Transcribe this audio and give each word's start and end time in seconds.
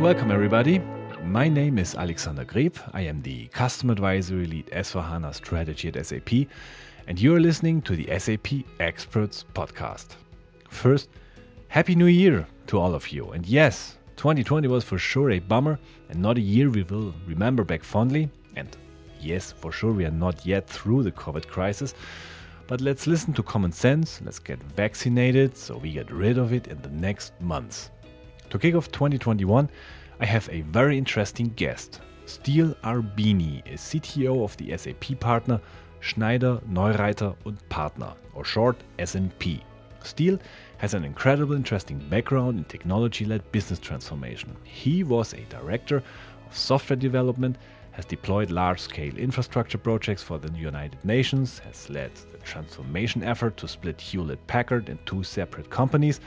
Welcome, 0.00 0.30
everybody. 0.30 0.78
My 1.24 1.48
name 1.48 1.78
is 1.78 1.94
Alexander 1.96 2.44
Greb. 2.44 2.78
I 2.94 3.00
am 3.00 3.22
the 3.22 3.48
Customer 3.48 3.92
Advisory 3.92 4.46
Lead 4.46 4.66
S4HANA 4.66 5.34
Strategy 5.34 5.88
at 5.88 6.06
SAP, 6.06 6.48
and 7.08 7.20
you're 7.20 7.40
listening 7.40 7.82
to 7.82 7.96
the 7.96 8.06
SAP 8.18 8.64
Experts 8.78 9.44
Podcast. 9.52 10.14
First, 10.68 11.08
Happy 11.68 11.94
New 11.94 12.06
Year 12.06 12.46
to 12.68 12.78
all 12.78 12.94
of 12.94 13.08
you. 13.08 13.32
And 13.32 13.44
yes, 13.44 13.98
2020 14.16 14.68
was 14.68 14.84
for 14.84 14.98
sure 14.98 15.30
a 15.30 15.40
bummer 15.40 15.78
and 16.08 16.22
not 16.22 16.38
a 16.38 16.40
year 16.40 16.70
we 16.70 16.84
will 16.84 17.12
remember 17.26 17.64
back 17.64 17.82
fondly. 17.82 18.30
And 18.54 18.76
yes, 19.20 19.52
for 19.52 19.72
sure, 19.72 19.92
we 19.92 20.04
are 20.04 20.10
not 20.10 20.44
yet 20.46 20.68
through 20.68 21.02
the 21.02 21.12
COVID 21.12 21.46
crisis. 21.46 21.94
But 22.66 22.80
let's 22.80 23.06
listen 23.06 23.32
to 23.34 23.42
common 23.42 23.72
sense, 23.72 24.20
let's 24.24 24.38
get 24.38 24.62
vaccinated 24.74 25.56
so 25.56 25.76
we 25.76 25.92
get 25.92 26.10
rid 26.10 26.36
of 26.36 26.52
it 26.52 26.66
in 26.66 26.82
the 26.82 26.90
next 26.90 27.32
months. 27.40 27.90
To 28.50 28.58
kick 28.58 28.74
off 28.74 28.90
2021, 28.90 29.70
I 30.18 30.24
have 30.24 30.48
a 30.50 30.62
very 30.62 30.98
interesting 30.98 31.52
guest. 31.56 32.00
Steel 32.24 32.74
Arbini 32.82 33.62
is 33.72 33.80
CTO 33.80 34.42
of 34.42 34.56
the 34.56 34.76
SAP 34.76 35.20
partner 35.20 35.60
Schneider, 36.00 36.60
Neureither 36.68 37.36
und 37.44 37.68
Partner, 37.68 38.14
or 38.34 38.44
short. 38.44 38.76
Steel 40.02 40.38
has 40.78 40.94
an 40.94 41.04
incredible 41.04 41.54
interesting 41.54 41.98
background 42.10 42.58
in 42.58 42.64
technology-led 42.64 43.50
business 43.50 43.78
transformation. 43.78 44.56
He 44.62 45.02
was 45.02 45.34
a 45.34 45.40
director 45.48 46.02
of 46.48 46.56
software 46.56 46.96
development, 46.96 47.58
has 47.96 48.04
deployed 48.04 48.50
large-scale 48.50 49.16
infrastructure 49.16 49.78
projects 49.78 50.22
for 50.22 50.38
the 50.38 50.52
United 50.52 51.02
Nations, 51.02 51.60
has 51.60 51.88
led 51.88 52.14
the 52.30 52.36
transformation 52.38 53.22
effort 53.22 53.56
to 53.56 53.66
split 53.66 53.98
Hewlett-Packard 53.98 54.90
in 54.90 54.98
two 55.06 55.24
separate 55.24 55.70
companies, 55.70 56.20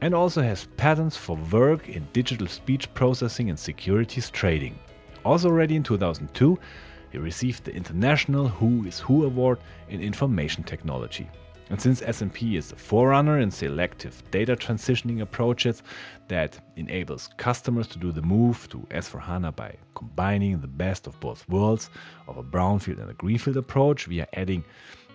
and 0.00 0.12
also 0.12 0.42
has 0.42 0.66
patents 0.76 1.16
for 1.16 1.36
work 1.52 1.88
in 1.88 2.08
digital 2.12 2.48
speech 2.48 2.92
processing 2.92 3.50
and 3.50 3.58
securities 3.58 4.30
trading. 4.30 4.76
Also, 5.24 5.48
already 5.48 5.76
in 5.76 5.84
2002, 5.84 6.58
he 7.12 7.18
received 7.18 7.62
the 7.62 7.74
International 7.74 8.48
Who 8.48 8.84
is 8.84 8.98
Who 8.98 9.24
Award 9.24 9.60
in 9.88 10.00
Information 10.00 10.64
Technology. 10.64 11.30
And 11.68 11.82
since 11.82 12.00
SNP 12.00 12.56
is 12.56 12.70
a 12.70 12.76
forerunner 12.76 13.40
in 13.40 13.50
selective 13.50 14.22
data 14.30 14.54
transitioning 14.54 15.20
approaches 15.20 15.82
that 16.28 16.60
enables 16.76 17.28
customers 17.38 17.88
to 17.88 17.98
do 17.98 18.12
the 18.12 18.22
move 18.22 18.68
to 18.68 18.78
S4HANA 18.90 19.56
by 19.56 19.74
combining 19.96 20.60
the 20.60 20.68
best 20.68 21.08
of 21.08 21.18
both 21.18 21.48
worlds 21.48 21.90
of 22.28 22.36
a 22.36 22.42
brownfield 22.44 23.00
and 23.00 23.10
a 23.10 23.14
greenfield 23.14 23.56
approach, 23.56 24.06
we 24.06 24.20
are 24.20 24.28
adding 24.34 24.64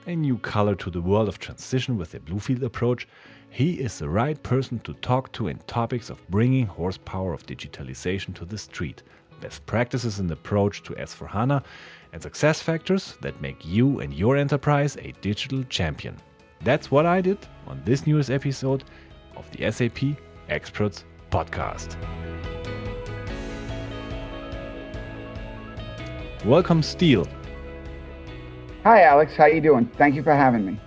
a 0.08 0.16
new 0.16 0.38
color 0.40 0.76
to 0.76 0.90
the 0.90 1.00
world 1.00 1.30
of 1.30 1.40
transition 1.40 1.98
with 1.98 2.14
a 2.16 2.20
bluefield 2.20 2.64
approach. 2.64 3.08
He 3.50 3.80
is 3.80 3.98
the 3.98 4.10
right 4.10 4.42
person 4.44 4.80
to 4.80 4.94
talk 4.96 5.32
to 5.34 5.48
in 5.48 5.58
topics 5.68 6.10
of 6.10 6.30
bringing 6.30 6.66
horsepower 6.66 7.34
of 7.34 7.46
digitalization 7.46 8.34
to 8.36 8.46
the 8.46 8.58
street, 8.58 9.04
best 9.40 9.66
practices 9.68 10.18
the 10.18 10.34
approach 10.34 10.84
to 10.84 10.94
S4HANA, 10.96 11.64
and 12.12 12.22
success 12.22 12.62
factors 12.62 13.18
that 13.22 13.40
make 13.42 13.66
you 13.66 14.02
and 14.02 14.14
your 14.14 14.36
enterprise 14.36 14.98
a 14.98 15.14
digital 15.22 15.64
champion. 15.64 16.18
That's 16.64 16.92
what 16.92 17.08
I 17.08 17.22
did 17.22 17.40
on 17.66 17.82
this 17.86 18.06
newest 18.06 18.30
episode 18.30 18.84
of 19.36 19.50
the 19.52 19.72
SAP 19.72 20.16
Experts 20.48 21.06
Podcast. 21.32 21.96
Welcome, 26.46 26.84
Steel. 26.84 27.28
Hi, 28.84 29.02
Alex. 29.04 29.36
How 29.36 29.46
are 29.46 29.50
you 29.50 29.62
doing? 29.62 29.90
Thank 29.98 30.14
you 30.14 30.22
for 30.22 30.36
having 30.36 30.66
me. 30.66 30.80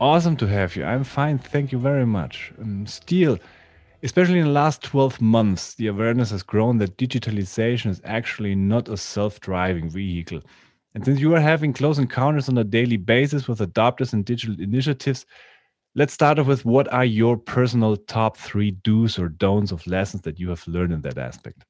Awesome 0.00 0.36
to 0.38 0.46
have 0.48 0.74
you. 0.74 0.84
I'm 0.84 1.04
fine. 1.04 1.38
Thank 1.38 1.70
you 1.70 1.78
very 1.78 2.06
much. 2.06 2.52
Um, 2.60 2.84
Steel, 2.84 3.38
especially 4.02 4.40
in 4.40 4.46
the 4.46 4.52
last 4.52 4.82
12 4.82 5.20
months, 5.20 5.74
the 5.74 5.86
awareness 5.86 6.30
has 6.30 6.42
grown 6.42 6.78
that 6.78 6.96
digitalization 6.96 7.90
is 7.90 8.00
actually 8.04 8.56
not 8.56 8.88
a 8.88 8.96
self 8.96 9.38
driving 9.38 9.88
vehicle. 9.88 10.40
And 10.94 11.04
since 11.04 11.20
you 11.20 11.34
are 11.34 11.40
having 11.40 11.72
close 11.72 11.98
encounters 11.98 12.48
on 12.48 12.56
a 12.56 12.64
daily 12.64 12.96
basis 12.96 13.48
with 13.48 13.58
adopters 13.58 14.12
and 14.12 14.24
digital 14.24 14.60
initiatives, 14.60 15.26
let's 15.96 16.12
start 16.12 16.38
off 16.38 16.46
with 16.46 16.64
what 16.64 16.92
are 16.92 17.04
your 17.04 17.36
personal 17.36 17.96
top 17.96 18.36
three 18.36 18.70
do's 18.70 19.18
or 19.18 19.28
don'ts 19.28 19.72
of 19.72 19.86
lessons 19.86 20.22
that 20.22 20.38
you 20.38 20.48
have 20.50 20.66
learned 20.68 20.92
in 20.92 21.00
that 21.02 21.18
aspect? 21.18 21.64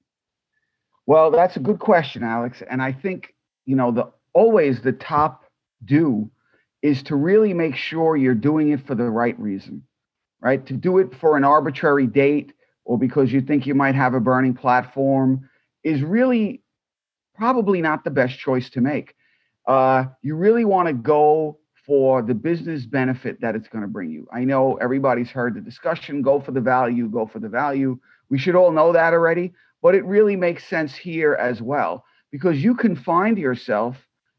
Well, 1.07 1.31
that's 1.31 1.57
a 1.57 1.61
good 1.61 1.79
question, 1.79 2.23
Alex. 2.23 2.63
And 2.69 2.83
I 2.83 2.93
think, 2.93 3.35
you 3.67 3.77
know, 3.77 3.91
the 3.91 4.11
always 4.35 4.81
the 4.81 4.93
top 4.93 5.45
do 5.85 6.31
is 6.83 7.03
to 7.05 7.17
really 7.17 7.55
make 7.55 7.77
sure 7.77 8.17
you're 8.17 8.35
doing 8.35 8.71
it 8.71 8.87
for 8.87 8.95
the 8.95 9.05
right 9.05 9.39
reason, 9.39 9.83
right? 10.41 10.65
To 10.67 10.75
do 10.75 10.99
it 10.99 11.15
for 11.15 11.37
an 11.37 11.45
arbitrary 11.45 12.07
date 12.07 12.53
or 12.85 12.99
because 12.99 13.33
you 13.33 13.41
think 13.41 13.67
you 13.67 13.75
might 13.75 13.95
have 13.95 14.13
a 14.13 14.21
burning 14.21 14.55
platform 14.55 15.49
is 15.83 16.03
really 16.03 16.64
probably 17.35 17.81
not 17.81 18.05
the 18.05 18.11
best 18.11 18.39
choice 18.39 18.71
to 18.71 18.81
make. 18.81 19.15
Uh, 19.67 20.05
you 20.23 20.37
really 20.37 20.65
want 20.65 20.89
to 20.89 20.95
go 20.95 21.59
for 21.87 22.23
the 22.23 22.35
business 22.35 22.87
benefit 22.87 23.41
that 23.41 23.55
it's 23.55 23.69
going 23.69 23.83
to 23.83 23.89
bring 23.89 24.11
you. 24.11 24.27
I 24.33 24.45
know 24.45 24.77
everybody's 24.77 25.31
heard 25.31 25.55
the 25.55 25.61
discussion 25.61 26.23
go 26.23 26.41
for 26.41 26.53
the 26.53 26.61
value, 26.61 27.09
go 27.09 27.27
for 27.27 27.39
the 27.39 27.49
value. 27.49 27.99
We 28.31 28.39
should 28.39 28.55
all 28.55 28.73
know 28.73 28.93
that 28.93 29.13
already, 29.13 29.53
but 29.83 29.95
it 29.95 30.05
really 30.05 30.37
makes 30.37 30.67
sense 30.67 30.95
here 30.95 31.35
as 31.35 31.61
well 31.61 32.05
because 32.31 32.63
you 32.63 32.75
can 32.75 32.97
find 32.97 33.37
yourself 33.39 33.97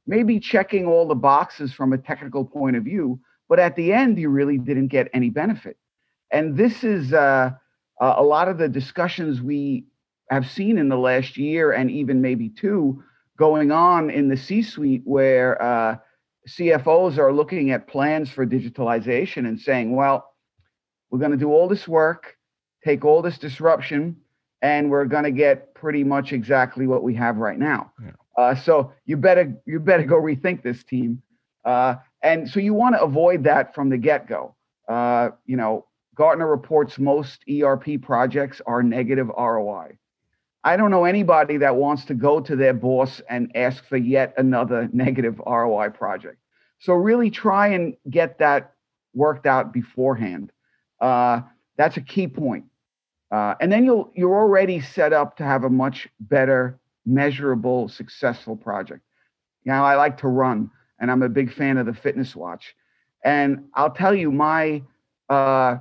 maybe 0.08 0.40
checking 0.40 0.88
all 0.88 1.08
the 1.08 1.16
boxes 1.16 1.74
from 1.74 1.94
a 1.94 1.98
technical 1.98 2.46
point 2.46 2.76
of 2.76 2.84
view, 2.84 3.20
but 3.48 3.60
at 3.60 3.76
the 3.76 3.94
end, 3.94 4.18
you 4.18 4.30
really 4.30 4.58
didn't 4.58 4.88
get 4.88 5.10
any 5.14 5.30
benefit. 5.30 5.78
And 6.32 6.58
this 6.58 6.84
is 6.84 7.14
uh, 7.14 7.52
a 8.00 8.24
lot 8.24 8.48
of 8.48 8.58
the 8.58 8.68
discussions 8.68 9.42
we 9.42 9.86
have 10.30 10.50
seen 10.50 10.78
in 10.78 10.90
the 10.90 10.98
last 10.98 11.38
year 11.38 11.72
and 11.72 11.92
even 11.92 12.22
maybe 12.22 12.50
two 12.50 13.04
going 13.38 13.72
on 13.72 14.10
in 14.10 14.30
the 14.30 14.38
C 14.38 14.62
suite 14.62 15.02
where 15.06 15.62
uh, 15.62 15.98
CFOs 16.48 17.18
are 17.18 17.34
looking 17.34 17.72
at 17.72 17.88
plans 17.88 18.30
for 18.30 18.46
digitalization 18.46 19.48
and 19.48 19.60
saying, 19.60 19.96
well, 19.96 20.34
we're 21.10 21.20
going 21.20 21.32
to 21.32 21.38
do 21.38 21.52
all 21.52 21.68
this 21.68 21.88
work, 21.88 22.38
take 22.84 23.04
all 23.06 23.22
this 23.22 23.38
disruption, 23.38 24.16
and 24.62 24.90
we're 24.90 25.06
going 25.06 25.24
to 25.24 25.32
get 25.32 25.74
pretty 25.76 26.04
much 26.04 26.34
exactly 26.34 26.88
what 26.88 27.04
we 27.04 27.14
have 27.16 27.38
right 27.38 27.60
now. 27.60 27.92
Yeah. 28.02 28.12
Uh, 28.38 28.56
so 28.56 28.92
you 29.06 29.18
better 29.18 29.54
you 29.66 29.80
better 29.80 30.04
go 30.04 30.16
rethink 30.16 30.62
this 30.64 30.84
team. 30.84 31.22
Uh, 31.64 31.96
and 32.22 32.50
so 32.50 32.60
you 32.60 32.74
want 32.74 32.96
to 32.96 33.02
avoid 33.02 33.44
that 33.44 33.74
from 33.74 33.90
the 33.90 33.98
get 33.98 34.28
go. 34.28 34.56
Uh, 34.88 35.30
you 35.46 35.58
know, 35.58 35.86
Gartner 36.16 36.48
reports 36.48 36.98
most 36.98 37.44
ERP 37.50 38.02
projects 38.02 38.62
are 38.66 38.82
negative 38.84 39.28
ROI. 39.28 39.98
I 40.66 40.78
don't 40.78 40.90
know 40.90 41.06
anybody 41.06 41.58
that 41.58 41.76
wants 41.76 42.06
to 42.06 42.16
go 42.16 42.40
to 42.42 42.56
their 42.56 42.74
boss 42.74 43.22
and 43.30 43.56
ask 43.56 43.86
for 43.86 43.98
yet 43.98 44.34
another 44.38 44.90
negative 44.94 45.40
ROI 45.46 45.92
project. 45.92 46.38
So 46.80 46.94
really 46.94 47.30
try 47.30 47.68
and 47.68 47.96
get 48.10 48.40
that 48.40 48.74
worked 49.14 49.46
out 49.46 49.72
beforehand. 49.72 50.52
Uh, 51.00 51.42
that's 51.78 51.98
a 51.98 52.02
key 52.02 52.28
point. 52.28 52.66
Uh, 53.32 53.54
and 53.62 53.72
then 53.72 53.86
you'll 53.86 54.12
you're 54.16 54.36
already 54.36 54.82
set 54.82 55.14
up 55.14 55.38
to 55.38 55.44
have 55.44 55.64
a 55.64 55.70
much 55.70 56.08
better 56.20 56.80
measurable, 57.06 57.88
successful 57.88 58.56
project. 58.56 59.02
Now, 59.66 59.86
I 59.86 59.96
like 59.96 60.18
to 60.20 60.28
run, 60.28 60.70
and 61.00 61.12
I'm 61.12 61.22
a 61.22 61.30
big 61.30 61.54
fan 61.54 61.78
of 61.78 61.86
the 61.86 61.94
fitness 61.94 62.36
watch. 62.36 62.76
And 63.24 63.66
I'll 63.74 63.92
tell 63.92 64.14
you, 64.14 64.32
my 64.32 64.84
uh, 65.30 65.78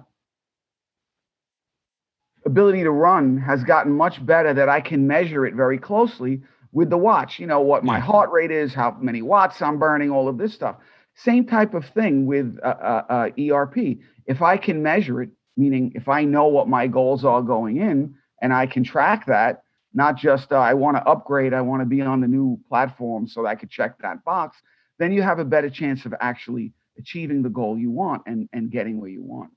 ability 2.47 2.82
to 2.82 2.91
run 2.91 3.38
has 3.38 3.65
gotten 3.65 3.93
much 3.93 4.25
better 4.25 4.53
that 4.55 4.69
I 4.69 4.81
can 4.81 5.06
measure 5.06 5.47
it 5.47 5.55
very 5.55 5.78
closely 5.78 6.43
with 6.72 6.91
the 6.91 6.99
watch. 6.99 7.38
You 7.38 7.47
know, 7.47 7.60
what 7.60 7.84
my 7.84 7.99
heart 7.99 8.31
rate 8.31 8.50
is, 8.50 8.75
how 8.75 8.97
many 9.00 9.23
watts 9.23 9.62
I'm 9.62 9.79
burning, 9.79 10.11
all 10.11 10.29
of 10.29 10.38
this 10.38 10.52
stuff. 10.52 10.76
Same 11.14 11.46
type 11.46 11.75
of 11.75 11.87
thing 11.87 12.26
with 12.26 12.58
uh, 12.62 12.67
uh, 12.67 13.02
uh 13.08 13.31
ERP. 13.41 13.99
If 14.26 14.43
I 14.43 14.56
can 14.56 14.82
measure 14.82 15.23
it, 15.23 15.31
meaning 15.56 15.93
if 15.94 16.08
I 16.08 16.25
know 16.25 16.46
what 16.46 16.69
my 16.69 16.87
goals 16.87 17.25
are 17.25 17.43
going 17.43 17.76
in 17.76 18.14
and 18.43 18.52
I 18.52 18.67
can 18.67 18.82
track 18.82 19.26
that, 19.26 19.62
not 19.94 20.17
just 20.17 20.52
uh, 20.52 20.56
I 20.56 20.75
want 20.75 20.97
to 20.97 21.08
upgrade, 21.08 21.55
I 21.55 21.61
want 21.61 21.82
to 21.82 21.87
be 21.87 22.02
on 22.02 22.20
the 22.20 22.26
new 22.26 22.58
platform 22.69 23.29
so 23.29 23.47
I 23.47 23.55
could 23.55 23.70
check 23.70 23.97
that 24.00 24.25
box, 24.25 24.56
then 24.99 25.12
you 25.12 25.23
have 25.23 25.38
a 25.38 25.44
better 25.44 25.70
chance 25.70 26.05
of 26.05 26.14
actually 26.20 26.73
achieving 26.99 27.43
the 27.43 27.49
goal 27.49 27.79
you 27.79 27.90
want 27.90 28.23
and, 28.26 28.49
and 28.52 28.70
getting 28.70 29.00
where 29.00 29.11
you 29.11 29.23
want. 29.23 29.50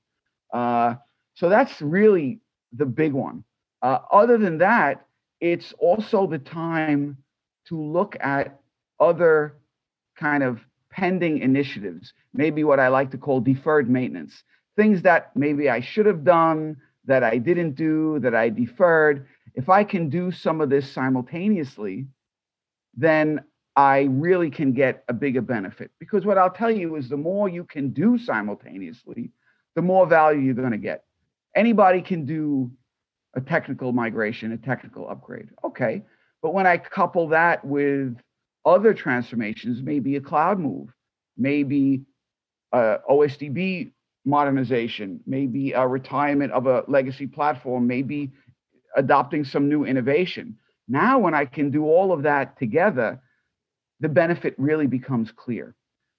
Uh, 0.52 0.94
so 1.34 1.48
that's 1.48 1.82
really 1.82 2.40
the 2.72 2.86
big 2.86 3.12
one. 3.12 3.44
Uh, 3.82 3.98
other 4.12 4.38
than 4.38 4.58
that, 4.58 5.06
it's 5.40 5.72
also 5.78 6.26
the 6.26 6.38
time 6.38 7.16
to 7.66 7.80
look 7.80 8.16
at 8.20 8.60
other 8.98 9.54
kind 10.16 10.42
of 10.42 10.60
pending 10.90 11.38
initiatives, 11.38 12.12
maybe 12.34 12.64
what 12.64 12.80
I 12.80 12.88
like 12.88 13.10
to 13.12 13.18
call 13.18 13.40
deferred 13.40 13.88
maintenance, 13.88 14.42
things 14.76 15.02
that 15.02 15.30
maybe 15.36 15.70
I 15.70 15.80
should 15.80 16.06
have 16.06 16.24
done, 16.24 16.76
that 17.04 17.22
I 17.22 17.38
didn't 17.38 17.72
do, 17.72 18.18
that 18.20 18.34
I 18.34 18.48
deferred 18.48 19.26
if 19.58 19.68
I 19.68 19.82
can 19.82 20.08
do 20.08 20.30
some 20.30 20.60
of 20.60 20.70
this 20.70 20.88
simultaneously, 20.88 22.06
then 22.96 23.42
I 23.74 24.02
really 24.02 24.50
can 24.50 24.72
get 24.72 25.02
a 25.08 25.12
bigger 25.12 25.42
benefit. 25.42 25.90
Because 25.98 26.24
what 26.24 26.38
I'll 26.38 26.48
tell 26.48 26.70
you 26.70 26.94
is 26.94 27.08
the 27.08 27.16
more 27.16 27.48
you 27.48 27.64
can 27.64 27.90
do 27.90 28.18
simultaneously, 28.18 29.32
the 29.74 29.82
more 29.82 30.06
value 30.06 30.40
you're 30.42 30.54
going 30.54 30.70
to 30.70 30.78
get. 30.78 31.02
Anybody 31.54 32.02
can 32.02 32.24
do 32.24 32.70
a 33.34 33.40
technical 33.40 33.92
migration, 33.92 34.52
a 34.52 34.56
technical 34.58 35.08
upgrade. 35.08 35.48
Okay. 35.64 36.02
But 36.42 36.54
when 36.54 36.66
I 36.66 36.78
couple 36.78 37.28
that 37.28 37.64
with 37.64 38.16
other 38.64 38.94
transformations, 38.94 39.82
maybe 39.82 40.16
a 40.16 40.20
cloud 40.20 40.58
move, 40.58 40.88
maybe 41.36 42.02
uh, 42.72 42.98
OSDB 43.10 43.92
modernization, 44.24 45.20
maybe 45.26 45.72
a 45.72 45.86
retirement 45.86 46.52
of 46.52 46.66
a 46.66 46.84
legacy 46.86 47.26
platform, 47.26 47.86
maybe 47.86 48.30
adopting 48.96 49.44
some 49.44 49.68
new 49.68 49.84
innovation. 49.84 50.56
Now, 50.86 51.18
when 51.18 51.34
I 51.34 51.44
can 51.44 51.70
do 51.70 51.84
all 51.84 52.12
of 52.12 52.22
that 52.22 52.58
together, 52.58 53.20
the 54.00 54.08
benefit 54.08 54.54
really 54.58 54.86
becomes 54.86 55.30
clear. 55.32 55.74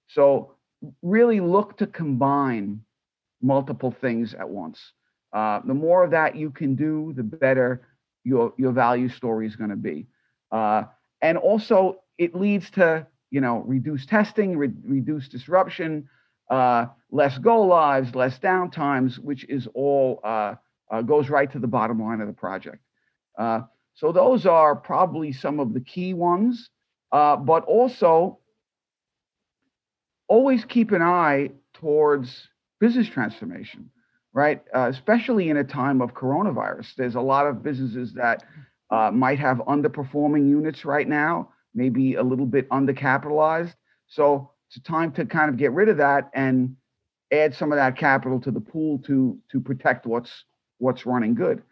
So, 0.08 0.54
really 1.02 1.40
look 1.40 1.76
to 1.78 1.86
combine 1.86 2.80
multiple 3.42 3.94
things 4.00 4.34
at 4.34 4.48
once. 4.48 4.92
Uh, 5.32 5.60
the 5.64 5.74
more 5.74 6.04
of 6.04 6.10
that 6.10 6.36
you 6.36 6.50
can 6.50 6.74
do, 6.74 7.12
the 7.16 7.22
better 7.22 7.82
your 8.24 8.52
your 8.56 8.72
value 8.72 9.08
story 9.08 9.46
is 9.46 9.56
going 9.56 9.70
to 9.70 9.76
be. 9.76 10.06
Uh, 10.50 10.84
and 11.22 11.38
also, 11.38 12.00
it 12.18 12.34
leads 12.34 12.70
to 12.70 13.06
you 13.30 13.40
know 13.40 13.58
reduced 13.66 14.08
testing, 14.08 14.56
re- 14.56 14.72
reduced 14.84 15.30
disruption, 15.30 16.08
uh, 16.50 16.86
less 17.10 17.38
go 17.38 17.62
lives, 17.62 18.14
less 18.14 18.38
downtimes, 18.38 19.18
which 19.18 19.44
is 19.48 19.68
all 19.74 20.20
uh, 20.24 20.54
uh, 20.90 21.02
goes 21.02 21.28
right 21.28 21.50
to 21.52 21.58
the 21.58 21.68
bottom 21.68 22.00
line 22.02 22.20
of 22.20 22.26
the 22.26 22.32
project. 22.32 22.78
Uh, 23.38 23.60
so 23.94 24.12
those 24.12 24.46
are 24.46 24.74
probably 24.74 25.32
some 25.32 25.60
of 25.60 25.74
the 25.74 25.80
key 25.80 26.14
ones, 26.14 26.70
but 27.10 27.64
also 27.64 28.38
always 30.26 30.64
keep 30.64 30.92
an 30.92 31.02
eye 31.02 31.50
towards 31.74 32.48
business 32.80 33.08
transformation 33.08 33.90
right? 34.32 34.62
Uh, 34.74 34.88
especially 34.90 35.50
in 35.50 35.56
a 35.56 35.64
time 35.64 36.00
of 36.00 36.14
coronavirus. 36.14 36.94
There's 36.96 37.14
a 37.16 37.20
lot 37.20 37.46
of 37.46 37.62
businesses 37.62 38.12
that 38.14 38.44
uh, 38.90 39.10
might 39.10 39.38
have 39.38 39.58
underperforming 39.58 40.48
units 40.48 40.84
right 40.84 41.08
now, 41.08 41.50
maybe 41.74 42.14
a 42.14 42.22
little 42.22 42.46
bit 42.46 42.68
undercapitalized. 42.70 43.74
So 44.08 44.50
it's 44.68 44.76
a 44.76 44.82
time 44.82 45.12
to 45.12 45.26
kind 45.26 45.48
of 45.48 45.56
get 45.56 45.72
rid 45.72 45.88
of 45.88 45.96
that 45.98 46.30
and 46.34 46.76
add 47.32 47.54
some 47.54 47.72
of 47.72 47.76
that 47.76 47.96
capital 47.96 48.40
to 48.40 48.50
the 48.50 48.60
pool 48.60 48.98
to 49.06 49.38
to 49.52 49.60
protect 49.60 50.06
what's 50.06 50.44
what's 50.78 51.06
running 51.06 51.34
good. 51.34 51.62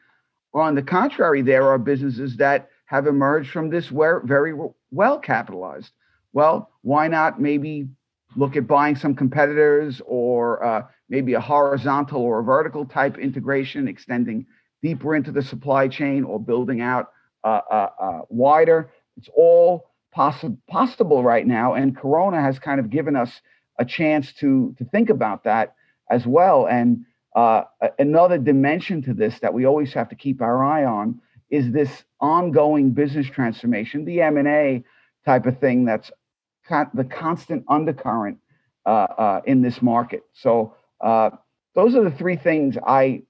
On 0.54 0.74
the 0.74 0.82
contrary, 0.82 1.42
there 1.42 1.68
are 1.68 1.78
businesses 1.78 2.36
that 2.36 2.68
have 2.86 3.06
emerged 3.06 3.50
from 3.50 3.70
this 3.70 3.90
where 3.90 4.20
very 4.20 4.54
well 4.90 5.18
capitalized. 5.18 5.90
Well, 6.32 6.70
why 6.82 7.08
not 7.08 7.40
maybe 7.40 7.88
look 8.36 8.56
at 8.56 8.66
buying 8.66 8.96
some 8.96 9.14
competitors 9.14 10.00
or 10.06 10.64
uh, 10.64 10.82
maybe 11.08 11.34
a 11.34 11.40
horizontal 11.40 12.20
or 12.22 12.40
a 12.40 12.44
vertical 12.44 12.84
type 12.84 13.18
integration, 13.18 13.88
extending 13.88 14.46
deeper 14.82 15.14
into 15.14 15.32
the 15.32 15.42
supply 15.42 15.88
chain 15.88 16.24
or 16.24 16.38
building 16.38 16.80
out 16.80 17.10
uh, 17.44 17.60
uh, 17.70 17.88
uh, 18.00 18.20
wider. 18.28 18.90
It's 19.16 19.28
all 19.36 19.90
possi- 20.16 20.56
possible 20.68 21.22
right 21.22 21.46
now. 21.46 21.74
And 21.74 21.96
Corona 21.96 22.40
has 22.40 22.58
kind 22.58 22.80
of 22.80 22.90
given 22.90 23.16
us 23.16 23.40
a 23.78 23.84
chance 23.84 24.32
to, 24.34 24.74
to 24.78 24.84
think 24.84 25.10
about 25.10 25.44
that 25.44 25.74
as 26.10 26.26
well. 26.26 26.66
And 26.66 27.04
uh, 27.34 27.62
another 27.98 28.38
dimension 28.38 29.02
to 29.02 29.14
this 29.14 29.38
that 29.40 29.54
we 29.54 29.66
always 29.66 29.92
have 29.92 30.08
to 30.08 30.16
keep 30.16 30.42
our 30.42 30.64
eye 30.64 30.84
on 30.84 31.20
is 31.50 31.70
this 31.72 32.04
ongoing 32.20 32.90
business 32.90 33.26
transformation, 33.26 34.04
the 34.04 34.20
M&A 34.22 34.84
type 35.24 35.46
of 35.46 35.58
thing 35.58 35.84
that's 35.84 36.10
con- 36.68 36.90
the 36.94 37.04
constant 37.04 37.64
undercurrent 37.68 38.38
uh, 38.86 38.90
uh, 38.90 39.40
in 39.44 39.62
this 39.62 39.82
market. 39.82 40.22
So 40.34 40.74
uh, 41.00 41.30
those 41.74 41.94
are 41.94 42.04
the 42.04 42.16
three 42.16 42.36
things 42.36 42.76
I 42.86 43.22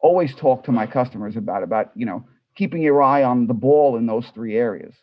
always 0.00 0.34
talk 0.34 0.64
to 0.64 0.72
my 0.72 0.86
customers 0.86 1.36
about. 1.36 1.62
About 1.62 1.90
you 1.94 2.06
know 2.06 2.24
keeping 2.54 2.82
your 2.82 3.02
eye 3.02 3.22
on 3.22 3.46
the 3.46 3.54
ball 3.54 3.96
in 3.96 4.06
those 4.06 4.26
three 4.34 4.56
areas. 4.56 4.94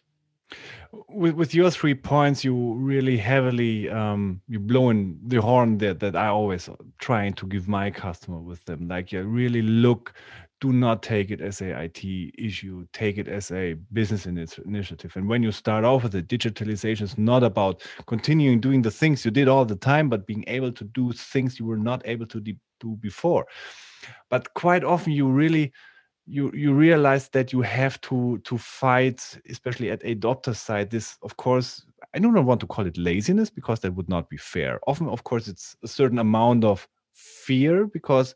With, 1.09 1.33
with 1.33 1.53
your 1.53 1.69
three 1.71 1.95
points, 1.95 2.43
you 2.43 2.73
really 2.75 3.17
heavily 3.17 3.89
um, 3.89 4.41
you 4.47 4.59
blowing 4.59 5.19
the 5.25 5.41
horn 5.41 5.77
that 5.79 5.99
that 5.99 6.15
I 6.15 6.27
always 6.27 6.69
trying 6.99 7.33
to 7.33 7.45
give 7.47 7.67
my 7.67 7.91
customer 7.91 8.39
with 8.39 8.63
them. 8.65 8.87
Like 8.87 9.11
you 9.11 9.23
really 9.23 9.61
look 9.61 10.13
do 10.59 10.73
not 10.73 11.03
take 11.03 11.29
it 11.29 11.39
as 11.39 11.61
a 11.61 11.83
IT 11.83 12.03
issue. 12.37 12.87
Take 12.91 13.17
it 13.17 13.27
as 13.27 13.51
a 13.51 13.75
business 13.93 14.25
initiative. 14.25 15.15
And 15.15 15.27
when 15.27 15.43
you 15.43 15.51
start 15.51 15.85
off 15.85 16.03
with 16.03 16.15
it, 16.15 16.27
digitalization 16.27 17.03
is 17.03 17.17
not 17.17 17.43
about 17.43 17.83
continuing 18.07 18.59
doing 18.59 18.81
the 18.81 18.91
things 18.91 19.23
you 19.23 19.31
did 19.31 19.47
all 19.47 19.65
the 19.65 19.75
time, 19.75 20.09
but 20.09 20.25
being 20.25 20.43
able 20.47 20.71
to 20.71 20.83
do 20.83 21.11
things 21.13 21.59
you 21.59 21.65
were 21.65 21.77
not 21.77 22.01
able 22.05 22.25
to 22.27 22.39
do 22.39 22.55
before. 22.99 23.45
But 24.29 24.53
quite 24.53 24.83
often, 24.83 25.13
you 25.13 25.27
really 25.27 25.73
you 26.25 26.51
you 26.53 26.73
realize 26.73 27.29
that 27.29 27.53
you 27.53 27.61
have 27.61 27.99
to 28.01 28.39
to 28.39 28.57
fight, 28.57 29.39
especially 29.49 29.91
at 29.91 30.03
a 30.03 30.15
adopter 30.15 30.55
side. 30.55 30.89
This, 30.89 31.17
of 31.21 31.37
course, 31.37 31.85
I 32.13 32.19
do 32.19 32.31
not 32.31 32.45
want 32.45 32.59
to 32.61 32.67
call 32.67 32.85
it 32.85 32.97
laziness 32.97 33.49
because 33.49 33.79
that 33.81 33.93
would 33.93 34.09
not 34.09 34.29
be 34.29 34.37
fair. 34.37 34.79
Often, 34.87 35.09
of 35.09 35.23
course, 35.23 35.47
it's 35.47 35.75
a 35.83 35.87
certain 35.87 36.19
amount 36.19 36.63
of 36.63 36.87
fear 37.13 37.87
because 37.87 38.35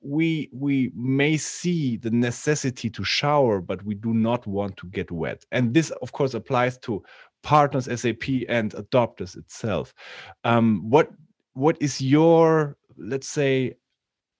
we 0.00 0.48
we 0.52 0.92
may 0.94 1.36
see 1.36 1.96
the 1.96 2.10
necessity 2.10 2.88
to 2.88 3.04
shower 3.04 3.60
but 3.60 3.82
we 3.84 3.94
do 3.94 4.14
not 4.14 4.46
want 4.46 4.76
to 4.76 4.86
get 4.88 5.10
wet. 5.10 5.44
And 5.52 5.74
this 5.74 5.90
of 6.02 6.12
course 6.12 6.34
applies 6.34 6.78
to 6.78 7.02
partners 7.42 7.84
sap 7.84 8.28
and 8.48 8.72
adopters 8.72 9.36
itself. 9.36 9.94
Um, 10.44 10.88
what 10.88 11.10
what 11.54 11.76
is 11.80 12.00
your 12.00 12.76
let's 12.96 13.28
say 13.28 13.74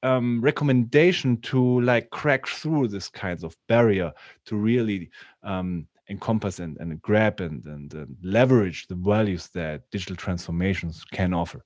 um, 0.05 0.41
recommendation 0.41 1.41
to 1.41 1.81
like 1.81 2.11
crack 2.11 2.47
through 2.47 2.89
this 2.89 3.09
kinds 3.09 3.43
of 3.43 3.57
barrier 3.69 4.13
to 4.47 4.57
really 4.57 5.11
um, 5.43 5.89
encompass 6.09 6.61
and, 6.61 6.77
and 6.79 7.03
grab 7.03 7.41
and, 7.41 7.65
and, 7.67 7.93
and 7.95 8.17
leverage 8.23 8.87
the 8.87 8.95
values 8.95 9.49
that 9.55 9.83
digital 9.91 10.15
transformations 10.15 11.05
can 11.05 11.35
offer? 11.35 11.65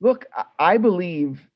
Look 0.00 0.26
i 0.58 0.76
believe 0.76 1.48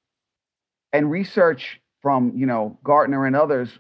and 0.93 1.11
research 1.11 1.81
from 2.03 2.33
you 2.35 2.47
know 2.47 2.79
Gartner 2.85 3.27
and 3.27 3.37
others 3.37 3.79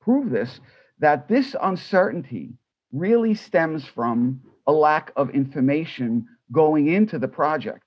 prove 0.00 0.30
this 0.30 0.60
that 1.00 1.28
this 1.28 1.54
uncertainty 1.62 2.54
really 2.92 3.34
stems 3.34 3.84
from 3.84 4.40
a 4.66 4.72
lack 4.72 5.12
of 5.16 5.30
information 5.30 6.26
going 6.52 6.88
into 6.88 7.18
the 7.18 7.28
project. 7.28 7.84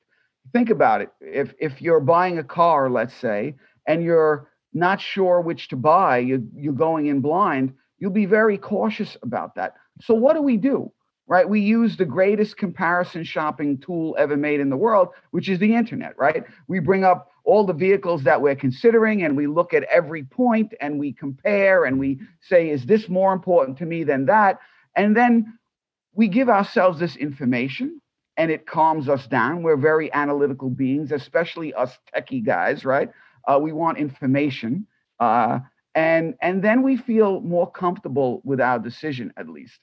Think 0.54 0.70
about 0.70 1.01
it. 1.01 1.10
If 1.20 1.54
if 1.60 1.82
you're 1.82 2.00
buying 2.00 2.40
a 2.40 2.44
car, 2.44 2.90
let's 2.90 3.13
say, 3.13 3.56
and 3.88 4.04
you're 4.04 4.50
not 4.74 5.01
sure 5.01 5.42
which 5.42 5.68
to 5.70 5.75
buy, 5.75 6.20
you, 6.20 6.48
you're 6.56 6.74
going 6.74 7.08
in 7.08 7.20
blind, 7.22 7.74
you'll 8.00 8.12
be 8.12 8.25
very 8.25 8.58
cautious 8.58 9.18
about 9.22 9.56
that. 9.56 9.75
So 10.01 10.13
what 10.13 10.36
do 10.36 10.42
we 10.42 10.58
do? 10.58 10.92
Right? 11.28 11.48
We 11.48 11.62
use 11.62 11.96
the 11.96 12.06
greatest 12.06 12.58
comparison 12.58 13.24
shopping 13.24 13.78
tool 13.78 14.16
ever 14.18 14.36
made 14.36 14.60
in 14.60 14.70
the 14.70 14.78
world, 14.78 15.10
which 15.32 15.48
is 15.48 15.60
the 15.60 15.75
internet, 15.75 16.18
right? 16.18 16.44
We 16.68 16.80
bring 16.80 17.04
up 17.04 17.31
all 17.44 17.66
the 17.66 17.74
vehicles 17.74 18.24
that 18.24 18.42
we're 18.42 18.56
considering 18.56 19.24
and 19.24 19.36
we 19.36 19.48
look 19.48 19.74
at 19.74 19.84
every 19.84 20.24
point 20.24 20.74
and 20.80 21.00
we 21.00 21.12
compare 21.12 21.86
and 21.86 22.00
we 22.00 22.20
say 22.42 22.70
is 22.70 22.86
this 22.86 23.10
more 23.10 23.34
important 23.34 23.78
to 23.78 23.86
me 23.86 24.04
than 24.04 24.26
that? 24.26 24.60
And 24.96 25.16
then 25.16 25.58
we 26.14 26.28
give 26.28 26.50
ourselves 26.50 27.00
this 27.00 27.16
information 27.16 28.02
and 28.38 28.52
it 28.52 28.66
calms 28.66 29.10
us 29.10 29.28
down. 29.28 29.64
We're 29.64 29.78
very 29.78 30.12
analytical 30.14 30.70
beings 30.70 31.12
especially 31.12 31.74
us 31.74 31.98
techie 32.16 32.46
guys 32.46 32.86
right? 32.86 33.10
Uh, 33.48 33.60
we 33.60 33.72
want 33.72 33.98
information 33.98 34.86
uh, 35.20 35.60
and 35.96 36.36
and 36.42 36.64
then 36.64 36.84
we 36.84 36.98
feel 36.98 37.42
more 37.42 37.70
comfortable 37.70 38.42
with 38.44 38.62
our 38.62 38.80
decision 38.80 39.34
at 39.38 39.50
least. 39.50 39.80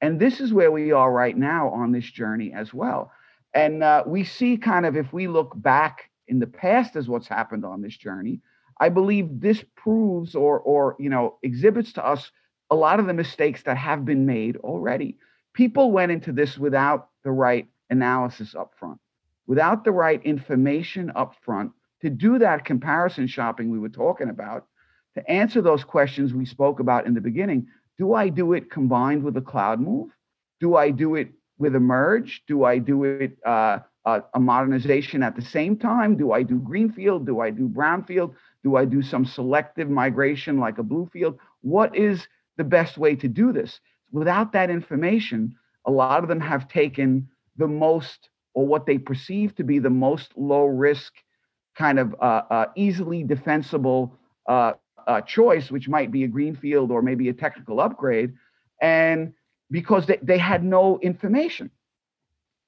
And 0.00 0.20
this 0.20 0.40
is 0.40 0.52
where 0.52 0.70
we 0.70 0.92
are 0.92 1.10
right 1.10 1.36
now 1.36 1.68
on 1.70 1.92
this 1.92 2.04
journey 2.04 2.52
as 2.52 2.72
well. 2.72 3.10
And 3.54 3.82
uh, 3.82 4.04
we 4.06 4.24
see 4.24 4.56
kind 4.56 4.86
of 4.86 4.96
if 4.96 5.12
we 5.12 5.26
look 5.26 5.52
back 5.56 6.07
in 6.28 6.38
the 6.38 6.46
past 6.46 6.96
as 6.96 7.08
what's 7.08 7.28
happened 7.28 7.64
on 7.64 7.82
this 7.82 7.96
journey. 7.96 8.40
I 8.80 8.88
believe 8.88 9.40
this 9.40 9.64
proves 9.76 10.34
or 10.34 10.60
or 10.60 10.96
you 10.98 11.10
know 11.10 11.38
exhibits 11.42 11.92
to 11.94 12.06
us 12.06 12.30
a 12.70 12.76
lot 12.76 13.00
of 13.00 13.06
the 13.06 13.14
mistakes 13.14 13.62
that 13.64 13.76
have 13.76 14.04
been 14.04 14.26
made 14.26 14.56
already. 14.58 15.16
People 15.54 15.90
went 15.90 16.12
into 16.12 16.32
this 16.32 16.58
without 16.58 17.08
the 17.24 17.30
right 17.30 17.66
analysis 17.90 18.54
up 18.54 18.72
front, 18.78 18.98
without 19.46 19.84
the 19.84 19.90
right 19.90 20.22
information 20.24 21.10
up 21.16 21.34
front 21.42 21.72
to 22.02 22.10
do 22.10 22.38
that 22.38 22.64
comparison 22.64 23.26
shopping 23.26 23.70
we 23.70 23.78
were 23.78 23.88
talking 23.88 24.28
about, 24.28 24.66
to 25.14 25.30
answer 25.30 25.60
those 25.60 25.82
questions 25.82 26.32
we 26.32 26.46
spoke 26.46 26.78
about 26.78 27.06
in 27.06 27.14
the 27.14 27.20
beginning. 27.20 27.66
Do 27.96 28.14
I 28.14 28.28
do 28.28 28.52
it 28.52 28.70
combined 28.70 29.24
with 29.24 29.36
a 29.36 29.40
cloud 29.40 29.80
move? 29.80 30.10
Do 30.60 30.76
I 30.76 30.90
do 30.90 31.16
it 31.16 31.30
with 31.58 31.74
a 31.74 31.80
merge? 31.80 32.42
Do 32.46 32.64
I 32.64 32.78
do 32.78 33.02
it 33.04 33.38
uh, 33.44 33.80
uh, 34.04 34.20
a 34.34 34.40
modernization 34.40 35.22
at 35.22 35.36
the 35.36 35.42
same 35.42 35.76
time? 35.76 36.16
Do 36.16 36.32
I 36.32 36.42
do 36.42 36.58
greenfield? 36.58 37.26
Do 37.26 37.40
I 37.40 37.50
do 37.50 37.68
brownfield? 37.68 38.34
Do 38.62 38.76
I 38.76 38.84
do 38.84 39.02
some 39.02 39.24
selective 39.24 39.88
migration 39.88 40.58
like 40.58 40.78
a 40.78 40.82
bluefield? 40.82 41.38
What 41.60 41.94
is 41.96 42.26
the 42.56 42.64
best 42.64 42.98
way 42.98 43.14
to 43.16 43.28
do 43.28 43.52
this? 43.52 43.80
Without 44.12 44.52
that 44.52 44.70
information, 44.70 45.54
a 45.84 45.90
lot 45.90 46.22
of 46.22 46.28
them 46.28 46.40
have 46.40 46.68
taken 46.68 47.28
the 47.56 47.68
most 47.68 48.30
or 48.54 48.66
what 48.66 48.86
they 48.86 48.98
perceive 48.98 49.54
to 49.56 49.64
be 49.64 49.78
the 49.78 49.90
most 49.90 50.32
low 50.36 50.64
risk 50.64 51.12
kind 51.76 51.98
of 51.98 52.14
uh, 52.20 52.42
uh, 52.50 52.66
easily 52.74 53.22
defensible 53.22 54.12
uh, 54.48 54.72
uh, 55.06 55.20
choice, 55.20 55.70
which 55.70 55.88
might 55.88 56.10
be 56.10 56.24
a 56.24 56.28
greenfield 56.28 56.90
or 56.90 57.00
maybe 57.02 57.28
a 57.28 57.32
technical 57.32 57.80
upgrade, 57.80 58.32
and 58.82 59.32
because 59.70 60.06
they, 60.06 60.18
they 60.22 60.38
had 60.38 60.64
no 60.64 60.98
information. 61.00 61.70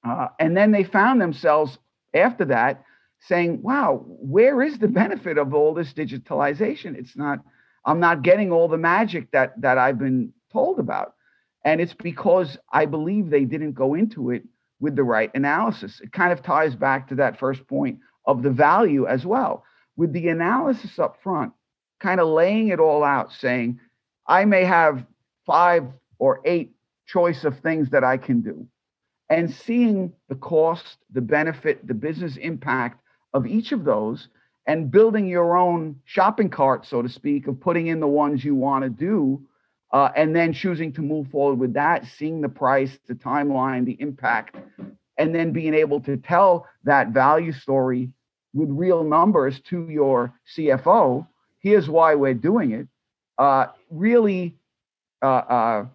Uh, 0.03 0.27
and 0.39 0.55
then 0.57 0.71
they 0.71 0.83
found 0.83 1.21
themselves 1.21 1.77
after 2.13 2.45
that 2.45 2.83
saying, 3.19 3.61
wow, 3.61 4.03
where 4.07 4.61
is 4.61 4.79
the 4.79 4.87
benefit 4.87 5.37
of 5.37 5.53
all 5.53 5.73
this 5.73 5.93
digitalization? 5.93 6.97
It's 6.97 7.15
not, 7.15 7.39
I'm 7.85 7.99
not 7.99 8.23
getting 8.23 8.51
all 8.51 8.67
the 8.67 8.77
magic 8.77 9.31
that, 9.31 9.59
that 9.61 9.77
I've 9.77 9.99
been 9.99 10.33
told 10.51 10.79
about. 10.79 11.13
And 11.63 11.79
it's 11.79 11.93
because 11.93 12.57
I 12.71 12.85
believe 12.85 13.29
they 13.29 13.45
didn't 13.45 13.73
go 13.73 13.93
into 13.93 14.31
it 14.31 14.43
with 14.79 14.95
the 14.95 15.03
right 15.03 15.29
analysis. 15.35 16.01
It 16.01 16.11
kind 16.11 16.33
of 16.33 16.41
ties 16.41 16.75
back 16.75 17.07
to 17.09 17.15
that 17.15 17.39
first 17.39 17.67
point 17.67 17.99
of 18.25 18.41
the 18.41 18.49
value 18.49 19.05
as 19.05 19.25
well. 19.25 19.63
With 19.95 20.13
the 20.13 20.29
analysis 20.29 20.97
up 20.97 21.17
front, 21.21 21.53
kind 21.99 22.19
of 22.19 22.27
laying 22.27 22.69
it 22.69 22.79
all 22.79 23.03
out, 23.03 23.31
saying, 23.31 23.79
I 24.25 24.45
may 24.45 24.65
have 24.65 25.05
five 25.45 25.83
or 26.17 26.41
eight 26.45 26.73
choice 27.05 27.43
of 27.43 27.59
things 27.59 27.91
that 27.91 28.03
I 28.03 28.17
can 28.17 28.41
do, 28.41 28.65
and 29.31 29.51
seeing 29.51 30.13
the 30.29 30.35
cost, 30.35 30.97
the 31.11 31.21
benefit, 31.21 31.87
the 31.87 31.93
business 31.93 32.37
impact 32.37 33.01
of 33.33 33.47
each 33.47 33.71
of 33.71 33.83
those, 33.83 34.27
and 34.67 34.91
building 34.91 35.27
your 35.27 35.57
own 35.57 35.95
shopping 36.05 36.49
cart, 36.49 36.85
so 36.85 37.01
to 37.01 37.09
speak, 37.09 37.47
of 37.47 37.59
putting 37.59 37.87
in 37.87 37.99
the 37.99 38.07
ones 38.07 38.45
you 38.45 38.53
want 38.53 38.83
to 38.83 38.89
do. 38.89 39.41
Uh, 39.91 40.09
and 40.15 40.33
then 40.33 40.53
choosing 40.53 40.93
to 40.93 41.01
move 41.01 41.27
forward 41.31 41.59
with 41.59 41.73
that, 41.73 42.05
seeing 42.05 42.39
the 42.39 42.47
price, 42.47 42.97
the 43.07 43.13
timeline, 43.13 43.83
the 43.83 43.97
impact, 43.99 44.55
and 45.17 45.35
then 45.35 45.51
being 45.51 45.73
able 45.73 45.99
to 45.99 46.15
tell 46.15 46.65
that 46.85 47.09
value 47.09 47.51
story 47.51 48.09
with 48.53 48.69
real 48.69 49.03
numbers 49.03 49.59
to 49.59 49.89
your 49.89 50.33
CFO 50.55 51.27
here's 51.61 51.89
why 51.89 52.15
we're 52.15 52.33
doing 52.33 52.71
it, 52.71 52.87
uh, 53.37 53.67
really 53.89 54.55
uh, 55.21 55.25
uh, 55.25 55.85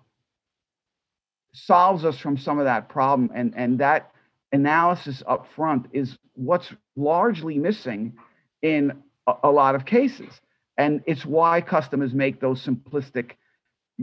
solves 1.56 2.04
us 2.04 2.18
from 2.18 2.36
some 2.36 2.58
of 2.58 2.66
that 2.66 2.88
problem. 2.88 3.30
And, 3.34 3.54
and 3.56 3.78
that 3.78 4.12
analysis 4.52 5.22
up 5.26 5.46
front 5.56 5.86
is 5.92 6.18
what's 6.34 6.72
largely 6.96 7.58
missing 7.58 8.14
in 8.62 9.02
a, 9.26 9.32
a 9.44 9.50
lot 9.50 9.74
of 9.74 9.86
cases. 9.86 10.40
And 10.76 11.02
it's 11.06 11.24
why 11.24 11.62
customers 11.62 12.12
make 12.12 12.40
those 12.40 12.64
simplistic, 12.64 13.32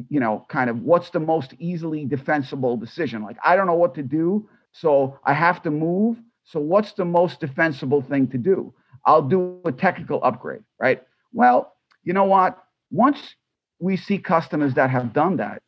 you 0.09 0.19
know, 0.19 0.45
kind 0.49 0.69
of 0.69 0.81
what's 0.81 1.11
the 1.11 1.19
most 1.19 1.53
easily 1.59 2.05
defensible 2.05 2.75
decision. 2.75 3.21
Like, 3.21 3.37
I 3.45 3.55
don't 3.55 3.67
know 3.67 3.75
what 3.75 3.93
to 3.95 4.03
do, 4.03 4.49
so 4.71 5.19
I 5.23 5.33
have 5.33 5.61
to 5.63 5.71
move. 5.71 6.17
So, 6.45 6.59
what's 6.59 6.93
the 6.93 7.05
most 7.05 7.39
defensible 7.39 8.01
thing 8.01 8.27
to 8.29 8.39
do? 8.39 8.73
I'll 9.05 9.21
do 9.21 9.59
a 9.65 9.71
technical 9.71 10.19
upgrade, 10.23 10.63
right? 10.79 11.03
Well, 11.31 11.75
you 12.03 12.13
know 12.13 12.25
what? 12.25 12.57
Once 12.89 13.35
we 13.79 13.95
see 13.97 14.17
customers 14.17 14.73
that 14.73 14.89
have 14.89 15.13
done 15.13 15.37
that, 15.37 15.61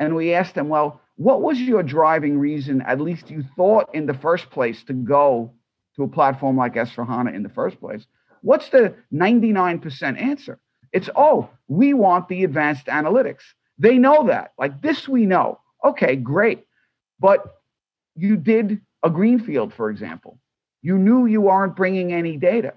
and 0.00 0.16
we 0.16 0.34
ask 0.34 0.54
them, 0.54 0.68
well, 0.68 1.00
what 1.18 1.42
was 1.42 1.60
your 1.60 1.82
driving 1.82 2.38
reason, 2.38 2.80
at 2.82 3.00
least 3.00 3.28
you 3.28 3.42
thought 3.56 3.92
in 3.92 4.06
the 4.06 4.14
first 4.14 4.50
place, 4.50 4.84
to 4.84 4.92
go 4.92 5.52
to 5.96 6.04
a 6.04 6.08
platform 6.08 6.56
like 6.56 6.74
S4HANA 6.74 7.34
in 7.34 7.42
the 7.42 7.48
first 7.48 7.80
place? 7.80 8.06
What's 8.42 8.68
the 8.68 8.94
99% 9.12 10.22
answer? 10.22 10.60
It's, 10.92 11.10
oh, 11.16 11.50
we 11.66 11.92
want 11.92 12.28
the 12.28 12.44
advanced 12.44 12.86
analytics. 12.86 13.42
They 13.78 13.98
know 13.98 14.28
that. 14.28 14.52
Like 14.58 14.80
this, 14.80 15.08
we 15.08 15.26
know. 15.26 15.58
Okay, 15.84 16.14
great. 16.14 16.64
But 17.18 17.62
you 18.14 18.36
did 18.36 18.80
a 19.02 19.10
greenfield, 19.10 19.74
for 19.74 19.90
example. 19.90 20.38
You 20.82 20.98
knew 20.98 21.26
you 21.26 21.48
aren't 21.48 21.74
bringing 21.74 22.12
any 22.12 22.36
data. 22.36 22.74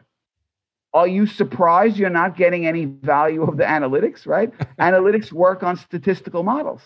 Are 0.96 1.08
you 1.08 1.28
surprised 1.28 1.96
you're 1.96 2.10
not 2.10 2.36
getting 2.36 2.66
any 2.66 2.86
value 2.86 3.44
of 3.44 3.58
the 3.58 3.66
analytics, 3.66 4.26
right? 4.26 4.52
analytics 4.80 5.32
work 5.32 5.62
on 5.62 5.78
statistical 5.78 6.42
models. 6.42 6.82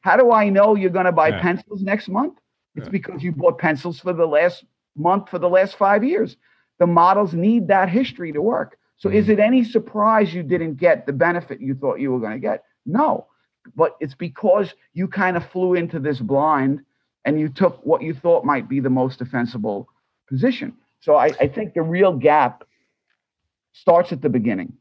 How 0.00 0.16
do 0.16 0.32
I 0.32 0.48
know 0.48 0.74
you're 0.74 0.90
going 0.90 1.06
to 1.06 1.12
buy 1.12 1.32
pencils 1.32 1.82
next 1.82 2.08
month? 2.08 2.38
It's 2.74 2.88
because 2.88 3.22
you 3.22 3.32
bought 3.32 3.58
pencils 3.58 3.98
for 3.98 4.12
the 4.12 4.26
last 4.26 4.64
month 4.96 5.28
for 5.28 5.38
the 5.38 5.48
last 5.48 5.76
five 5.76 6.04
years. 6.04 6.36
The 6.78 6.86
models 6.86 7.34
need 7.34 7.68
that 7.68 7.88
history 7.88 8.32
to 8.32 8.40
work. 8.40 8.78
So, 8.98 9.08
mm-hmm. 9.08 9.18
is 9.18 9.28
it 9.28 9.40
any 9.40 9.64
surprise 9.64 10.32
you 10.32 10.42
didn't 10.42 10.74
get 10.74 11.06
the 11.06 11.12
benefit 11.12 11.60
you 11.60 11.74
thought 11.74 12.00
you 12.00 12.12
were 12.12 12.20
going 12.20 12.32
to 12.32 12.38
get? 12.38 12.64
No, 12.86 13.26
but 13.76 13.96
it's 14.00 14.14
because 14.14 14.74
you 14.92 15.08
kind 15.08 15.36
of 15.36 15.48
flew 15.50 15.74
into 15.74 15.98
this 15.98 16.20
blind 16.20 16.80
and 17.24 17.40
you 17.40 17.48
took 17.48 17.84
what 17.84 18.02
you 18.02 18.14
thought 18.14 18.44
might 18.44 18.68
be 18.68 18.80
the 18.80 18.90
most 18.90 19.18
defensible 19.18 19.88
position. 20.28 20.74
So, 21.00 21.16
I, 21.16 21.32
I 21.40 21.48
think 21.48 21.74
the 21.74 21.82
real 21.82 22.12
gap 22.12 22.64
starts 23.72 24.12
at 24.12 24.22
the 24.22 24.28
beginning. 24.28 24.72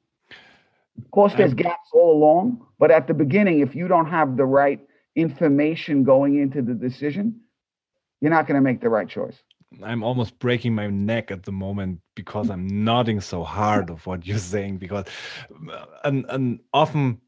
Of 0.97 1.11
course, 1.11 1.33
there's 1.35 1.53
gaps 1.53 1.89
all 1.93 2.11
along, 2.11 2.65
but 2.79 2.89
at 2.89 3.07
the 3.07 3.13
beginning, 3.13 3.59
if 3.59 3.75
you 3.75 3.87
don't 3.87 4.07
have 4.07 4.35
the 4.35 4.45
right 4.45 4.79
information 5.17 6.03
going 6.03 6.39
into 6.39 6.61
the 6.61 6.73
decision, 6.73 7.41
you're 8.21 8.31
not 8.31 8.47
going 8.47 8.55
to 8.55 8.61
make 8.61 8.79
the 8.79 8.89
right 8.89 9.09
choice. 9.09 9.35
I'm 9.83 10.03
almost 10.03 10.39
breaking 10.39 10.73
my 10.75 10.87
neck 10.87 11.29
at 11.29 11.43
the 11.43 11.51
moment 11.51 11.99
because 12.15 12.49
I'm 12.49 12.85
nodding 12.85 13.19
so 13.19 13.43
hard 13.43 13.89
of 13.89 14.05
what 14.05 14.25
you're 14.25 14.37
saying. 14.37 14.77
Because, 14.77 15.05
and 16.05 16.25
and 16.29 16.59
often, 16.73 17.19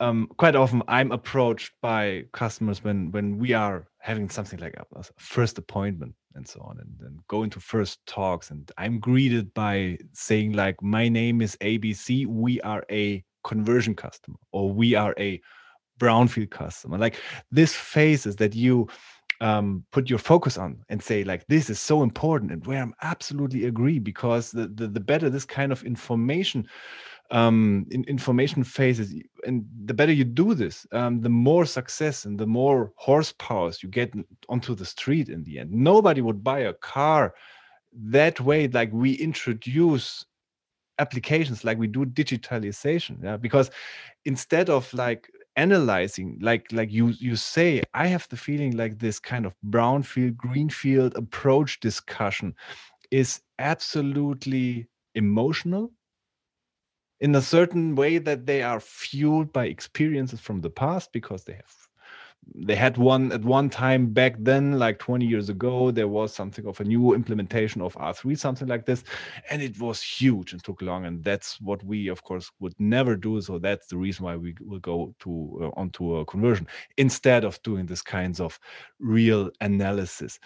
um, 0.00 0.28
quite 0.38 0.56
often, 0.56 0.82
I'm 0.88 1.12
approached 1.12 1.72
by 1.82 2.24
customers 2.32 2.82
when 2.82 3.10
when 3.10 3.36
we 3.36 3.52
are 3.52 3.88
having 3.98 4.30
something 4.30 4.58
like 4.58 4.74
a 4.74 5.04
first 5.18 5.58
appointment 5.58 6.14
and 6.34 6.48
so 6.48 6.60
on 6.62 6.78
and 6.78 6.88
then 6.98 7.18
go 7.28 7.42
into 7.42 7.60
first 7.60 8.04
talks 8.06 8.50
and 8.50 8.72
i'm 8.78 8.98
greeted 8.98 9.52
by 9.54 9.96
saying 10.12 10.52
like 10.52 10.80
my 10.82 11.08
name 11.08 11.40
is 11.40 11.56
abc 11.60 12.26
we 12.26 12.60
are 12.62 12.84
a 12.90 13.22
conversion 13.44 13.94
customer 13.94 14.38
or 14.50 14.72
we 14.72 14.94
are 14.94 15.14
a 15.18 15.40
brownfield 15.98 16.50
customer 16.50 16.98
like 16.98 17.16
this 17.50 17.74
phases 17.74 18.36
that 18.36 18.54
you 18.54 18.88
um, 19.40 19.84
put 19.90 20.08
your 20.08 20.20
focus 20.20 20.56
on 20.56 20.84
and 20.88 21.02
say 21.02 21.24
like 21.24 21.44
this 21.48 21.68
is 21.68 21.80
so 21.80 22.02
important 22.02 22.52
and 22.52 22.64
where 22.66 22.80
i'm 22.80 22.94
absolutely 23.02 23.64
agree 23.66 23.98
because 23.98 24.50
the, 24.52 24.68
the, 24.68 24.86
the 24.86 25.00
better 25.00 25.28
this 25.28 25.44
kind 25.44 25.72
of 25.72 25.82
information 25.82 26.66
um, 27.32 27.86
in 27.90 28.04
information 28.04 28.62
phases. 28.62 29.14
And 29.44 29.64
the 29.86 29.94
better 29.94 30.12
you 30.12 30.24
do 30.24 30.54
this, 30.54 30.86
um, 30.92 31.20
the 31.20 31.30
more 31.30 31.64
success 31.64 32.24
and 32.26 32.38
the 32.38 32.46
more 32.46 32.92
horsepower 32.96 33.72
you 33.82 33.88
get 33.88 34.12
onto 34.48 34.74
the 34.74 34.84
street 34.84 35.28
in 35.28 35.42
the 35.44 35.58
end. 35.58 35.72
Nobody 35.72 36.20
would 36.20 36.44
buy 36.44 36.60
a 36.60 36.74
car 36.74 37.34
that 37.94 38.40
way, 38.40 38.68
like 38.68 38.90
we 38.92 39.14
introduce 39.14 40.24
applications, 40.98 41.64
like 41.64 41.78
we 41.78 41.86
do 41.86 42.04
digitalization. 42.04 43.22
Yeah, 43.22 43.38
because 43.38 43.70
instead 44.24 44.68
of 44.70 44.92
like 44.92 45.28
analyzing 45.56 46.38
like 46.40 46.66
like 46.72 46.90
you 46.90 47.08
you 47.08 47.36
say 47.36 47.82
i 47.92 48.06
have 48.06 48.26
the 48.30 48.36
feeling 48.36 48.76
like 48.76 48.98
this 48.98 49.18
kind 49.20 49.44
of 49.44 49.54
brownfield 49.68 50.36
greenfield 50.36 51.14
approach 51.14 51.78
discussion 51.80 52.54
is 53.10 53.42
absolutely 53.58 54.86
emotional 55.14 55.92
in 57.20 57.34
a 57.34 57.42
certain 57.42 57.94
way 57.94 58.18
that 58.18 58.46
they 58.46 58.62
are 58.62 58.80
fueled 58.80 59.52
by 59.52 59.66
experiences 59.66 60.40
from 60.40 60.60
the 60.60 60.70
past 60.70 61.12
because 61.12 61.44
they 61.44 61.54
have 61.54 61.88
they 62.54 62.74
had 62.74 62.96
one 62.96 63.32
at 63.32 63.44
one 63.44 63.70
time 63.70 64.06
back 64.06 64.34
then 64.38 64.78
like 64.78 64.98
20 64.98 65.24
years 65.24 65.48
ago 65.48 65.90
there 65.90 66.08
was 66.08 66.34
something 66.34 66.66
of 66.66 66.80
a 66.80 66.84
new 66.84 67.14
implementation 67.14 67.80
of 67.80 67.94
r3 67.94 68.36
something 68.36 68.68
like 68.68 68.84
this 68.84 69.04
and 69.50 69.62
it 69.62 69.78
was 69.78 70.02
huge 70.02 70.52
and 70.52 70.62
took 70.62 70.82
long 70.82 71.06
and 71.06 71.22
that's 71.22 71.60
what 71.60 71.82
we 71.84 72.08
of 72.08 72.22
course 72.24 72.50
would 72.58 72.74
never 72.78 73.16
do 73.16 73.40
so 73.40 73.58
that's 73.58 73.86
the 73.86 73.96
reason 73.96 74.24
why 74.24 74.36
we 74.36 74.54
will 74.60 74.80
go 74.80 75.14
to 75.20 75.60
uh, 75.62 75.80
onto 75.80 76.16
a 76.16 76.24
conversion 76.26 76.66
instead 76.96 77.44
of 77.44 77.62
doing 77.62 77.86
this 77.86 78.02
kinds 78.02 78.40
of 78.40 78.58
real 78.98 79.50
analysis 79.60 80.38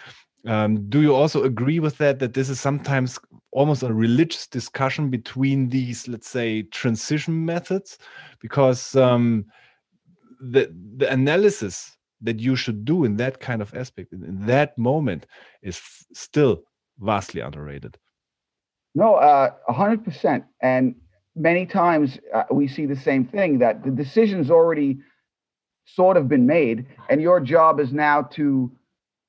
um, 0.47 0.88
do 0.88 1.03
you 1.03 1.12
also 1.12 1.43
agree 1.43 1.81
with 1.81 1.99
that? 1.99 2.21
That 2.21 2.35
this 2.35 2.49
is 2.49 2.61
sometimes 2.61 3.19
almost 3.50 3.83
a 3.83 3.93
religious 3.93 4.47
discussion 4.47 5.11
between 5.11 5.69
these, 5.69 6.07
let's 6.07 6.29
say, 6.29 6.62
transition 6.62 7.45
methods, 7.45 7.99
because 8.38 8.95
um, 8.95 9.47
the 10.40 10.73
the 10.97 11.11
analysis 11.11 11.97
that 12.21 12.40
you 12.40 12.57
should 12.57 12.85
do 12.85 13.05
in 13.05 13.16
that 13.16 13.40
kind 13.40 13.61
of 13.61 13.75
aspect 13.75 14.12
in 14.12 14.47
that 14.47 14.76
moment 14.78 15.26
is 15.62 15.81
still 16.14 16.62
vastly 16.99 17.40
underrated. 17.40 17.99
No, 18.95 19.16
uh, 19.16 19.50
a 19.69 19.73
hundred 19.73 20.05
percent. 20.05 20.45
And 20.62 20.95
many 21.35 21.66
times 21.66 22.19
uh, 22.35 22.45
we 22.50 22.66
see 22.69 22.87
the 22.87 22.97
same 22.97 23.26
thing 23.26 23.59
that 23.59 23.85
the 23.85 23.90
decision's 23.90 24.50
already 24.50 24.99
sort 25.85 26.16
of 26.16 26.28
been 26.28 26.47
made, 26.47 26.87
and 27.11 27.21
your 27.21 27.40
job 27.40 27.78
is 27.78 27.93
now 27.93 28.23
to 28.23 28.73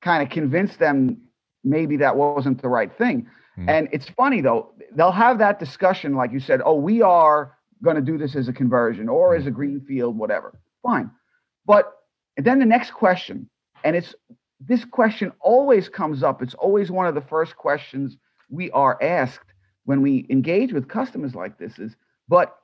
kind 0.02 0.22
of 0.22 0.30
convince 0.30 0.76
them 0.76 1.18
maybe 1.64 1.96
that 1.98 2.16
wasn't 2.16 2.62
the 2.62 2.68
right 2.68 2.96
thing. 2.96 3.28
Mm. 3.58 3.68
And 3.68 3.88
it's 3.92 4.08
funny 4.08 4.40
though, 4.40 4.72
they'll 4.92 5.12
have 5.12 5.38
that 5.38 5.58
discussion, 5.58 6.14
like 6.14 6.32
you 6.32 6.40
said, 6.40 6.60
oh, 6.64 6.74
we 6.74 7.02
are 7.02 7.56
going 7.82 7.96
to 7.96 8.02
do 8.02 8.16
this 8.18 8.34
as 8.36 8.48
a 8.48 8.52
conversion 8.52 9.08
or 9.08 9.34
mm. 9.34 9.38
as 9.38 9.46
a 9.46 9.50
green 9.50 9.80
field, 9.80 10.16
whatever. 10.16 10.58
Fine. 10.82 11.10
But 11.66 11.92
then 12.36 12.58
the 12.58 12.66
next 12.66 12.92
question, 12.92 13.48
and 13.84 13.96
it's 13.96 14.14
this 14.60 14.84
question 14.84 15.32
always 15.40 15.88
comes 15.88 16.22
up. 16.22 16.42
It's 16.42 16.54
always 16.54 16.90
one 16.90 17.06
of 17.06 17.14
the 17.14 17.20
first 17.20 17.56
questions 17.56 18.16
we 18.50 18.70
are 18.72 19.00
asked 19.02 19.52
when 19.84 20.02
we 20.02 20.26
engage 20.30 20.72
with 20.72 20.88
customers 20.88 21.34
like 21.34 21.58
this 21.58 21.78
is, 21.78 21.94
but 22.28 22.56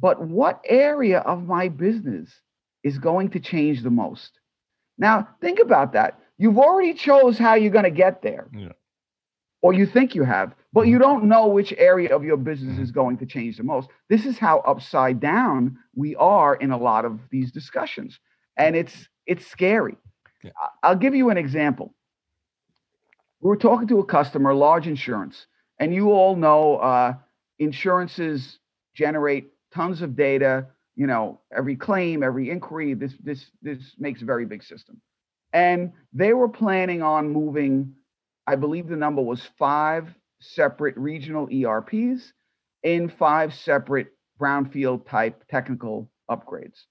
but 0.00 0.20
what 0.20 0.60
area 0.64 1.20
of 1.20 1.44
my 1.46 1.68
business 1.68 2.30
is 2.82 2.98
going 2.98 3.30
to 3.30 3.40
change 3.40 3.82
the 3.82 3.90
most? 3.90 4.38
Now, 4.98 5.28
think 5.40 5.60
about 5.60 5.92
that. 5.92 6.18
You've 6.38 6.58
already 6.58 6.94
chose 6.94 7.38
how 7.38 7.54
you're 7.54 7.70
going 7.70 7.84
to 7.84 7.90
get 7.90 8.22
there. 8.22 8.48
Yeah. 8.52 8.72
Or 9.62 9.72
you 9.72 9.86
think 9.86 10.16
you 10.16 10.24
have, 10.24 10.54
but 10.72 10.88
you 10.88 10.94
mm-hmm. 10.94 11.02
don't 11.02 11.24
know 11.24 11.46
which 11.46 11.72
area 11.78 12.14
of 12.14 12.24
your 12.24 12.36
business 12.36 12.78
is 12.78 12.90
mm-hmm. 12.90 13.00
going 13.00 13.18
to 13.18 13.26
change 13.26 13.56
the 13.56 13.62
most. 13.62 13.88
This 14.08 14.26
is 14.26 14.36
how 14.36 14.58
upside 14.60 15.20
down 15.20 15.78
we 15.94 16.16
are 16.16 16.56
in 16.56 16.72
a 16.72 16.76
lot 16.76 17.04
of 17.04 17.20
these 17.30 17.52
discussions. 17.52 18.18
And 18.56 18.74
it's 18.74 19.08
it's 19.26 19.46
scary. 19.46 19.96
Yeah. 20.42 20.50
I'll 20.82 20.96
give 20.96 21.14
you 21.14 21.30
an 21.30 21.38
example. 21.38 21.94
We 23.40 23.48
were 23.48 23.56
talking 23.56 23.88
to 23.88 24.00
a 24.00 24.04
customer, 24.04 24.52
large 24.52 24.86
insurance, 24.86 25.46
and 25.78 25.94
you 25.94 26.10
all 26.10 26.36
know 26.36 26.76
uh, 26.76 27.14
insurances 27.58 28.58
generate 28.94 29.52
tons 29.72 30.02
of 30.02 30.16
data. 30.16 30.66
You 30.96 31.06
know, 31.06 31.40
every 31.56 31.76
claim, 31.76 32.22
every 32.22 32.50
inquiry. 32.50 32.94
This 32.94 33.14
this 33.22 33.46
this 33.62 33.78
makes 33.98 34.22
a 34.22 34.24
very 34.24 34.44
big 34.44 34.62
system, 34.62 35.00
and 35.52 35.92
they 36.12 36.32
were 36.32 36.48
planning 36.48 37.02
on 37.02 37.32
moving. 37.32 37.94
I 38.46 38.56
believe 38.56 38.88
the 38.88 38.96
number 38.96 39.22
was 39.22 39.48
five 39.58 40.08
separate 40.40 40.96
regional 40.96 41.48
ERPs 41.52 42.32
in 42.82 43.08
five 43.08 43.54
separate 43.54 44.08
brownfield 44.40 45.06
type 45.06 45.44
technical 45.48 46.10
upgrades. 46.30 46.84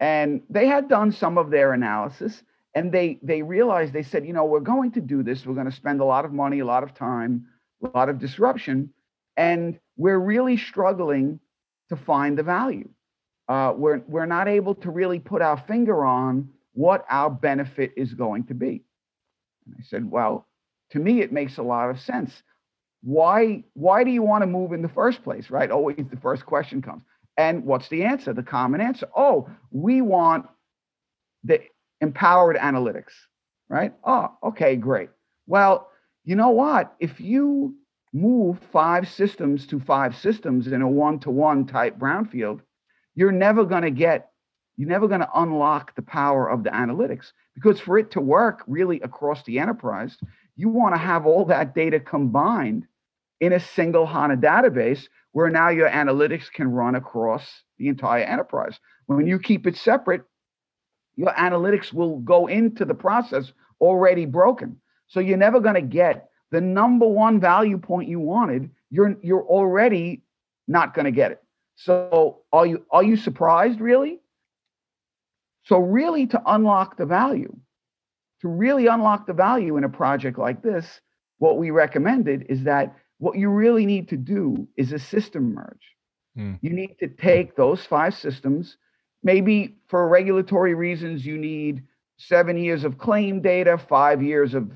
And 0.00 0.42
they 0.48 0.66
had 0.66 0.88
done 0.88 1.12
some 1.12 1.38
of 1.38 1.50
their 1.50 1.72
analysis 1.72 2.42
and 2.74 2.92
they 2.92 3.18
they 3.22 3.40
realized 3.42 3.94
they 3.94 4.02
said, 4.02 4.26
you 4.26 4.34
know, 4.34 4.44
we're 4.44 4.60
going 4.60 4.92
to 4.92 5.00
do 5.00 5.22
this. 5.22 5.46
We're 5.46 5.54
going 5.54 5.70
to 5.70 5.72
spend 5.72 6.00
a 6.00 6.04
lot 6.04 6.26
of 6.26 6.32
money, 6.32 6.58
a 6.58 6.66
lot 6.66 6.82
of 6.82 6.94
time, 6.94 7.46
a 7.82 7.88
lot 7.96 8.10
of 8.10 8.18
disruption, 8.18 8.90
and 9.36 9.78
we're 9.96 10.18
really 10.18 10.58
struggling 10.58 11.40
to 11.88 11.96
find 11.96 12.36
the 12.36 12.42
value. 12.42 12.90
Uh, 13.48 13.72
we're 13.74 14.02
we're 14.06 14.26
not 14.26 14.46
able 14.46 14.74
to 14.74 14.90
really 14.90 15.18
put 15.18 15.40
our 15.40 15.56
finger 15.56 16.04
on 16.04 16.50
what 16.74 17.06
our 17.08 17.30
benefit 17.30 17.92
is 17.96 18.12
going 18.12 18.44
to 18.44 18.54
be. 18.54 18.84
And 19.64 19.74
I 19.78 19.82
said, 19.82 20.10
well, 20.10 20.46
to 20.90 20.98
me, 20.98 21.20
it 21.20 21.32
makes 21.32 21.58
a 21.58 21.62
lot 21.62 21.90
of 21.90 22.00
sense. 22.00 22.42
Why 23.02 23.64
why 23.74 24.04
do 24.04 24.10
you 24.10 24.22
want 24.22 24.42
to 24.42 24.46
move 24.46 24.72
in 24.72 24.82
the 24.82 24.88
first 24.88 25.22
place? 25.22 25.50
Right? 25.50 25.70
Always 25.70 25.96
the 26.10 26.16
first 26.16 26.46
question 26.46 26.82
comes. 26.82 27.02
And 27.36 27.64
what's 27.64 27.88
the 27.88 28.04
answer? 28.04 28.32
The 28.32 28.42
common 28.42 28.80
answer. 28.80 29.08
Oh, 29.14 29.48
we 29.70 30.00
want 30.00 30.46
the 31.44 31.60
empowered 32.00 32.56
analytics, 32.56 33.12
right? 33.68 33.92
Oh, 34.04 34.32
okay, 34.42 34.76
great. 34.76 35.10
Well, 35.46 35.90
you 36.24 36.34
know 36.34 36.50
what? 36.50 36.94
If 36.98 37.20
you 37.20 37.76
move 38.12 38.58
five 38.72 39.08
systems 39.08 39.66
to 39.68 39.78
five 39.80 40.16
systems 40.16 40.66
in 40.66 40.82
a 40.82 40.88
one-to-one 40.88 41.66
type 41.66 41.98
brownfield, 41.98 42.60
you're 43.14 43.32
never 43.32 43.64
going 43.64 43.82
to 43.82 43.90
get, 43.90 44.30
you're 44.76 44.88
never 44.88 45.06
going 45.06 45.20
to 45.20 45.30
unlock 45.34 45.94
the 45.94 46.02
power 46.02 46.48
of 46.48 46.64
the 46.64 46.70
analytics 46.70 47.32
because 47.54 47.80
for 47.80 47.98
it 47.98 48.10
to 48.12 48.20
work 48.20 48.62
really 48.66 49.00
across 49.00 49.42
the 49.44 49.58
enterprise, 49.58 50.16
you 50.56 50.68
want 50.68 50.94
to 50.94 50.98
have 50.98 51.26
all 51.26 51.44
that 51.46 51.74
data 51.74 52.00
combined 52.00 52.86
in 53.40 53.52
a 53.52 53.60
single 53.60 54.06
HANA 54.06 54.38
database 54.38 55.08
where 55.32 55.50
now 55.50 55.68
your 55.68 55.90
analytics 55.90 56.50
can 56.50 56.68
run 56.68 56.94
across 56.94 57.46
the 57.78 57.88
entire 57.88 58.22
enterprise. 58.22 58.78
When 59.06 59.26
you 59.26 59.38
keep 59.38 59.66
it 59.66 59.76
separate, 59.76 60.22
your 61.16 61.32
analytics 61.32 61.92
will 61.92 62.18
go 62.20 62.46
into 62.46 62.84
the 62.84 62.94
process 62.94 63.52
already 63.80 64.24
broken. 64.24 64.80
So 65.08 65.20
you're 65.20 65.36
never 65.36 65.60
going 65.60 65.74
to 65.74 65.82
get 65.82 66.30
the 66.50 66.60
number 66.60 67.06
one 67.06 67.40
value 67.40 67.78
point 67.78 68.08
you 68.08 68.20
wanted. 68.20 68.70
You're 68.90 69.16
you're 69.22 69.44
already 69.44 70.22
not 70.68 70.94
going 70.94 71.04
to 71.04 71.10
get 71.10 71.32
it. 71.32 71.42
So 71.76 72.42
are 72.52 72.66
you 72.66 72.84
are 72.90 73.02
you 73.02 73.16
surprised 73.16 73.80
really? 73.80 74.20
So 75.64 75.78
really 75.78 76.26
to 76.28 76.42
unlock 76.46 76.96
the 76.96 77.06
value, 77.06 77.54
to 78.42 78.48
really 78.48 78.86
unlock 78.86 79.26
the 79.26 79.32
value 79.32 79.76
in 79.76 79.84
a 79.84 79.88
project 79.88 80.38
like 80.38 80.62
this, 80.62 81.00
what 81.38 81.58
we 81.58 81.70
recommended 81.70 82.46
is 82.48 82.64
that 82.64 82.94
what 83.18 83.38
you 83.38 83.48
really 83.48 83.86
need 83.86 84.08
to 84.08 84.16
do 84.16 84.68
is 84.76 84.92
a 84.92 84.98
system 84.98 85.54
merge. 85.54 85.94
Mm. 86.36 86.58
You 86.60 86.70
need 86.70 86.96
to 87.00 87.08
take 87.08 87.56
those 87.56 87.84
five 87.84 88.14
systems. 88.14 88.76
Maybe 89.22 89.76
for 89.88 90.08
regulatory 90.08 90.74
reasons, 90.74 91.24
you 91.24 91.38
need 91.38 91.82
seven 92.18 92.56
years 92.56 92.84
of 92.84 92.98
claim 92.98 93.40
data, 93.40 93.78
five 93.78 94.22
years 94.22 94.54
of 94.54 94.70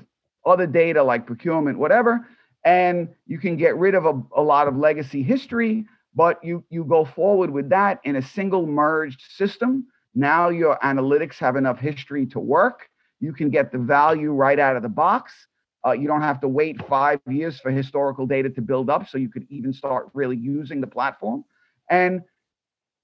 other 0.45 0.67
data 0.67 1.03
like 1.03 1.25
procurement, 1.27 1.77
whatever. 1.77 2.27
And 2.65 3.09
you 3.27 3.39
can 3.39 3.57
get 3.57 3.77
rid 3.77 3.95
of 3.95 4.05
a, 4.05 4.21
a 4.35 4.41
lot 4.41 4.67
of 4.67 4.75
legacy 4.75 5.23
history, 5.23 5.85
but 6.13 6.43
you, 6.43 6.63
you 6.69 6.83
go 6.83 7.05
forward 7.05 7.49
with 7.49 7.69
that 7.69 7.99
in 8.03 8.15
a 8.15 8.21
single 8.21 8.67
merged 8.67 9.21
system. 9.21 9.87
Now 10.13 10.49
your 10.49 10.77
analytics 10.83 11.37
have 11.37 11.55
enough 11.55 11.79
history 11.79 12.25
to 12.27 12.39
work. 12.39 12.89
You 13.21 13.31
can 13.31 13.49
get 13.49 13.71
the 13.71 13.77
value 13.77 14.31
right 14.31 14.59
out 14.59 14.75
of 14.75 14.83
the 14.83 14.89
box 14.89 15.47
uh, 15.85 15.93
you 15.93 16.07
don't 16.07 16.21
have 16.21 16.39
to 16.41 16.47
wait 16.47 16.85
five 16.87 17.19
years 17.27 17.59
for 17.59 17.71
historical 17.71 18.27
data 18.27 18.49
to 18.49 18.61
build 18.61 18.89
up, 18.89 19.07
so 19.09 19.17
you 19.17 19.29
could 19.29 19.47
even 19.49 19.73
start 19.73 20.09
really 20.13 20.37
using 20.37 20.79
the 20.79 20.87
platform. 20.87 21.43
And 21.89 22.21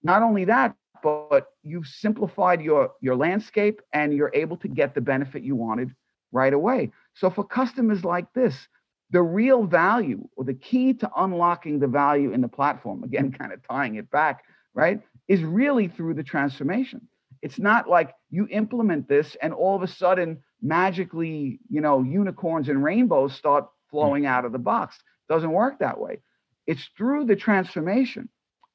not 0.04 0.22
only 0.22 0.46
that, 0.46 0.76
but 1.02 1.48
you've 1.64 1.88
simplified 1.88 2.62
your 2.62 2.92
your 3.02 3.16
landscape, 3.16 3.82
and 3.94 4.14
you're 4.14 4.32
able 4.34 4.58
to 4.58 4.68
get 4.68 4.94
the 4.94 5.02
benefit 5.02 5.44
you 5.44 5.56
wanted 5.56 5.96
right 6.32 6.54
away. 6.54 6.92
So 7.16 7.30
for 7.30 7.44
customers 7.44 8.06
like 8.06 8.32
this, 8.34 8.68
the 9.10 9.22
real 9.22 9.64
value 9.64 10.28
or 10.36 10.44
the 10.44 10.54
key 10.54 10.94
to 10.94 11.10
unlocking 11.18 11.80
the 11.80 11.88
value 11.88 12.32
in 12.32 12.42
the 12.42 12.48
platform, 12.48 13.04
again, 13.04 13.32
kind 13.40 13.54
of 13.54 13.68
tying 13.68 13.96
it 13.96 14.12
back, 14.12 14.44
right, 14.76 15.02
is 15.28 15.42
really 15.42 15.88
through 15.88 16.14
the 16.14 16.24
transformation. 16.24 17.08
It's 17.42 17.60
not 17.60 17.90
like 17.90 18.14
you 18.30 18.48
implement 18.50 19.08
this 19.08 19.36
and 19.42 19.54
all 19.54 19.76
of 19.76 19.84
a 19.84 19.88
sudden 19.88 20.42
magically, 20.62 21.60
you 21.70 21.82
know, 21.82 22.04
unicorns 22.04 22.70
and 22.70 22.84
rainbows 22.84 23.34
start 23.34 23.68
flowing 23.90 24.26
out 24.26 24.46
of 24.46 24.52
the 24.52 24.60
box. 24.60 24.98
Doesn't 25.30 25.52
work 25.52 25.80
that 25.80 26.00
way. 26.00 26.22
It's 26.66 26.90
through 26.98 27.26
the 27.26 27.36
transformation, 27.36 28.30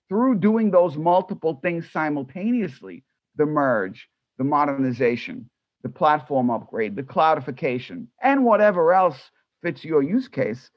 through 0.09 0.37
doing 0.37 0.70
those 0.70 0.96
multiple 0.96 1.59
things 1.62 1.90
simultaneously 1.90 3.05
the 3.37 3.46
merge, 3.46 4.09
the 4.38 4.44
modernization, 4.44 5.48
the 5.83 5.88
platform 5.88 6.51
upgrade, 6.51 6.96
the 6.96 7.03
cloudification, 7.03 8.07
and 8.22 8.44
whatever 8.44 8.92
else 8.92 9.31
fits 9.62 9.85
your 9.85 10.03
use 10.03 10.29
case 10.29 10.70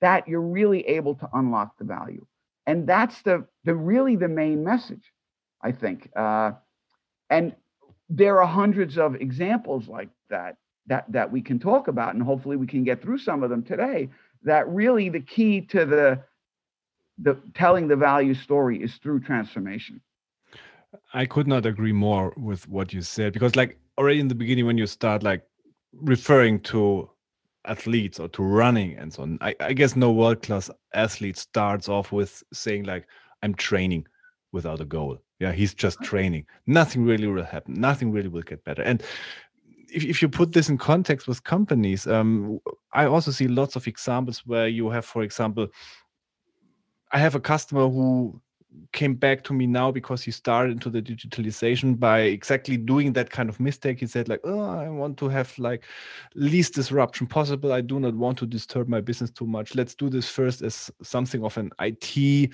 that 0.00 0.26
you're 0.26 0.40
really 0.40 0.86
able 0.86 1.14
to 1.14 1.28
unlock 1.34 1.76
the 1.78 1.84
value. 1.84 2.26
And 2.66 2.86
that's 2.86 3.20
the, 3.22 3.46
the 3.64 3.74
really 3.74 4.16
the 4.16 4.28
main 4.28 4.64
message, 4.64 5.12
I 5.62 5.72
think. 5.72 6.08
Uh, 6.16 6.52
and 7.30 7.54
there 8.08 8.40
are 8.42 8.46
hundreds 8.46 8.98
of 8.98 9.14
examples 9.14 9.88
like 9.88 10.08
that 10.28 10.56
that 10.86 11.10
that 11.12 11.30
we 11.30 11.40
can 11.40 11.58
talk 11.58 11.88
about 11.88 12.14
and 12.14 12.22
hopefully 12.22 12.56
we 12.56 12.66
can 12.66 12.84
get 12.84 13.00
through 13.00 13.18
some 13.18 13.42
of 13.42 13.50
them 13.50 13.62
today 13.62 14.08
that 14.42 14.68
really 14.68 15.08
the 15.08 15.20
key 15.20 15.60
to 15.60 15.84
the 15.84 16.20
the 17.18 17.36
telling 17.54 17.86
the 17.86 17.96
value 17.96 18.34
story 18.34 18.82
is 18.82 18.94
through 18.96 19.20
transformation. 19.20 20.00
I 21.12 21.26
could 21.26 21.46
not 21.46 21.66
agree 21.66 21.92
more 21.92 22.32
with 22.36 22.66
what 22.68 22.92
you 22.92 23.02
said 23.02 23.32
because 23.32 23.54
like 23.56 23.78
already 23.98 24.20
in 24.20 24.28
the 24.28 24.34
beginning 24.34 24.66
when 24.66 24.78
you 24.78 24.86
start 24.86 25.22
like 25.22 25.42
referring 25.92 26.60
to 26.60 27.08
athletes 27.66 28.18
or 28.18 28.28
to 28.28 28.42
running 28.42 28.96
and 28.96 29.12
so 29.12 29.22
on 29.22 29.38
i, 29.42 29.54
I 29.60 29.74
guess 29.74 29.94
no 29.94 30.10
world 30.10 30.42
class 30.42 30.70
athlete 30.94 31.36
starts 31.36 31.90
off 31.90 32.10
with 32.10 32.42
saying 32.54 32.84
like 32.84 33.06
i'm 33.42 33.54
training 33.54 34.06
without 34.52 34.80
a 34.80 34.84
goal. 34.84 35.18
Yeah 35.38 35.52
he's 35.52 35.74
just 35.74 36.02
training. 36.02 36.46
Nothing 36.66 37.04
really 37.04 37.26
will 37.26 37.44
happen. 37.44 37.74
Nothing 37.74 38.12
really 38.12 38.28
will 38.28 38.42
get 38.42 38.64
better. 38.64 38.82
And 38.82 39.02
if, 39.92 40.04
if 40.04 40.22
you 40.22 40.28
put 40.28 40.52
this 40.52 40.68
in 40.68 40.78
context 40.78 41.26
with 41.26 41.42
companies, 41.44 42.06
um, 42.06 42.60
I 42.92 43.06
also 43.06 43.30
see 43.30 43.48
lots 43.48 43.76
of 43.76 43.86
examples 43.86 44.46
where 44.46 44.68
you 44.68 44.90
have, 44.90 45.04
for 45.04 45.22
example, 45.22 45.68
I 47.12 47.18
have 47.18 47.34
a 47.34 47.40
customer 47.40 47.88
who 47.88 48.40
came 48.92 49.14
back 49.14 49.42
to 49.44 49.52
me 49.52 49.66
now 49.66 49.90
because 49.90 50.22
he 50.22 50.30
started 50.30 50.72
into 50.72 50.90
the 50.90 51.02
digitalization 51.02 51.98
by 51.98 52.20
exactly 52.20 52.76
doing 52.76 53.12
that 53.12 53.30
kind 53.30 53.48
of 53.48 53.58
mistake. 53.60 54.00
He 54.00 54.06
said 54.06 54.28
like 54.28 54.40
oh 54.44 54.60
i 54.60 54.88
want 54.88 55.16
to 55.18 55.28
have 55.28 55.56
like 55.58 55.84
least 56.34 56.74
disruption 56.74 57.26
possible. 57.26 57.72
I 57.72 57.80
do 57.80 58.00
not 58.00 58.14
want 58.14 58.38
to 58.38 58.46
disturb 58.46 58.88
my 58.88 59.00
business 59.00 59.30
too 59.30 59.46
much. 59.46 59.74
Let's 59.74 59.94
do 59.94 60.08
this 60.08 60.28
first 60.28 60.62
as 60.62 60.90
something 61.02 61.44
of 61.44 61.56
an 61.58 61.70
it 61.80 62.50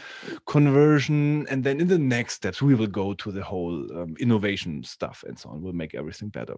conversion 0.47 1.47
and 1.49 1.63
then 1.63 1.81
in 1.81 1.89
the 1.89 1.99
next 1.99 2.35
steps 2.35 2.63
we 2.63 2.75
will 2.75 2.87
go 2.87 3.15
to 3.15 3.33
the 3.33 3.43
whole 3.43 3.75
um, 3.99 4.15
innovation 4.19 4.83
stuff 4.85 5.25
and 5.27 5.39
so 5.39 5.51
on. 5.51 5.63
We'll 5.63 5.73
make 5.73 5.95
everything 5.95 6.29
better. 6.29 6.55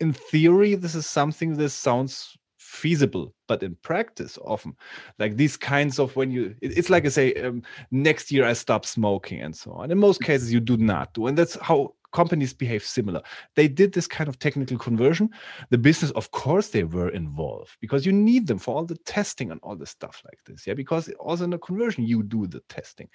In 0.00 0.12
theory, 0.12 0.74
this 0.74 0.94
is 0.94 1.06
something 1.06 1.54
that 1.54 1.70
sounds 1.70 2.36
feasible 2.66 3.32
but 3.46 3.62
in 3.62 3.76
practice 3.82 4.38
often 4.44 4.74
like 5.18 5.36
these 5.36 5.56
kinds 5.56 5.98
of 5.98 6.14
when 6.16 6.30
you 6.30 6.54
it's 6.60 6.90
like 6.90 7.06
i 7.06 7.08
say 7.08 7.32
um, 7.34 7.62
next 7.90 8.32
year 8.32 8.44
i 8.44 8.52
stop 8.52 8.84
smoking 8.84 9.40
and 9.40 9.54
so 9.54 9.70
on 9.72 9.90
in 9.90 9.98
most 9.98 10.20
cases 10.20 10.52
you 10.52 10.60
do 10.60 10.76
not 10.76 11.12
do 11.14 11.26
and 11.26 11.38
that's 11.38 11.56
how 11.62 11.92
companies 12.16 12.54
behave 12.54 12.82
similar. 12.82 13.20
They 13.56 13.68
did 13.68 13.92
this 13.92 14.06
kind 14.06 14.28
of 14.28 14.38
technical 14.38 14.78
conversion. 14.78 15.28
The 15.68 15.76
business, 15.76 16.12
of 16.12 16.30
course, 16.30 16.68
they 16.68 16.84
were 16.84 17.10
involved 17.10 17.76
because 17.80 18.06
you 18.06 18.12
need 18.12 18.46
them 18.46 18.58
for 18.58 18.74
all 18.74 18.86
the 18.86 18.96
testing 19.04 19.50
and 19.50 19.60
all 19.62 19.76
the 19.76 19.86
stuff 19.86 20.22
like 20.24 20.38
this. 20.46 20.66
Yeah, 20.66 20.74
because 20.74 21.10
also 21.20 21.44
in 21.44 21.52
a 21.52 21.58
conversion, 21.58 22.04
you 22.04 22.22
do 22.22 22.46
the 22.46 22.60
testing. 22.70 23.08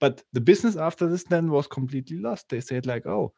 But 0.00 0.24
the 0.32 0.40
business 0.40 0.74
after 0.74 1.06
this 1.06 1.22
then 1.22 1.52
was 1.52 1.68
completely 1.68 2.18
lost. 2.18 2.48
They 2.48 2.60
said, 2.60 2.84
like, 2.84 3.06
oh, 3.06 3.32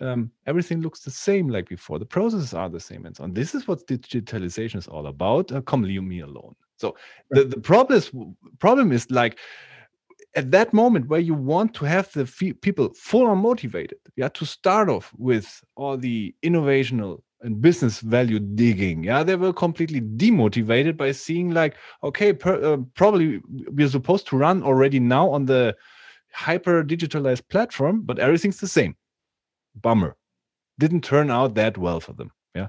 um, 0.00 0.30
everything 0.46 0.80
looks 0.80 1.00
the 1.00 1.10
same 1.10 1.48
like 1.48 1.68
before. 1.68 1.98
The 1.98 2.06
processes 2.06 2.54
are 2.54 2.68
the 2.68 2.80
same 2.80 3.06
and 3.06 3.16
so 3.16 3.24
on. 3.24 3.34
This 3.34 3.54
is 3.54 3.66
what 3.66 3.86
digitalization 3.86 4.76
is 4.76 4.88
all 4.88 5.06
about. 5.06 5.52
Uh, 5.52 5.60
come 5.60 5.82
leave 5.82 6.02
me 6.02 6.20
alone. 6.20 6.54
So 6.76 6.96
the, 7.30 7.44
the 7.44 7.60
problem 7.60 7.96
is 7.96 8.10
problem 8.58 8.92
is 8.92 9.10
like 9.10 9.38
at 10.34 10.50
that 10.50 10.74
moment 10.74 11.08
where 11.08 11.20
you 11.20 11.34
want 11.34 11.72
to 11.74 11.86
have 11.86 12.12
the 12.12 12.26
people 12.60 12.92
full 12.94 13.26
on 13.26 13.38
motivated, 13.38 13.98
yeah, 14.16 14.28
to 14.28 14.44
start 14.44 14.90
off 14.90 15.12
with 15.16 15.64
all 15.76 15.96
the 15.96 16.34
innovational 16.42 17.22
and 17.40 17.60
business 17.60 18.00
value 18.00 18.38
digging, 18.38 19.04
yeah, 19.04 19.22
they 19.22 19.36
were 19.36 19.52
completely 19.52 20.00
demotivated 20.00 20.96
by 20.96 21.12
seeing 21.12 21.52
like, 21.52 21.76
okay, 22.02 22.32
per, 22.32 22.62
uh, 22.62 22.76
probably 22.94 23.40
we're 23.70 23.88
supposed 23.88 24.26
to 24.26 24.36
run 24.36 24.62
already 24.62 25.00
now 25.00 25.30
on 25.30 25.46
the 25.46 25.74
hyper 26.32 26.84
digitalized 26.84 27.48
platform, 27.48 28.02
but 28.02 28.18
everything's 28.18 28.60
the 28.60 28.68
same. 28.68 28.94
Bummer. 29.80 30.16
Didn't 30.78 31.02
turn 31.02 31.30
out 31.30 31.54
that 31.54 31.78
well 31.78 32.00
for 32.00 32.12
them. 32.12 32.30
Yeah. 32.54 32.68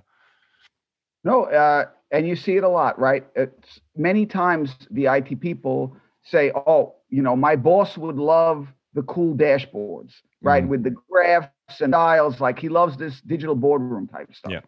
No, 1.24 1.46
uh, 1.46 1.86
and 2.12 2.28
you 2.28 2.36
see 2.36 2.56
it 2.56 2.64
a 2.64 2.70
lot, 2.70 2.98
right? 3.00 3.26
It's 3.36 3.80
many 3.96 4.26
times 4.26 4.76
the 4.92 5.08
IT 5.08 5.40
people 5.42 5.96
say, 6.24 6.52
"Oh, 6.56 6.96
you 7.10 7.22
know, 7.22 7.36
my 7.36 7.56
boss 7.56 7.98
would 7.98 8.18
love 8.18 8.68
the 8.94 9.04
cool 9.04 9.36
dashboards, 9.36 10.14
right, 10.42 10.64
mm 10.64 10.70
with 10.70 10.84
the 10.84 10.96
graphs 11.10 11.82
and 11.82 11.92
dials. 11.92 12.42
Like 12.42 12.60
he 12.60 12.70
loves 12.70 12.98
this 12.98 13.22
digital 13.22 13.56
boardroom 13.56 14.08
type 14.08 14.34
stuff. 14.34 14.52
Yeah. 14.52 14.62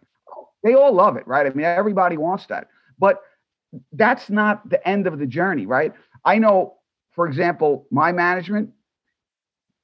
They 0.63 0.73
all 0.73 0.93
love 0.93 1.15
it, 1.15 1.25
right? 1.28 1.45
I 1.45 1.49
mean, 1.49 1.65
everybody 1.65 2.17
wants 2.17 2.45
that, 2.47 2.67
but 2.99 3.21
that's 3.93 4.30
not 4.30 4.69
the 4.69 4.86
end 4.88 5.08
of 5.08 5.19
the 5.19 5.25
journey, 5.25 5.65
right? 5.65 5.93
I 6.25 6.38
know, 6.38 6.75
for 7.12 7.28
example, 7.28 7.88
my 7.91 8.12
management. 8.12 8.69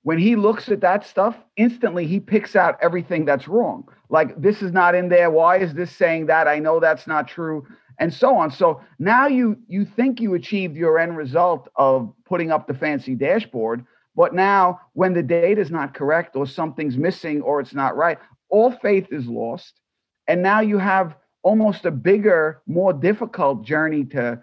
When 0.06 0.20
he 0.20 0.36
looks 0.36 0.70
at 0.70 0.82
that 0.82 1.04
stuff, 1.04 1.36
instantly 1.58 2.06
he 2.06 2.20
picks 2.20 2.56
out 2.56 2.78
everything 2.80 3.26
that's 3.26 3.48
wrong. 3.48 3.90
Like 4.10 4.40
this 4.40 4.62
is 4.62 4.72
not 4.72 4.94
in 4.94 5.10
there. 5.10 5.32
Why 5.32 5.58
is 5.58 5.74
this 5.74 5.92
saying 5.92 6.28
that? 6.28 6.48
I 6.48 6.60
know 6.60 6.80
that's 6.80 7.08
not 7.08 7.28
true 7.28 7.66
and 7.98 8.14
so 8.14 8.38
on. 8.38 8.52
So 8.52 8.82
now 9.00 9.26
you 9.26 9.58
you 9.68 9.84
think 9.84 10.22
you 10.22 10.36
achieved 10.36 10.78
your 10.78 11.00
end 11.00 11.18
result 11.18 11.70
of 11.76 12.14
putting 12.24 12.52
up 12.52 12.68
the 12.68 12.76
fancy 12.76 13.16
dashboard, 13.16 13.84
but 14.16 14.36
now 14.36 14.80
when 14.94 15.16
the 15.16 15.24
data 15.24 15.60
is 15.60 15.72
not 15.72 15.96
correct 15.96 16.36
or 16.36 16.46
something's 16.46 16.98
missing 16.98 17.42
or 17.42 17.60
it's 17.60 17.74
not 17.74 17.98
right, 17.98 18.20
all 18.50 18.70
faith 18.70 19.08
is 19.10 19.26
lost. 19.26 19.80
And 20.28 20.44
now 20.44 20.60
you 20.60 20.78
have 20.78 21.16
almost 21.42 21.84
a 21.86 21.92
bigger, 21.92 22.62
more 22.68 22.94
difficult 22.94 23.64
journey 23.64 24.06
to 24.06 24.40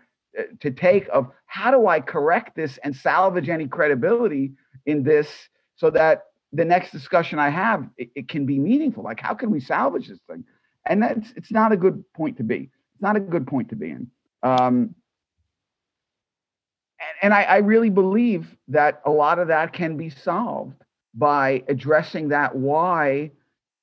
to 0.58 0.72
take 0.72 1.06
of 1.12 1.30
how 1.46 1.70
do 1.70 1.86
I 1.86 2.00
correct 2.00 2.56
this 2.56 2.80
and 2.82 2.96
salvage 2.96 3.48
any 3.48 3.68
credibility 3.68 4.54
in 4.86 5.02
this 5.02 5.28
so 5.76 5.90
that 5.90 6.24
the 6.52 6.64
next 6.64 6.90
discussion 6.90 7.38
I 7.38 7.48
have 7.48 7.88
it, 7.96 8.10
it 8.14 8.28
can 8.28 8.46
be 8.46 8.58
meaningful. 8.58 9.02
Like 9.02 9.20
how 9.20 9.34
can 9.34 9.50
we 9.50 9.60
salvage 9.60 10.08
this 10.08 10.20
thing? 10.28 10.44
And 10.86 11.02
that's 11.02 11.32
it's 11.36 11.50
not 11.50 11.72
a 11.72 11.76
good 11.76 12.04
point 12.14 12.36
to 12.38 12.42
be 12.42 12.70
It's 12.94 13.02
not 13.02 13.16
a 13.16 13.20
good 13.20 13.46
point 13.46 13.70
to 13.70 13.76
be 13.76 13.90
in. 13.90 14.10
Um, 14.42 14.94
and, 17.00 17.16
and 17.22 17.34
I, 17.34 17.42
I 17.42 17.56
really 17.58 17.90
believe 17.90 18.46
that 18.68 19.00
a 19.04 19.10
lot 19.10 19.38
of 19.38 19.48
that 19.48 19.72
can 19.72 19.96
be 19.96 20.10
solved 20.10 20.74
by 21.14 21.62
addressing 21.68 22.28
that 22.28 22.54
why 22.56 23.30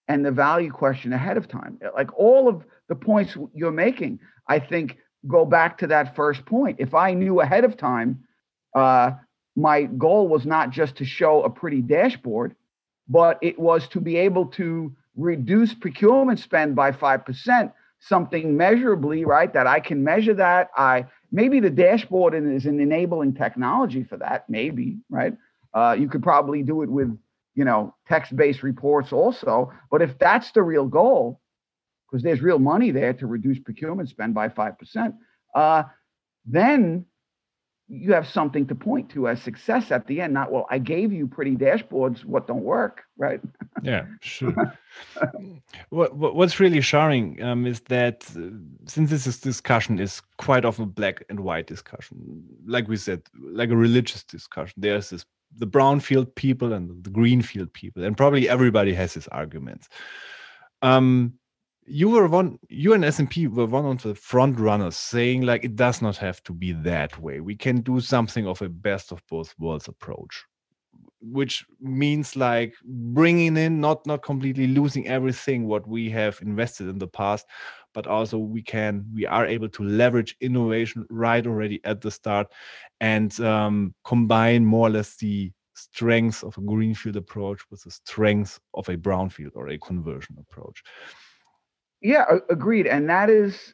and 0.08 0.26
the 0.26 0.32
value 0.32 0.72
question 0.72 1.14
ahead 1.14 1.38
of 1.38 1.48
time. 1.48 1.80
Like 1.96 2.10
all 2.18 2.48
of 2.48 2.64
the 2.88 2.96
points 2.96 3.38
you're 3.54 3.72
making, 3.72 4.20
I 4.48 4.60
think 4.60 4.98
go 5.28 5.46
back 5.46 5.78
to 5.80 5.88
that 5.88 6.16
first 6.16 6.46
point. 6.46 6.78
If 6.80 6.94
I 6.94 7.14
knew 7.14 7.42
ahead 7.42 7.64
of 7.64 7.78
time, 7.78 8.24
uh, 8.76 9.12
my 9.60 9.84
goal 9.84 10.28
was 10.28 10.46
not 10.46 10.70
just 10.70 10.96
to 10.98 11.06
show 11.06 11.44
a 11.44 11.50
pretty 11.50 11.82
dashboard, 11.82 12.56
but 13.08 13.38
it 13.42 13.60
was 13.60 13.88
to 13.90 14.00
be 14.00 14.16
able 14.16 14.46
to 14.46 14.96
reduce 15.16 15.74
procurement 15.74 16.40
spend 16.40 16.76
by 16.76 16.92
5% 16.92 17.74
something 18.00 18.56
measurably, 18.56 19.26
right? 19.26 19.52
That 19.54 19.68
I 19.68 19.82
can 19.82 20.04
measure 20.04 20.34
that. 20.36 20.70
I 20.78 21.06
maybe 21.32 21.60
the 21.60 21.70
dashboard 21.70 22.34
is 22.34 22.66
an 22.66 22.80
enabling 22.80 23.34
technology 23.34 24.04
for 24.04 24.18
that, 24.18 24.50
maybe, 24.50 25.00
right? 25.10 25.36
Uh, 25.74 25.96
you 26.00 26.08
could 26.08 26.24
probably 26.24 26.64
do 26.64 26.82
it 26.82 26.90
with, 26.90 27.16
you 27.56 27.66
know, 27.66 27.94
text-based 28.08 28.64
reports 28.64 29.12
also. 29.12 29.72
But 29.92 30.02
if 30.02 30.18
that's 30.18 30.52
the 30.52 30.64
real 30.64 30.86
goal, 30.86 31.42
because 32.10 32.24
there's 32.24 32.42
real 32.42 32.60
money 32.60 32.92
there 32.92 33.14
to 33.14 33.28
reduce 33.28 33.60
procurement 33.60 34.10
spend 34.10 34.34
by 34.34 34.50
five 34.50 34.80
percent, 34.80 35.16
uh, 35.54 35.84
then 36.46 37.06
you 37.90 38.14
have 38.14 38.28
something 38.28 38.68
to 38.68 38.76
point 38.76 39.10
to 39.10 39.28
as 39.28 39.42
success 39.42 39.92
at 39.92 40.06
the 40.08 40.22
end 40.22 40.34
not 40.34 40.52
well 40.52 40.68
i 40.70 40.78
gave 40.78 41.12
you 41.12 41.28
pretty 41.28 41.56
dashboards 41.56 42.24
what 42.24 42.48
don't 42.48 42.64
work 42.64 43.04
right? 43.18 43.42
Yeah 43.84 44.06
sure. 44.22 44.54
What, 45.90 46.16
what's 46.16 46.60
really 46.60 46.82
shocking 46.82 47.42
um, 47.44 47.66
is 47.66 47.80
that 47.82 48.26
uh, 48.36 48.50
since 48.86 49.10
this 49.10 49.40
discussion 49.40 50.00
is 50.00 50.22
quite 50.38 50.66
often 50.66 50.86
black 50.86 51.24
and 51.30 51.40
white 51.42 51.68
discussion 51.68 52.44
like 52.66 52.88
we 52.88 52.98
said 52.98 53.22
like 53.40 53.70
a 53.70 53.78
religious 53.78 54.24
discussion 54.24 54.74
there's 54.78 55.10
this 55.10 55.26
the 55.58 55.68
brownfield 55.68 56.34
people 56.36 56.74
and 56.74 57.04
the 57.04 57.10
greenfield 57.10 57.74
people 57.74 58.04
and 58.04 58.18
probably 58.18 58.48
everybody 58.48 58.94
has 58.94 59.14
his 59.14 59.28
arguments. 59.30 59.90
Um, 60.82 61.34
you 61.90 62.10
were 62.10 62.28
one 62.28 62.60
you 62.70 62.94
and 62.94 63.04
SNP 63.04 63.50
were 63.50 63.66
one 63.66 63.86
of 63.86 64.04
the 64.04 64.16
front 64.16 64.60
runners 64.60 64.96
saying 64.96 65.42
like 65.42 65.64
it 65.64 65.76
does 65.76 66.02
not 66.02 66.18
have 66.18 66.42
to 66.44 66.54
be 66.54 66.72
that 66.72 67.20
way. 67.20 67.40
We 67.40 67.56
can 67.56 67.82
do 67.82 68.00
something 68.00 68.48
of 68.48 68.62
a 68.62 68.70
best 68.70 69.12
of 69.12 69.22
both 69.30 69.56
worlds 69.60 69.88
approach 69.88 70.46
which 71.22 71.66
means 71.82 72.36
like 72.36 72.74
bringing 72.86 73.58
in 73.58 73.82
not 73.82 74.06
not 74.06 74.24
completely 74.24 74.68
losing 74.68 75.08
everything 75.08 75.68
what 75.68 75.88
we 75.88 76.10
have 76.10 76.40
invested 76.42 76.88
in 76.88 76.98
the 76.98 77.08
past 77.08 77.46
but 77.94 78.08
also 78.08 78.38
we 78.38 78.62
can 78.62 79.06
we 79.14 79.26
are 79.26 79.46
able 79.46 79.68
to 79.68 79.84
leverage 79.84 80.36
innovation 80.40 81.06
right 81.10 81.46
already 81.46 81.82
at 81.84 82.00
the 82.02 82.12
start 82.12 82.48
and 83.02 83.40
um, 83.42 83.94
combine 84.06 84.64
more 84.64 84.88
or 84.88 84.92
less 84.92 85.18
the 85.18 85.52
strengths 85.74 86.44
of 86.44 86.58
a 86.58 86.62
greenfield 86.62 87.16
approach 87.16 87.60
with 87.70 87.82
the 87.84 87.92
strengths 87.92 88.60
of 88.74 88.88
a 88.90 88.98
brownfield 88.98 89.52
or 89.56 89.70
a 89.70 89.78
conversion 89.78 90.38
approach 90.40 90.84
yeah, 92.02 92.26
agreed. 92.50 92.88
And 92.88 93.10
that 93.10 93.30
is 93.30 93.74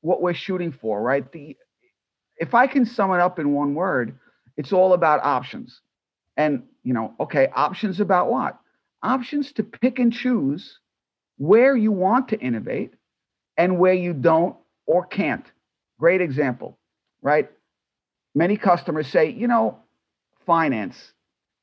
what 0.00 0.22
we're 0.22 0.34
shooting 0.34 0.72
for, 0.72 1.02
right? 1.02 1.30
The 1.32 1.56
if 2.38 2.54
I 2.54 2.66
can 2.66 2.84
sum 2.84 3.12
it 3.12 3.20
up 3.20 3.38
in 3.38 3.52
one 3.52 3.74
word, 3.74 4.18
it's 4.56 4.72
all 4.72 4.92
about 4.92 5.20
options. 5.22 5.80
And 6.36 6.62
you 6.82 6.94
know, 6.94 7.14
okay, 7.20 7.48
options 7.54 8.00
about 8.00 8.30
what? 8.30 8.58
Options 9.02 9.52
to 9.52 9.62
pick 9.62 9.98
and 9.98 10.12
choose 10.12 10.78
where 11.38 11.76
you 11.76 11.92
want 11.92 12.28
to 12.28 12.38
innovate 12.40 12.94
and 13.56 13.78
where 13.78 13.94
you 13.94 14.12
don't 14.12 14.56
or 14.86 15.04
can't. 15.06 15.44
Great 15.98 16.20
example, 16.20 16.78
right? 17.22 17.50
Many 18.34 18.56
customers 18.56 19.06
say, 19.06 19.30
you 19.30 19.48
know, 19.48 19.78
finance, 20.44 21.12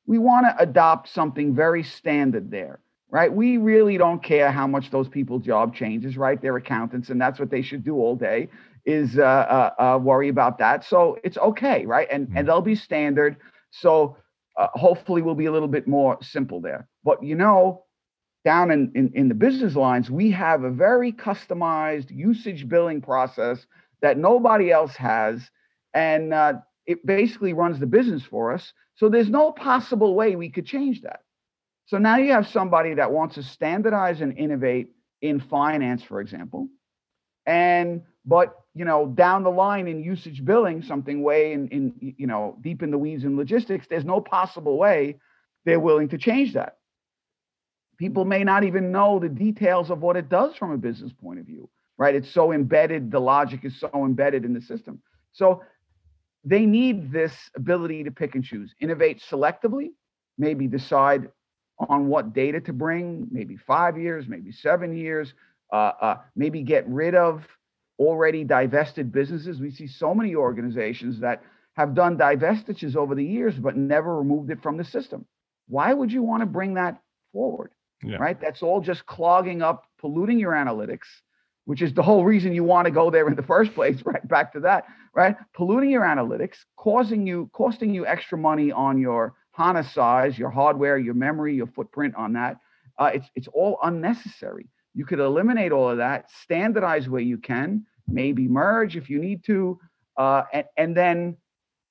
we 0.06 0.18
want 0.18 0.46
to 0.46 0.62
adopt 0.62 1.08
something 1.08 1.54
very 1.54 1.82
standard 1.82 2.50
there 2.50 2.80
right? 3.14 3.32
We 3.32 3.58
really 3.58 3.96
don't 3.96 4.20
care 4.24 4.50
how 4.50 4.66
much 4.66 4.90
those 4.90 5.06
people 5.08 5.38
job 5.38 5.72
changes, 5.72 6.16
right? 6.16 6.42
They're 6.42 6.56
accountants, 6.56 7.10
and 7.10 7.20
that's 7.20 7.38
what 7.38 7.48
they 7.48 7.62
should 7.62 7.84
do 7.84 7.94
all 7.94 8.16
day 8.16 8.48
is 8.84 9.16
uh, 9.18 9.22
uh, 9.22 9.70
uh, 9.78 9.98
worry 9.98 10.28
about 10.28 10.58
that. 10.58 10.84
So 10.84 11.16
it's 11.22 11.38
okay, 11.38 11.86
right? 11.86 12.08
And 12.10 12.26
mm-hmm. 12.26 12.38
and 12.38 12.48
they'll 12.48 12.60
be 12.60 12.74
standard. 12.74 13.36
So 13.70 14.16
uh, 14.58 14.66
hopefully 14.74 15.22
we'll 15.22 15.36
be 15.36 15.46
a 15.46 15.52
little 15.52 15.68
bit 15.68 15.86
more 15.86 16.18
simple 16.22 16.60
there. 16.60 16.88
But 17.04 17.22
you 17.22 17.36
know, 17.36 17.84
down 18.44 18.72
in, 18.72 18.90
in 18.96 19.12
in 19.14 19.28
the 19.28 19.34
business 19.36 19.76
lines, 19.76 20.10
we 20.10 20.32
have 20.32 20.64
a 20.64 20.70
very 20.70 21.12
customized 21.12 22.10
usage 22.10 22.68
billing 22.68 23.00
process 23.00 23.64
that 24.02 24.18
nobody 24.18 24.72
else 24.72 24.96
has, 24.96 25.40
and 25.94 26.34
uh, 26.34 26.54
it 26.84 27.06
basically 27.06 27.52
runs 27.52 27.78
the 27.78 27.86
business 27.86 28.24
for 28.24 28.52
us. 28.52 28.72
So 28.96 29.08
there's 29.08 29.30
no 29.30 29.52
possible 29.52 30.16
way 30.16 30.34
we 30.34 30.50
could 30.50 30.66
change 30.66 31.02
that. 31.02 31.20
So 31.86 31.98
now 31.98 32.16
you 32.16 32.32
have 32.32 32.48
somebody 32.48 32.94
that 32.94 33.12
wants 33.12 33.34
to 33.34 33.42
standardize 33.42 34.20
and 34.20 34.36
innovate 34.36 34.90
in 35.20 35.40
finance, 35.40 36.02
for 36.02 36.20
example, 36.20 36.68
and 37.46 38.02
but 38.24 38.54
you 38.74 38.84
know 38.84 39.06
down 39.06 39.42
the 39.42 39.50
line 39.50 39.86
in 39.86 40.02
usage 40.02 40.44
billing, 40.44 40.82
something 40.82 41.22
way 41.22 41.52
in, 41.52 41.68
in 41.68 42.14
you 42.18 42.26
know 42.26 42.56
deep 42.60 42.82
in 42.82 42.90
the 42.90 42.98
weeds 42.98 43.24
in 43.24 43.36
logistics, 43.36 43.86
there's 43.88 44.04
no 44.04 44.20
possible 44.20 44.78
way 44.78 45.18
they're 45.64 45.80
willing 45.80 46.08
to 46.08 46.18
change 46.18 46.54
that. 46.54 46.78
People 47.98 48.24
may 48.24 48.44
not 48.44 48.64
even 48.64 48.90
know 48.90 49.18
the 49.18 49.28
details 49.28 49.90
of 49.90 50.00
what 50.00 50.16
it 50.16 50.28
does 50.28 50.56
from 50.56 50.72
a 50.72 50.78
business 50.78 51.12
point 51.12 51.38
of 51.38 51.46
view, 51.46 51.70
right? 51.96 52.14
It's 52.14 52.30
so 52.30 52.52
embedded, 52.52 53.10
the 53.10 53.20
logic 53.20 53.60
is 53.64 53.78
so 53.78 53.90
embedded 53.94 54.44
in 54.44 54.52
the 54.52 54.60
system. 54.60 55.00
So 55.32 55.62
they 56.44 56.66
need 56.66 57.12
this 57.12 57.34
ability 57.56 58.04
to 58.04 58.10
pick 58.10 58.34
and 58.34 58.44
choose, 58.44 58.74
innovate 58.80 59.22
selectively, 59.22 59.90
maybe 60.36 60.66
decide 60.66 61.28
on 61.78 62.08
what 62.08 62.32
data 62.32 62.60
to 62.60 62.72
bring, 62.72 63.26
maybe 63.30 63.56
five 63.56 63.98
years, 63.98 64.26
maybe 64.28 64.52
seven 64.52 64.96
years, 64.96 65.34
uh, 65.72 65.92
uh, 66.00 66.16
maybe 66.36 66.62
get 66.62 66.88
rid 66.88 67.14
of 67.14 67.42
already 67.98 68.44
divested 68.44 69.12
businesses. 69.12 69.60
We 69.60 69.70
see 69.70 69.86
so 69.86 70.14
many 70.14 70.34
organizations 70.34 71.20
that 71.20 71.42
have 71.74 71.94
done 71.94 72.16
divestitures 72.16 72.96
over 72.96 73.14
the 73.14 73.24
years, 73.24 73.54
but 73.56 73.76
never 73.76 74.16
removed 74.16 74.50
it 74.50 74.62
from 74.62 74.76
the 74.76 74.84
system. 74.84 75.26
Why 75.68 75.92
would 75.92 76.12
you 76.12 76.22
want 76.22 76.42
to 76.42 76.46
bring 76.46 76.74
that 76.74 77.00
forward? 77.32 77.70
Yeah. 78.02 78.16
Right? 78.16 78.40
That's 78.40 78.62
all 78.62 78.80
just 78.80 79.06
clogging 79.06 79.62
up, 79.62 79.86
polluting 79.98 80.38
your 80.38 80.52
analytics, 80.52 81.06
which 81.64 81.80
is 81.82 81.94
the 81.94 82.02
whole 82.02 82.24
reason 82.24 82.54
you 82.54 82.64
want 82.64 82.86
to 82.86 82.90
go 82.90 83.10
there 83.10 83.26
in 83.28 83.34
the 83.34 83.42
first 83.42 83.74
place. 83.74 84.00
Right 84.04 84.26
back 84.28 84.52
to 84.52 84.60
that, 84.60 84.84
right? 85.14 85.36
Polluting 85.54 85.90
your 85.90 86.02
analytics, 86.02 86.56
causing 86.76 87.26
you, 87.26 87.50
costing 87.52 87.94
you 87.94 88.06
extra 88.06 88.36
money 88.38 88.70
on 88.70 88.98
your 88.98 89.34
HANA 89.54 89.84
size, 89.84 90.38
your 90.38 90.50
hardware, 90.50 90.98
your 90.98 91.14
memory, 91.14 91.54
your 91.54 91.68
footprint 91.68 92.14
on 92.16 92.32
that. 92.32 92.58
Uh, 92.98 93.10
it's 93.14 93.28
it's 93.34 93.48
all 93.48 93.78
unnecessary. 93.82 94.68
You 94.94 95.04
could 95.04 95.20
eliminate 95.20 95.72
all 95.72 95.90
of 95.90 95.98
that, 95.98 96.30
standardize 96.42 97.08
where 97.08 97.20
you 97.20 97.38
can, 97.38 97.86
maybe 98.06 98.46
merge 98.48 98.96
if 98.96 99.10
you 99.10 99.18
need 99.18 99.44
to, 99.44 99.78
uh, 100.16 100.42
and, 100.52 100.64
and 100.76 100.96
then 100.96 101.36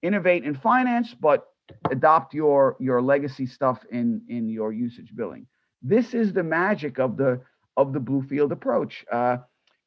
innovate 0.02 0.44
in 0.44 0.56
finance, 0.56 1.14
but 1.14 1.48
adopt 1.90 2.34
your 2.34 2.76
your 2.80 3.02
legacy 3.02 3.46
stuff 3.46 3.86
in 3.92 4.22
in 4.28 4.50
your 4.50 4.74
usage 4.74 5.16
billing. 5.16 5.48
This 5.82 6.14
is 6.14 6.34
the 6.34 6.44
magic 6.44 7.00
of 7.00 7.18
the 7.18 7.42
of 7.78 7.94
the 7.94 8.00
Bluefield 8.00 8.52
approach. 8.52 9.06
Uh, 9.12 9.38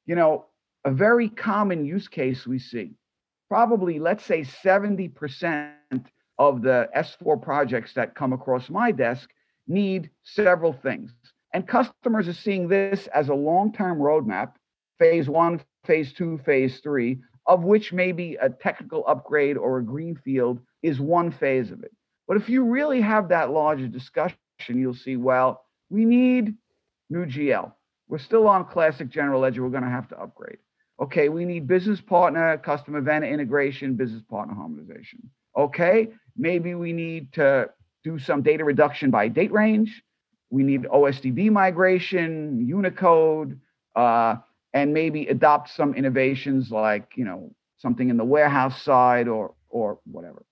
you 0.06 0.14
know, 0.14 0.46
a 0.84 0.90
very 0.90 1.28
common 1.28 1.84
use 1.84 2.08
case 2.08 2.46
we 2.46 2.58
see, 2.58 2.94
probably 3.48 3.98
let's 3.98 4.24
say 4.24 4.42
70% 4.42 5.72
of 6.38 6.62
the 6.62 6.88
S4 6.96 7.40
projects 7.40 7.94
that 7.94 8.14
come 8.14 8.32
across 8.32 8.68
my 8.68 8.92
desk 8.92 9.28
need 9.66 10.10
several 10.22 10.72
things. 10.72 11.12
And 11.52 11.66
customers 11.66 12.28
are 12.28 12.34
seeing 12.34 12.68
this 12.68 13.06
as 13.08 13.28
a 13.28 13.34
long 13.34 13.72
term 13.72 13.98
roadmap, 13.98 14.52
phase 14.98 15.28
one, 15.28 15.60
phase 15.86 16.12
two, 16.12 16.38
phase 16.44 16.80
three, 16.80 17.20
of 17.46 17.64
which 17.64 17.92
maybe 17.92 18.36
a 18.40 18.50
technical 18.50 19.04
upgrade 19.06 19.56
or 19.56 19.78
a 19.78 19.84
greenfield 19.84 20.60
is 20.82 21.00
one 21.00 21.30
phase 21.30 21.70
of 21.70 21.82
it. 21.82 21.92
But 22.28 22.36
if 22.36 22.48
you 22.48 22.64
really 22.64 23.00
have 23.00 23.28
that 23.28 23.50
larger 23.50 23.86
discussion, 23.86 24.36
you'll 24.68 24.94
see, 24.94 25.16
well, 25.16 25.64
we 25.90 26.04
need 26.04 26.54
new 27.08 27.24
GL. 27.24 27.72
We're 28.08 28.18
still 28.18 28.48
on 28.48 28.66
classic 28.66 29.08
general 29.08 29.40
ledger. 29.40 29.62
We're 29.62 29.70
going 29.70 29.84
to 29.84 29.88
have 29.88 30.08
to 30.08 30.18
upgrade. 30.18 30.58
Okay, 31.00 31.28
we 31.28 31.44
need 31.44 31.66
business 31.66 32.00
partner, 32.00 32.56
customer 32.58 33.00
vendor 33.00 33.28
integration, 33.28 33.94
business 33.94 34.22
partner 34.28 34.54
harmonization. 34.54 35.30
Okay, 35.56 36.08
maybe 36.36 36.74
we 36.74 36.92
need 36.92 37.32
to 37.34 37.70
do 38.04 38.18
some 38.18 38.42
data 38.42 38.64
reduction 38.64 39.10
by 39.10 39.28
date 39.28 39.52
range. 39.52 40.02
We 40.50 40.62
need 40.62 40.82
OSDB 40.84 41.50
migration, 41.50 42.64
Unicode, 42.66 43.60
uh, 43.96 44.36
and 44.72 44.94
maybe 44.94 45.26
adopt 45.26 45.70
some 45.70 45.94
innovations 45.94 46.70
like 46.70 47.12
you 47.16 47.24
know 47.24 47.54
something 47.78 48.08
in 48.10 48.16
the 48.16 48.24
warehouse 48.24 48.82
side 48.82 49.26
or 49.28 49.54
or 49.68 49.98
whatever. 50.04 50.44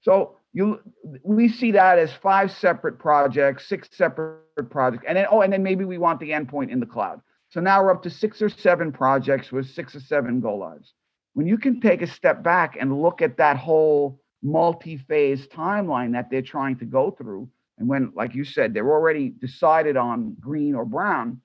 So 0.00 0.36
you 0.52 0.80
we 1.22 1.48
see 1.48 1.72
that 1.72 1.98
as 1.98 2.12
five 2.12 2.50
separate 2.50 2.98
projects, 2.98 3.68
six 3.68 3.88
separate 3.92 4.70
projects, 4.70 5.04
and 5.06 5.16
then 5.16 5.26
oh, 5.30 5.42
and 5.42 5.52
then 5.52 5.62
maybe 5.62 5.84
we 5.84 5.98
want 5.98 6.20
the 6.20 6.30
endpoint 6.30 6.70
in 6.70 6.80
the 6.80 6.86
cloud. 6.86 7.20
So 7.50 7.60
now 7.60 7.82
we're 7.82 7.90
up 7.90 8.02
to 8.04 8.10
six 8.10 8.40
or 8.40 8.48
seven 8.48 8.92
projects 8.92 9.52
with 9.52 9.68
six 9.68 9.94
or 9.94 10.00
seven 10.00 10.40
go 10.40 10.56
lives. 10.56 10.94
When 11.34 11.46
you 11.46 11.58
can 11.58 11.80
take 11.80 12.00
a 12.00 12.06
step 12.06 12.42
back 12.42 12.76
and 12.80 13.02
look 13.02 13.20
at 13.20 13.36
that 13.36 13.58
whole 13.58 14.21
multi-phase 14.42 15.46
timeline 15.48 16.12
that 16.12 16.30
they're 16.30 16.42
trying 16.42 16.78
to 16.78 16.84
go 16.84 17.10
through, 17.10 17.48
and 17.78 17.88
when, 17.88 18.12
like 18.14 18.34
you 18.34 18.44
said, 18.44 18.74
they're 18.74 18.90
already 18.90 19.28
decided 19.28 19.96
on 19.96 20.36
green 20.40 20.74
or 20.74 20.84
brown, 20.84 21.40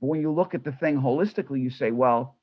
but 0.00 0.08
when 0.08 0.20
you 0.20 0.30
look 0.30 0.54
at 0.54 0.64
the 0.64 0.72
thing 0.72 0.96
holistically, 1.00 1.60
you 1.60 1.70
say, 1.70 1.90
well, 1.90 2.36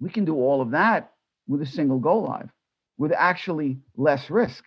we 0.00 0.10
can 0.10 0.24
do 0.24 0.34
all 0.34 0.60
of 0.60 0.72
that 0.72 1.12
with 1.46 1.62
a 1.62 1.66
single 1.66 1.98
go 1.98 2.18
live 2.18 2.50
with 2.98 3.12
actually 3.12 3.78
less 3.96 4.30
risk 4.30 4.64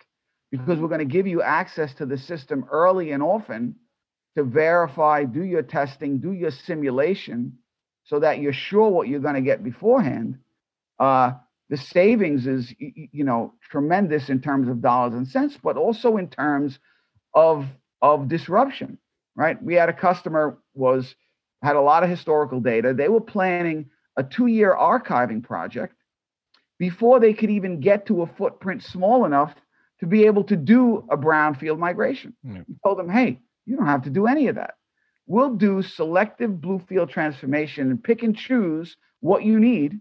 because 0.50 0.78
we're 0.78 0.88
going 0.88 1.00
to 1.00 1.04
give 1.04 1.26
you 1.26 1.42
access 1.42 1.94
to 1.94 2.06
the 2.06 2.18
system 2.18 2.64
early 2.70 3.12
and 3.12 3.22
often 3.22 3.76
to 4.36 4.44
verify, 4.44 5.24
do 5.24 5.42
your 5.42 5.62
testing, 5.62 6.18
do 6.18 6.32
your 6.32 6.50
simulation 6.50 7.58
so 8.04 8.20
that 8.20 8.40
you're 8.40 8.52
sure 8.52 8.88
what 8.88 9.08
you're 9.08 9.20
going 9.20 9.34
to 9.34 9.40
get 9.40 9.62
beforehand. 9.62 10.38
Uh, 10.98 11.32
the 11.70 11.76
savings 11.76 12.46
is, 12.46 12.74
you 12.78 13.24
know, 13.24 13.54
tremendous 13.70 14.28
in 14.28 14.40
terms 14.40 14.68
of 14.68 14.82
dollars 14.82 15.14
and 15.14 15.26
cents, 15.26 15.56
but 15.62 15.76
also 15.76 16.16
in 16.16 16.28
terms 16.28 16.78
of 17.32 17.66
of 18.02 18.28
disruption, 18.28 18.98
right? 19.36 19.62
We 19.62 19.74
had 19.74 19.88
a 19.88 19.92
customer 19.92 20.58
was 20.74 21.14
had 21.62 21.76
a 21.76 21.80
lot 21.80 22.02
of 22.02 22.10
historical 22.10 22.60
data. 22.60 22.92
They 22.92 23.08
were 23.08 23.20
planning 23.20 23.90
a 24.16 24.24
two-year 24.24 24.74
archiving 24.74 25.42
project 25.42 25.94
before 26.78 27.20
they 27.20 27.34
could 27.34 27.50
even 27.50 27.80
get 27.80 28.06
to 28.06 28.22
a 28.22 28.26
footprint 28.26 28.82
small 28.82 29.24
enough 29.24 29.54
to 30.00 30.06
be 30.06 30.24
able 30.24 30.44
to 30.44 30.56
do 30.56 31.06
a 31.10 31.16
brownfield 31.16 31.78
migration. 31.78 32.34
Mm. 32.44 32.64
We 32.66 32.74
told 32.82 32.98
them, 32.98 33.10
hey, 33.10 33.38
you 33.66 33.76
don't 33.76 33.86
have 33.86 34.02
to 34.04 34.10
do 34.10 34.26
any 34.26 34.48
of 34.48 34.56
that. 34.56 34.74
We'll 35.26 35.54
do 35.54 35.82
selective 35.82 36.52
Bluefield 36.52 37.10
transformation 37.10 37.90
and 37.90 38.02
pick 38.02 38.22
and 38.22 38.34
choose 38.34 38.96
what 39.20 39.44
you 39.44 39.60
need, 39.60 40.00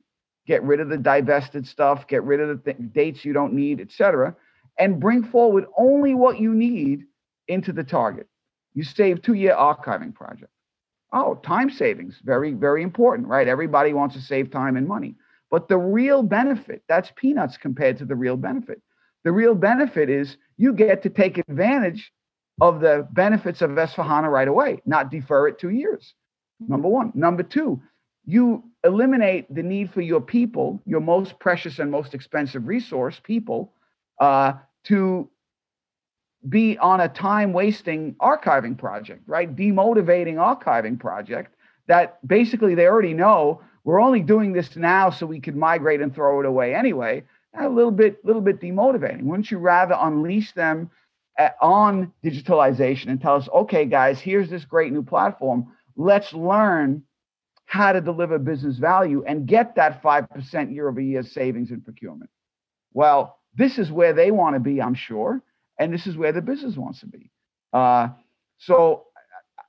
get 0.50 0.64
rid 0.64 0.80
of 0.80 0.90
the 0.90 0.98
divested 0.98 1.68
stuff, 1.68 2.08
get 2.08 2.24
rid 2.24 2.40
of 2.40 2.48
the 2.50 2.74
th- 2.74 2.92
dates 2.92 3.24
you 3.24 3.34
don't 3.34 3.54
need, 3.54 3.80
etc., 3.80 4.36
and 4.80 5.00
bring 5.00 5.24
forward 5.24 5.66
only 5.78 6.16
what 6.16 6.40
you 6.40 6.56
need 6.56 7.04
into 7.48 7.72
the 7.72 7.84
target. 7.84 8.28
You 8.74 8.84
save 8.84 9.22
two-year 9.22 9.56
archiving 9.56 10.12
project. 10.12 10.52
Oh, 11.14 11.36
time 11.36 11.70
savings, 11.70 12.20
very, 12.24 12.54
very 12.54 12.82
important, 12.82 13.28
right? 13.28 13.48
Everybody 13.48 13.94
wants 13.94 14.16
to 14.16 14.22
save 14.22 14.50
time 14.50 14.76
and 14.76 14.88
money. 14.88 15.14
But 15.52 15.68
the 15.68 15.78
real 15.78 16.24
benefit, 16.24 16.82
that's 16.90 17.12
peanuts 17.16 17.56
compared 17.56 18.00
to 18.00 18.06
the 18.06 18.16
real 18.16 18.36
benefit. 18.36 18.82
The 19.26 19.32
real 19.32 19.54
benefit 19.54 20.10
is 20.10 20.38
you 20.58 20.74
get 20.74 21.04
to 21.04 21.10
take 21.10 21.38
advantage 21.38 22.12
of 22.60 22.80
the 22.80 23.08
benefits 23.12 23.62
of 23.62 23.70
S4HANA 23.72 24.32
right 24.32 24.48
away, 24.48 24.82
not 24.88 25.12
defer 25.12 25.48
it 25.48 25.60
two 25.60 25.70
years. 25.70 26.16
Number 26.60 26.88
one. 26.88 27.12
Number 27.14 27.44
two, 27.44 27.82
you 28.30 28.64
eliminate 28.84 29.54
the 29.54 29.64
need 29.64 29.92
for 29.92 30.02
your 30.02 30.22
people, 30.22 30.80
your 30.86 31.02
most 31.02 31.40
precious 31.40 31.80
and 31.80 31.90
most 31.90 32.14
expensive 32.14 32.68
resource, 32.68 33.20
people, 33.24 33.74
uh, 34.20 34.54
to 34.84 35.28
be 36.48 36.78
on 36.78 37.02
a 37.02 37.10
time 37.10 37.54
wasting 37.54 38.14
archiving 38.22 38.78
project, 38.78 39.24
right? 39.28 39.54
Demotivating 39.56 40.36
archiving 40.36 41.00
project 41.00 41.56
that 41.88 42.26
basically 42.26 42.76
they 42.76 42.86
already 42.86 43.14
know 43.14 43.62
we're 43.84 44.00
only 44.00 44.22
doing 44.22 44.54
this 44.54 44.76
now 44.76 45.10
so 45.10 45.26
we 45.26 45.40
could 45.40 45.56
migrate 45.56 46.00
and 46.00 46.14
throw 46.14 46.40
it 46.40 46.46
away 46.46 46.76
anyway. 46.76 47.24
A 47.60 47.68
little 47.68 47.92
bit, 47.92 48.24
little 48.24 48.44
bit 48.44 48.62
demotivating. 48.62 49.24
Wouldn't 49.24 49.50
you 49.50 49.58
rather 49.58 49.98
unleash 50.00 50.52
them 50.54 50.92
at, 51.36 51.56
on 51.62 52.14
digitalization 52.24 53.08
and 53.08 53.20
tell 53.20 53.38
us, 53.38 53.50
okay, 53.52 53.86
guys, 53.86 54.20
here's 54.20 54.52
this 54.52 54.66
great 54.66 54.94
new 54.94 55.02
platform. 55.02 55.74
Let's 55.96 56.32
learn 56.32 57.04
how 57.70 57.92
to 57.92 58.02
deliver 58.02 58.40
business 58.40 58.80
value 58.80 59.24
and 59.28 59.46
get 59.46 59.76
that 59.76 60.02
5% 60.02 60.74
year 60.74 60.90
over 60.90 61.00
year 61.00 61.22
savings 61.22 61.70
in 61.70 61.82
procurement. 61.82 62.32
Well, 62.94 63.38
this 63.56 63.78
is 63.78 63.92
where 63.92 64.12
they 64.12 64.32
want 64.32 64.56
to 64.56 64.60
be, 64.60 64.82
I'm 64.82 64.96
sure, 64.96 65.44
and 65.78 65.94
this 65.94 66.08
is 66.08 66.18
where 66.18 66.32
the 66.32 66.42
business 66.42 66.76
wants 66.76 67.02
to 67.02 67.06
be. 67.06 67.30
Uh, 67.72 68.08
so 68.58 69.04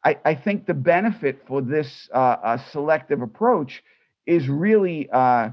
I, 0.02 0.18
I, 0.24 0.34
think 0.34 0.64
the 0.64 0.72
benefit 0.72 1.42
for 1.46 1.60
this 1.60 2.08
uh, 2.14 2.16
uh, 2.16 2.58
selective 2.72 3.20
approach 3.20 3.82
is 4.24 4.48
really, 4.48 5.10
uh, 5.12 5.50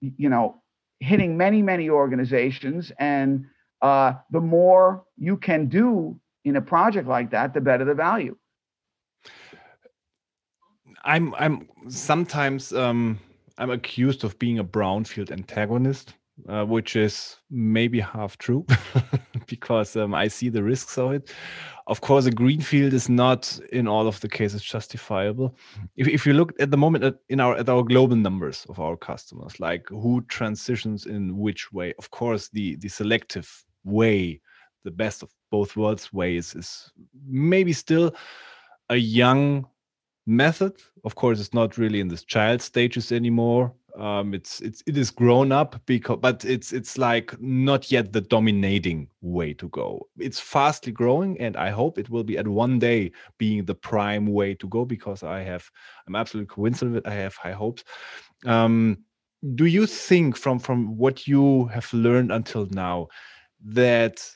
you 0.00 0.30
know, 0.30 0.60
hitting 0.98 1.36
many, 1.36 1.62
many 1.62 1.88
organizations. 1.88 2.90
And 2.98 3.46
uh, 3.80 4.14
the 4.32 4.40
more 4.40 5.04
you 5.16 5.36
can 5.36 5.68
do 5.68 6.18
in 6.44 6.56
a 6.56 6.60
project 6.60 7.06
like 7.06 7.30
that, 7.30 7.54
the 7.54 7.60
better 7.60 7.84
the 7.84 7.94
value. 7.94 8.36
I'm 11.04 11.34
I'm 11.34 11.68
sometimes 11.88 12.72
um, 12.72 13.18
I'm 13.58 13.70
accused 13.70 14.24
of 14.24 14.38
being 14.38 14.58
a 14.58 14.64
brownfield 14.64 15.30
antagonist, 15.30 16.14
uh, 16.48 16.64
which 16.64 16.96
is 16.96 17.36
maybe 17.50 18.00
half 18.00 18.38
true 18.38 18.66
because 19.46 19.96
um, 19.96 20.14
I 20.14 20.28
see 20.28 20.48
the 20.48 20.62
risks 20.62 20.98
of 20.98 21.12
it. 21.12 21.32
Of 21.88 22.00
course, 22.00 22.26
a 22.26 22.30
greenfield 22.30 22.92
is 22.92 23.08
not 23.08 23.58
in 23.72 23.88
all 23.88 24.06
of 24.06 24.20
the 24.20 24.28
cases 24.28 24.62
justifiable. 24.62 25.56
If, 25.96 26.06
if 26.06 26.24
you 26.24 26.32
look 26.32 26.52
at 26.60 26.70
the 26.70 26.76
moment 26.76 27.04
at, 27.04 27.16
in 27.28 27.40
our 27.40 27.56
at 27.56 27.68
our 27.68 27.82
global 27.82 28.16
numbers 28.16 28.64
of 28.68 28.78
our 28.78 28.96
customers, 28.96 29.58
like 29.58 29.88
who 29.88 30.24
transitions 30.28 31.06
in 31.06 31.36
which 31.36 31.72
way, 31.72 31.94
of 31.98 32.10
course, 32.10 32.48
the 32.48 32.76
the 32.76 32.88
selective 32.88 33.64
way, 33.84 34.40
the 34.84 34.92
best 34.92 35.22
of 35.22 35.30
both 35.50 35.76
worlds 35.76 36.12
ways 36.12 36.54
is 36.54 36.90
maybe 37.26 37.72
still 37.72 38.14
a 38.88 38.96
young 38.96 39.66
method. 40.26 40.74
Of 41.04 41.14
course, 41.14 41.40
it's 41.40 41.54
not 41.54 41.78
really 41.78 42.00
in 42.00 42.08
this 42.08 42.24
child 42.24 42.62
stages 42.62 43.12
anymore. 43.12 43.74
um, 43.98 44.32
it's 44.32 44.60
it's 44.60 44.82
it 44.86 44.96
is 44.96 45.10
grown 45.10 45.52
up 45.52 45.80
because 45.86 46.18
but 46.20 46.44
it's 46.44 46.72
it's 46.72 46.96
like 46.96 47.38
not 47.40 47.90
yet 47.92 48.12
the 48.12 48.20
dominating 48.20 49.08
way 49.20 49.52
to 49.52 49.68
go 49.68 50.08
it's 50.18 50.40
fastly 50.40 50.92
growing 50.92 51.38
and 51.40 51.56
i 51.56 51.70
hope 51.70 51.98
it 51.98 52.08
will 52.08 52.24
be 52.24 52.38
at 52.38 52.48
one 52.48 52.78
day 52.78 53.12
being 53.38 53.64
the 53.64 53.74
prime 53.74 54.26
way 54.26 54.54
to 54.54 54.66
go 54.68 54.84
because 54.84 55.22
i 55.22 55.40
have 55.42 55.70
i'm 56.06 56.16
absolutely 56.16 56.52
convinced 56.52 56.82
of 56.82 56.96
it 56.96 57.06
i 57.06 57.12
have 57.14 57.34
high 57.36 57.52
hopes 57.52 57.84
um, 58.46 58.98
do 59.54 59.66
you 59.66 59.86
think 59.86 60.36
from 60.36 60.58
from 60.58 60.96
what 60.96 61.26
you 61.26 61.66
have 61.66 61.92
learned 61.92 62.32
until 62.32 62.66
now 62.70 63.08
that 63.64 64.26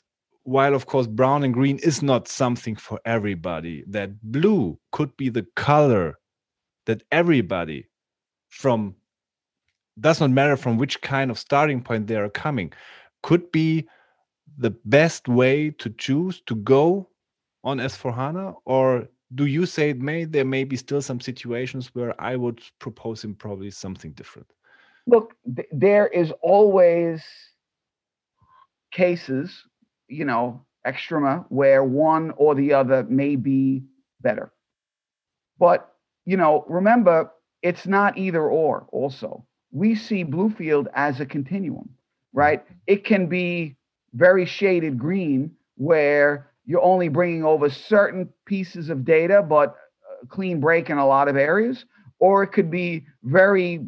while 0.47 0.75
of 0.75 0.87
course 0.87 1.09
brown 1.09 1.43
and 1.43 1.53
green 1.53 1.79
is 1.79 2.03
not 2.03 2.29
something 2.29 2.77
for 2.77 3.01
everybody 3.05 3.85
that 3.89 4.11
blue 4.23 4.79
could 4.93 5.15
be 5.17 5.29
the 5.29 5.45
color 5.57 6.19
that 6.87 7.03
everybody 7.11 7.89
from 8.49 8.95
does 9.99 10.21
not 10.21 10.31
matter 10.31 10.57
from 10.57 10.79
which 10.79 11.01
kind 11.01 11.31
of 11.33 11.39
starting 11.39 11.83
point 11.83 12.07
they 12.07 12.15
are 12.15 12.31
coming 12.31 12.73
could 13.25 13.51
be 13.51 13.89
the 14.59 14.71
best 14.85 15.27
way 15.27 15.71
to 15.71 15.91
choose 15.91 16.41
to 16.43 16.55
go 16.55 17.09
on 17.65 17.81
S/4HANA 17.81 18.55
or 18.65 19.09
do 19.35 19.47
you 19.47 19.67
say 19.67 19.91
it 19.91 20.01
may 20.01 20.25
there 20.25 20.45
may 20.45 20.63
be 20.63 20.77
still 20.77 21.03
some 21.03 21.21
situations 21.21 21.93
where 21.93 22.15
i 22.21 22.37
would 22.37 22.63
propose 22.79 23.25
him 23.25 23.35
probably 23.35 23.71
something 23.71 24.13
different? 24.13 24.49
Look 25.09 25.35
th- 25.57 25.69
there 25.73 26.07
is 26.07 26.33
always 26.41 27.25
cases 28.93 29.65
you 30.09 30.25
know 30.25 30.65
extrema 30.87 31.45
where 31.49 31.83
one 31.85 32.33
or 32.37 32.55
the 32.55 32.73
other 32.73 33.05
may 33.05 33.37
be 33.37 33.83
better 34.21 34.53
but 35.59 35.93
you 36.25 36.37
know 36.37 36.65
remember 36.69 37.31
it's 37.63 37.87
not 37.87 38.17
either 38.17 38.49
or 38.49 38.87
also 38.93 39.45
we 39.77 39.95
see 39.95 40.25
Bluefield 40.25 40.87
as 40.95 41.21
a 41.21 41.27
continuum, 41.27 41.91
right? 42.33 42.65
It 42.87 43.05
can 43.05 43.27
be 43.27 43.77
very 44.15 44.47
shaded 44.47 44.99
green 44.99 45.51
where 45.77 46.51
you're 46.65 46.83
only 46.83 47.09
bringing 47.09 47.45
over 47.45 47.69
certain 47.69 48.29
pieces 48.47 48.89
of 48.89 49.05
data, 49.05 49.43
but 49.43 49.77
uh, 50.11 50.27
clean 50.29 50.61
break 50.61 50.89
in 50.89 50.97
a 50.97 51.07
lot 51.07 51.29
of 51.29 51.37
areas, 51.37 51.85
or 52.19 52.43
it 52.43 52.49
could 52.49 52.71
be 52.71 53.05
very 53.23 53.85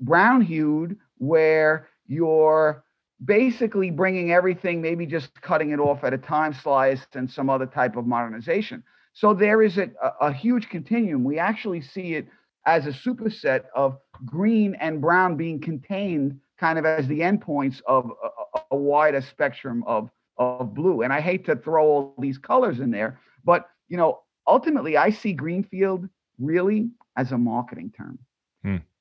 brown 0.00 0.40
hued 0.40 0.96
where 1.18 1.88
you're 2.06 2.82
basically 3.24 3.90
bringing 3.90 4.32
everything, 4.32 4.80
maybe 4.80 5.06
just 5.06 5.40
cutting 5.40 5.70
it 5.70 5.78
off 5.78 6.04
at 6.04 6.12
a 6.12 6.18
time 6.18 6.54
slice 6.54 7.06
and 7.14 7.30
some 7.30 7.48
other 7.48 7.66
type 7.66 7.96
of 7.96 8.06
modernization. 8.06 8.82
So 9.12 9.34
there 9.34 9.62
is 9.62 9.78
a, 9.78 9.90
a 10.20 10.32
huge 10.32 10.68
continuum. 10.68 11.24
We 11.24 11.38
actually 11.38 11.82
see 11.82 12.14
it 12.14 12.26
as 12.66 12.86
a 12.86 12.90
superset 12.90 13.64
of 13.74 13.98
green 14.24 14.74
and 14.76 15.00
brown 15.00 15.36
being 15.36 15.60
contained 15.60 16.40
kind 16.58 16.78
of 16.78 16.86
as 16.86 17.06
the 17.08 17.20
endpoints 17.20 17.82
of 17.86 18.10
a, 18.22 18.60
a, 18.70 18.76
wider 18.76 19.20
spectrum 19.20 19.82
of, 19.86 20.10
of 20.38 20.74
blue. 20.74 21.02
And 21.02 21.12
I 21.12 21.20
hate 21.20 21.44
to 21.46 21.56
throw 21.56 21.84
all 21.84 22.14
these 22.18 22.38
colors 22.38 22.78
in 22.78 22.90
there, 22.90 23.18
but 23.44 23.68
you 23.88 23.96
know, 23.96 24.20
ultimately 24.46 24.96
I 24.96 25.10
see 25.10 25.32
Greenfield 25.32 26.08
really 26.38 26.90
as 27.16 27.32
a 27.32 27.38
marketing 27.38 27.92
term. 27.96 28.18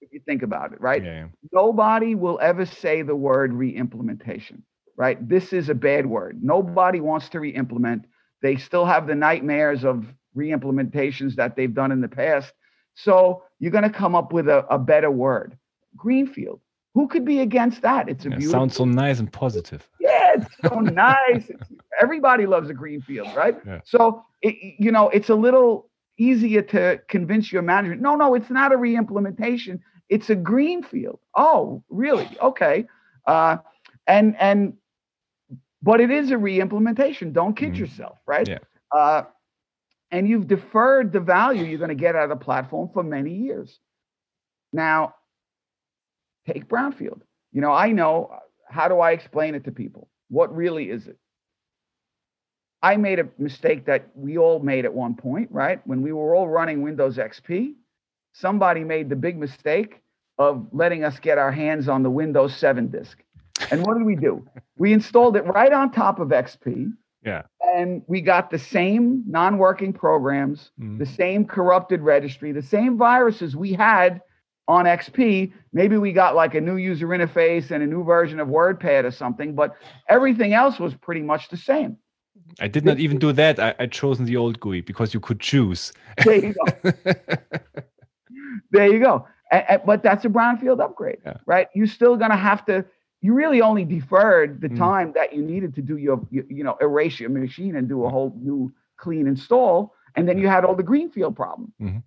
If 0.02 0.12
you 0.12 0.20
think 0.26 0.44
about 0.44 0.74
it, 0.74 0.82
right? 0.82 1.04
Yeah. 1.04 1.28
Nobody 1.54 2.16
will 2.16 2.40
ever 2.42 2.66
say 2.66 3.02
the 3.04 3.16
word 3.16 3.54
re-implementation, 3.54 4.64
right? 4.98 5.18
This 5.28 5.54
is 5.54 5.70
a 5.70 5.76
bad 5.76 6.06
word. 6.06 6.40
Nobody 6.44 7.00
wants 7.00 7.30
to 7.30 7.40
re-implement. 7.40 8.06
They 8.42 8.56
still 8.56 8.86
have 8.86 9.08
the 9.08 9.16
nightmares 9.16 9.86
of 9.86 10.06
re-implementations 10.34 11.36
that 11.36 11.56
they've 11.56 11.74
done 11.74 11.92
in 11.92 12.02
the 12.02 12.08
past 12.08 12.52
so 12.96 13.44
you're 13.60 13.72
going 13.72 13.84
to 13.84 13.90
come 13.90 14.16
up 14.16 14.34
with 14.34 14.48
a, 14.48 14.66
a 14.74 14.78
better 14.78 15.12
word. 15.12 15.58
Greenfield. 15.96 16.62
Who 16.94 17.08
could 17.08 17.26
be 17.26 17.40
against 17.40 17.82
that? 17.84 18.10
It's 18.10 18.26
a 18.26 18.30
yeah, 18.30 18.38
beautiful. 18.38 18.60
Sounds 18.60 18.76
so 18.76 18.86
nice 18.86 19.20
and 19.20 19.32
positive. 19.32 19.88
Yeah, 20.00 20.36
it's 20.36 20.56
so 20.62 20.76
nice. 20.80 21.50
It's, 21.50 21.72
everybody 22.02 22.46
loves 22.46 22.70
a 22.70 22.74
greenfield, 22.74 23.30
right? 23.36 23.58
Yeah. 23.66 23.80
So 23.86 24.24
it, 24.42 24.56
you 24.78 24.92
know, 24.92 25.10
it's 25.10 25.30
a 25.30 25.36
little 25.36 25.90
easier 26.18 26.62
to 26.62 27.00
convince 27.08 27.52
your 27.52 27.62
management. 27.62 28.02
No, 28.02 28.16
no, 28.16 28.36
it's 28.36 28.50
not 28.50 28.74
a 28.74 28.78
re-implementation. 28.78 29.82
It's 30.12 30.30
a 30.30 30.36
green 30.36 30.84
field. 30.84 31.19
Oh, 31.36 31.84
really? 31.89 32.30
Okay. 32.41 32.86
Uh, 33.26 33.58
and 34.06 34.36
and 34.39 34.74
but 35.82 36.02
it 36.02 36.12
is 36.12 36.32
a 36.32 36.38
re-implementation. 36.38 37.32
Don't 37.32 37.56
kid 37.56 37.71
mm-hmm. 37.71 37.76
yourself, 37.76 38.17
right? 38.28 38.47
Yeah. 38.47 38.60
Uh, 38.91 39.24
and 40.12 40.28
you've 40.28 40.47
deferred 40.47 41.13
the 41.13 41.21
value 41.21 41.63
you're 41.63 41.80
going 41.80 41.89
to 41.89 41.95
get 41.95 42.15
out 42.15 42.30
of 42.30 42.38
the 42.38 42.43
platform 42.43 42.89
for 42.93 43.02
many 43.02 43.34
years. 43.34 43.80
Now, 44.74 45.15
take 46.45 46.67
Brownfield. 46.67 47.21
You 47.54 47.62
know, 47.62 47.71
I 47.71 47.93
know 47.93 48.36
how 48.69 48.89
do 48.89 49.00
I 49.00 49.12
explain 49.12 49.56
it 49.56 49.63
to 49.63 49.71
people? 49.71 50.10
What 50.28 50.54
really 50.54 50.89
is 50.89 51.08
it? 51.08 51.17
I 52.84 52.97
made 52.97 53.19
a 53.19 53.30
mistake 53.38 53.86
that 53.86 54.10
we 54.13 54.38
all 54.38 54.60
made 54.60 54.84
at 54.84 54.93
one 54.93 55.15
point, 55.15 55.50
right? 55.52 55.80
When 55.88 56.02
we 56.02 56.12
were 56.12 56.36
all 56.36 56.50
running 56.50 56.82
Windows 56.82 57.17
XP, 57.17 57.76
somebody 58.34 58.84
made 58.84 59.10
the 59.10 59.15
big 59.15 59.38
mistake 59.38 60.02
of 60.38 60.67
letting 60.72 61.04
us 61.04 61.20
get 61.20 61.38
our 61.38 61.52
hands 61.52 61.88
on 61.88 62.04
the 62.04 62.10
Windows 62.10 62.56
7 62.56 62.88
disk. 62.88 63.24
And 63.70 63.86
what 63.86 63.98
did 63.98 64.06
we 64.06 64.15
do? 64.15 64.48
We 64.78 64.94
installed 64.94 65.36
it 65.36 65.46
right 65.46 65.72
on 65.72 65.91
top 65.91 66.20
of 66.20 66.30
XP. 66.30 66.91
Yeah 67.24 67.44
and 67.74 68.02
we 68.08 68.22
got 68.22 68.50
the 68.50 68.60
same 68.60 69.24
non-working 69.28 69.94
programs, 69.94 70.72
mm-hmm. 70.80 70.98
the 70.98 71.06
same 71.06 71.46
corrupted 71.46 72.02
registry, 72.02 72.52
the 72.52 72.62
same 72.62 72.98
viruses 72.98 73.56
we 73.56 73.74
had 73.74 74.22
on 74.67 74.86
XP. 74.86 75.52
Maybe 75.74 75.98
we 75.98 76.12
got 76.12 76.36
like 76.36 76.56
a 76.56 76.62
new 76.62 76.78
user 76.78 77.08
interface 77.08 77.72
and 77.72 77.84
a 77.84 77.88
new 77.88 78.04
version 78.04 78.39
of 78.39 78.48
WordPad 78.48 79.06
or 79.06 79.12
something, 79.12 79.56
but 79.56 79.76
everything 80.10 80.54
else 80.54 80.80
was 80.80 80.94
pretty 80.96 81.22
much 81.22 81.50
the 81.50 81.58
same. 81.58 81.98
I 82.60 82.67
did 82.67 82.86
not 82.86 83.00
even 83.00 83.17
do 83.26 83.32
that. 83.34 83.60
I, 83.60 83.76
I 83.80 83.86
chosen 83.88 84.26
the 84.26 84.38
old 84.38 84.60
GUI 84.60 84.82
because 84.82 85.13
you 85.13 85.20
could 85.20 85.39
choose. 85.39 85.94
There 86.24 86.46
you 86.46 86.54
go. 86.54 86.94
there 88.72 88.92
you 88.92 89.00
go. 89.00 89.28
And, 89.52 89.66
and, 89.68 89.82
but 89.86 90.04
that's 90.04 90.26
a 90.26 90.30
brownfield 90.30 90.82
upgrade, 90.82 91.20
yeah. 91.26 91.38
right? 91.46 91.68
You're 91.74 91.88
still 91.88 92.16
going 92.18 92.32
to 92.32 92.38
have 92.38 92.66
to 92.66 92.86
you 93.22 93.34
really 93.34 93.62
only 93.62 93.86
deferred 93.86 94.62
the 94.62 94.70
mm. 94.70 94.78
time 94.78 95.14
that 95.14 95.34
you 95.34 95.44
needed 95.44 95.76
to 95.76 95.82
do 95.82 95.98
your, 95.98 96.20
you, 96.32 96.46
you 96.50 96.64
know, 96.64 96.76
erase 96.82 97.20
your 97.20 97.30
machine 97.30 97.76
and 97.76 97.88
do 97.88 98.04
a 98.06 98.10
whole 98.10 98.36
new 98.42 98.74
clean 98.98 99.28
install. 99.28 99.94
And 100.16 100.28
then 100.28 100.38
you 100.40 100.48
had 100.48 100.66
all 100.66 100.76
the 100.76 100.84
greenfield 100.84 101.36
problem. 101.36 101.72
Mm-hmm. 101.80 102.00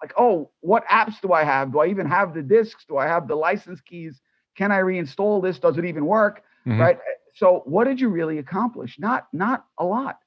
Like, 0.00 0.14
oh, 0.16 0.50
what 0.60 0.86
apps 0.86 1.20
do 1.20 1.32
I 1.32 1.44
have? 1.44 1.72
Do 1.72 1.80
I 1.80 1.88
even 1.88 2.06
have 2.06 2.32
the 2.32 2.42
disks? 2.42 2.84
Do 2.88 2.96
I 2.96 3.06
have 3.06 3.28
the 3.28 3.34
license 3.34 3.80
keys? 3.80 4.20
Can 4.56 4.70
I 4.70 4.78
reinstall 4.78 5.42
this? 5.42 5.58
Does 5.58 5.78
it 5.78 5.84
even 5.84 6.06
work? 6.06 6.42
Mm-hmm. 6.66 6.80
Right. 6.80 6.98
So 7.34 7.62
what 7.64 7.84
did 7.84 8.00
you 8.00 8.08
really 8.08 8.38
accomplish? 8.38 8.98
Not 8.98 9.26
not 9.32 9.64
a 9.78 9.84
lot. 9.84 10.18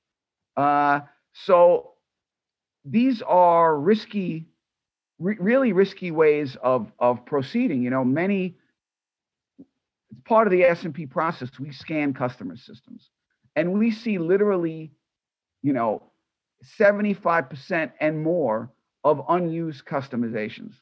Uh, 0.58 1.02
so 1.34 1.92
these 2.84 3.22
are 3.22 3.78
risky, 3.78 4.48
re- 5.20 5.38
really 5.40 5.74
risky 5.74 6.12
ways 6.12 6.58
of 6.62 6.92
of 7.00 7.26
proceeding. 7.26 7.82
You 7.82 7.90
know, 7.90 8.04
many 8.04 8.58
it's 10.12 10.22
part 10.22 10.48
of 10.48 10.52
the 10.52 10.62
SNP 10.62 11.10
process. 11.10 11.50
We 11.60 11.72
scan 11.72 12.14
customer 12.14 12.56
systems 12.56 13.10
and 13.56 13.74
we 13.74 13.92
see 13.92 14.18
literally, 14.18 14.92
you 15.62 15.74
know, 15.74 16.04
75% 16.80 17.92
and 18.00 18.24
more 18.24 18.72
of 19.04 19.22
unused 19.28 19.86
customizations. 19.86 20.74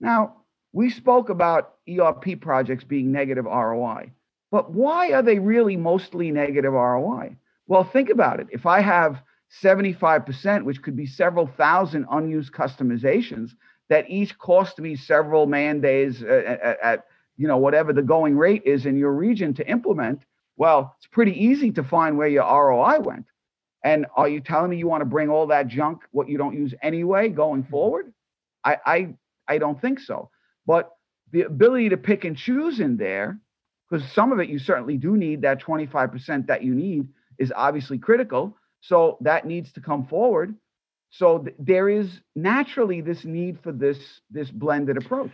Now, 0.00 0.36
we 0.72 0.90
spoke 0.90 1.28
about 1.28 1.74
ERP 1.88 2.40
projects 2.40 2.84
being 2.84 3.12
negative 3.12 3.44
ROI, 3.44 4.10
but 4.50 4.72
why 4.72 5.12
are 5.12 5.22
they 5.22 5.38
really 5.38 5.76
mostly 5.76 6.30
negative 6.30 6.72
ROI? 6.72 7.36
Well, 7.66 7.84
think 7.84 8.10
about 8.10 8.40
it. 8.40 8.48
If 8.50 8.66
I 8.66 8.80
have 8.80 9.22
75%, 9.60 10.64
which 10.64 10.82
could 10.82 10.96
be 10.96 11.06
several 11.06 11.46
thousand 11.46 12.06
unused 12.10 12.52
customizations 12.52 13.50
that 13.88 14.08
each 14.08 14.38
cost 14.38 14.78
me 14.78 14.96
several 14.96 15.46
man 15.46 15.80
days 15.80 16.22
uh, 16.22 16.56
at, 16.62 16.80
at 16.82 17.04
you 17.36 17.46
know 17.46 17.58
whatever 17.58 17.92
the 17.92 18.02
going 18.02 18.36
rate 18.36 18.62
is 18.64 18.86
in 18.86 18.96
your 18.96 19.12
region 19.12 19.52
to 19.54 19.68
implement. 19.68 20.24
Well 20.56 20.94
it's 20.96 21.06
pretty 21.06 21.32
easy 21.32 21.70
to 21.72 21.82
find 21.82 22.16
where 22.16 22.28
your 22.28 22.44
roi 22.44 22.98
went. 23.00 23.26
And 23.84 24.06
are 24.16 24.28
you 24.28 24.40
telling 24.40 24.70
me 24.70 24.78
you 24.78 24.86
want 24.86 25.02
to 25.02 25.06
bring 25.06 25.28
all 25.28 25.48
that 25.48 25.68
junk 25.68 26.02
what 26.12 26.28
you 26.28 26.38
don't 26.38 26.54
use 26.54 26.72
anyway 26.82 27.28
going 27.28 27.62
mm-hmm. 27.62 27.70
forward? 27.70 28.12
I 28.64 28.78
i 28.86 29.14
i 29.48 29.58
don't 29.58 29.80
think 29.80 30.00
so. 30.00 30.30
But 30.66 30.92
the 31.32 31.42
ability 31.42 31.90
to 31.90 31.96
pick 31.96 32.24
and 32.24 32.36
choose 32.36 32.80
in 32.80 32.96
there 32.96 33.38
because 33.90 34.10
some 34.12 34.32
of 34.32 34.38
it 34.38 34.48
you 34.48 34.58
certainly 34.58 34.96
do 34.96 35.18
need 35.18 35.42
that 35.42 35.60
25% 35.60 36.46
that 36.46 36.62
you 36.62 36.74
need 36.74 37.08
is 37.38 37.52
obviously 37.54 37.98
critical 37.98 38.56
so 38.82 39.16
that 39.22 39.46
needs 39.46 39.72
to 39.72 39.80
come 39.80 40.04
forward. 40.04 40.54
So 41.10 41.38
th- 41.38 41.56
there 41.58 41.88
is 41.88 42.20
naturally 42.36 43.00
this 43.00 43.24
need 43.24 43.58
for 43.60 43.72
this 43.72 44.20
this 44.30 44.50
blended 44.50 44.98
approach. 44.98 45.30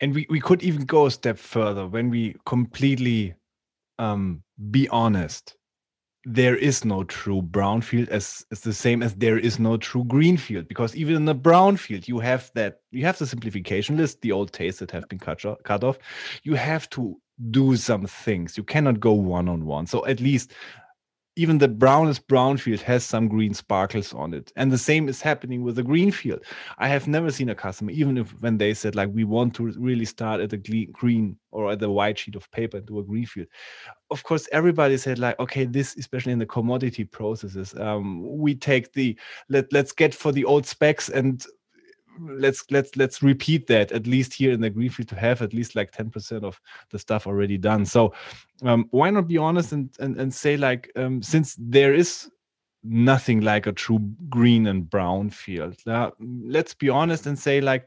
And 0.00 0.14
we, 0.14 0.26
we 0.30 0.40
could 0.40 0.62
even 0.62 0.84
go 0.84 1.06
a 1.06 1.10
step 1.10 1.38
further. 1.38 1.86
When 1.86 2.10
we 2.10 2.36
completely 2.46 3.34
um, 3.98 4.42
be 4.70 4.88
honest 4.88 5.56
there 6.24 6.56
is 6.56 6.84
no 6.84 7.02
true 7.02 7.42
brownfield 7.42 8.08
as 8.08 8.46
it's 8.52 8.60
the 8.60 8.72
same 8.72 9.02
as 9.02 9.14
there 9.16 9.38
is 9.38 9.58
no 9.58 9.76
true 9.76 10.04
greenfield. 10.04 10.68
Because 10.68 10.94
even 10.94 11.16
in 11.16 11.24
the 11.24 11.34
brownfield 11.34 12.06
you 12.06 12.20
have 12.20 12.50
that 12.54 12.80
you 12.92 13.04
have 13.04 13.18
the 13.18 13.26
simplification 13.26 13.96
list 13.96 14.20
the 14.20 14.32
old 14.32 14.52
tastes 14.52 14.78
that 14.80 14.92
have 14.92 15.08
been 15.08 15.18
cut, 15.18 15.42
cut 15.64 15.84
off. 15.84 15.98
You 16.44 16.54
have 16.54 16.88
to 16.90 17.20
do 17.50 17.76
some 17.76 18.06
things. 18.06 18.56
You 18.56 18.62
cannot 18.62 19.00
go 19.00 19.12
one 19.12 19.48
on 19.48 19.66
one 19.66 19.86
so 19.86 20.06
at 20.06 20.20
least 20.20 20.52
even 21.36 21.58
the 21.58 21.68
brownest 21.68 22.26
brown 22.28 22.56
field 22.56 22.80
has 22.80 23.04
some 23.04 23.28
green 23.28 23.54
sparkles 23.54 24.12
on 24.12 24.34
it. 24.34 24.52
And 24.56 24.70
the 24.70 24.78
same 24.78 25.08
is 25.08 25.22
happening 25.22 25.62
with 25.62 25.76
the 25.76 25.82
green 25.82 26.10
field 26.10 26.44
i 26.78 26.88
have 26.88 27.06
never 27.06 27.30
seen 27.30 27.48
a 27.48 27.54
customer 27.54 27.90
even 27.90 28.18
if 28.18 28.30
when 28.40 28.58
they 28.58 28.74
said 28.74 28.94
like 28.94 29.08
we 29.12 29.24
want 29.24 29.54
to 29.54 29.72
really 29.72 30.04
start 30.04 30.40
at 30.40 30.52
a 30.52 30.56
green 30.56 31.36
or 31.50 31.72
at 31.72 31.78
the 31.78 31.90
white 31.90 32.18
sheet 32.18 32.34
of 32.34 32.50
paper 32.50 32.78
and 32.78 32.86
do 32.86 32.98
a 32.98 33.04
green 33.04 33.26
field 33.26 33.46
of 34.10 34.22
course 34.22 34.48
everybody 34.52 34.96
said 34.96 35.18
like 35.18 35.38
okay 35.38 35.64
this 35.64 35.96
especially 35.96 36.32
in 36.32 36.38
the 36.38 36.46
commodity 36.46 37.04
processes 37.04 37.74
um, 37.78 38.22
we 38.38 38.54
take 38.54 38.92
the 38.92 39.18
let 39.48 39.72
let's 39.72 39.92
get 39.92 40.14
for 40.14 40.32
the 40.32 40.44
old 40.44 40.66
specs 40.66 41.08
and 41.08 41.46
let's 42.20 42.64
let's 42.70 42.96
let's 42.96 43.22
repeat 43.22 43.66
that 43.66 43.92
at 43.92 44.06
least 44.06 44.34
here 44.34 44.52
in 44.52 44.60
the 44.60 44.70
greenfield 44.70 45.08
to 45.08 45.16
have 45.16 45.42
at 45.42 45.52
least 45.52 45.74
like 45.74 45.92
10% 45.92 46.44
of 46.44 46.60
the 46.90 46.98
stuff 46.98 47.26
already 47.26 47.58
done. 47.58 47.84
So 47.84 48.14
um, 48.62 48.86
why 48.90 49.10
not 49.10 49.28
be 49.28 49.38
honest 49.38 49.72
and 49.72 49.90
and, 50.00 50.16
and 50.18 50.32
say 50.32 50.56
like 50.56 50.90
um, 50.96 51.22
since 51.22 51.56
there 51.58 51.94
is 51.94 52.30
nothing 52.84 53.40
like 53.40 53.66
a 53.66 53.72
true 53.72 54.00
green 54.28 54.66
and 54.66 54.90
brown 54.90 55.30
field 55.30 55.76
uh, 55.86 56.10
let's 56.44 56.74
be 56.74 56.88
honest 56.88 57.26
and 57.26 57.38
say 57.38 57.60
like 57.60 57.86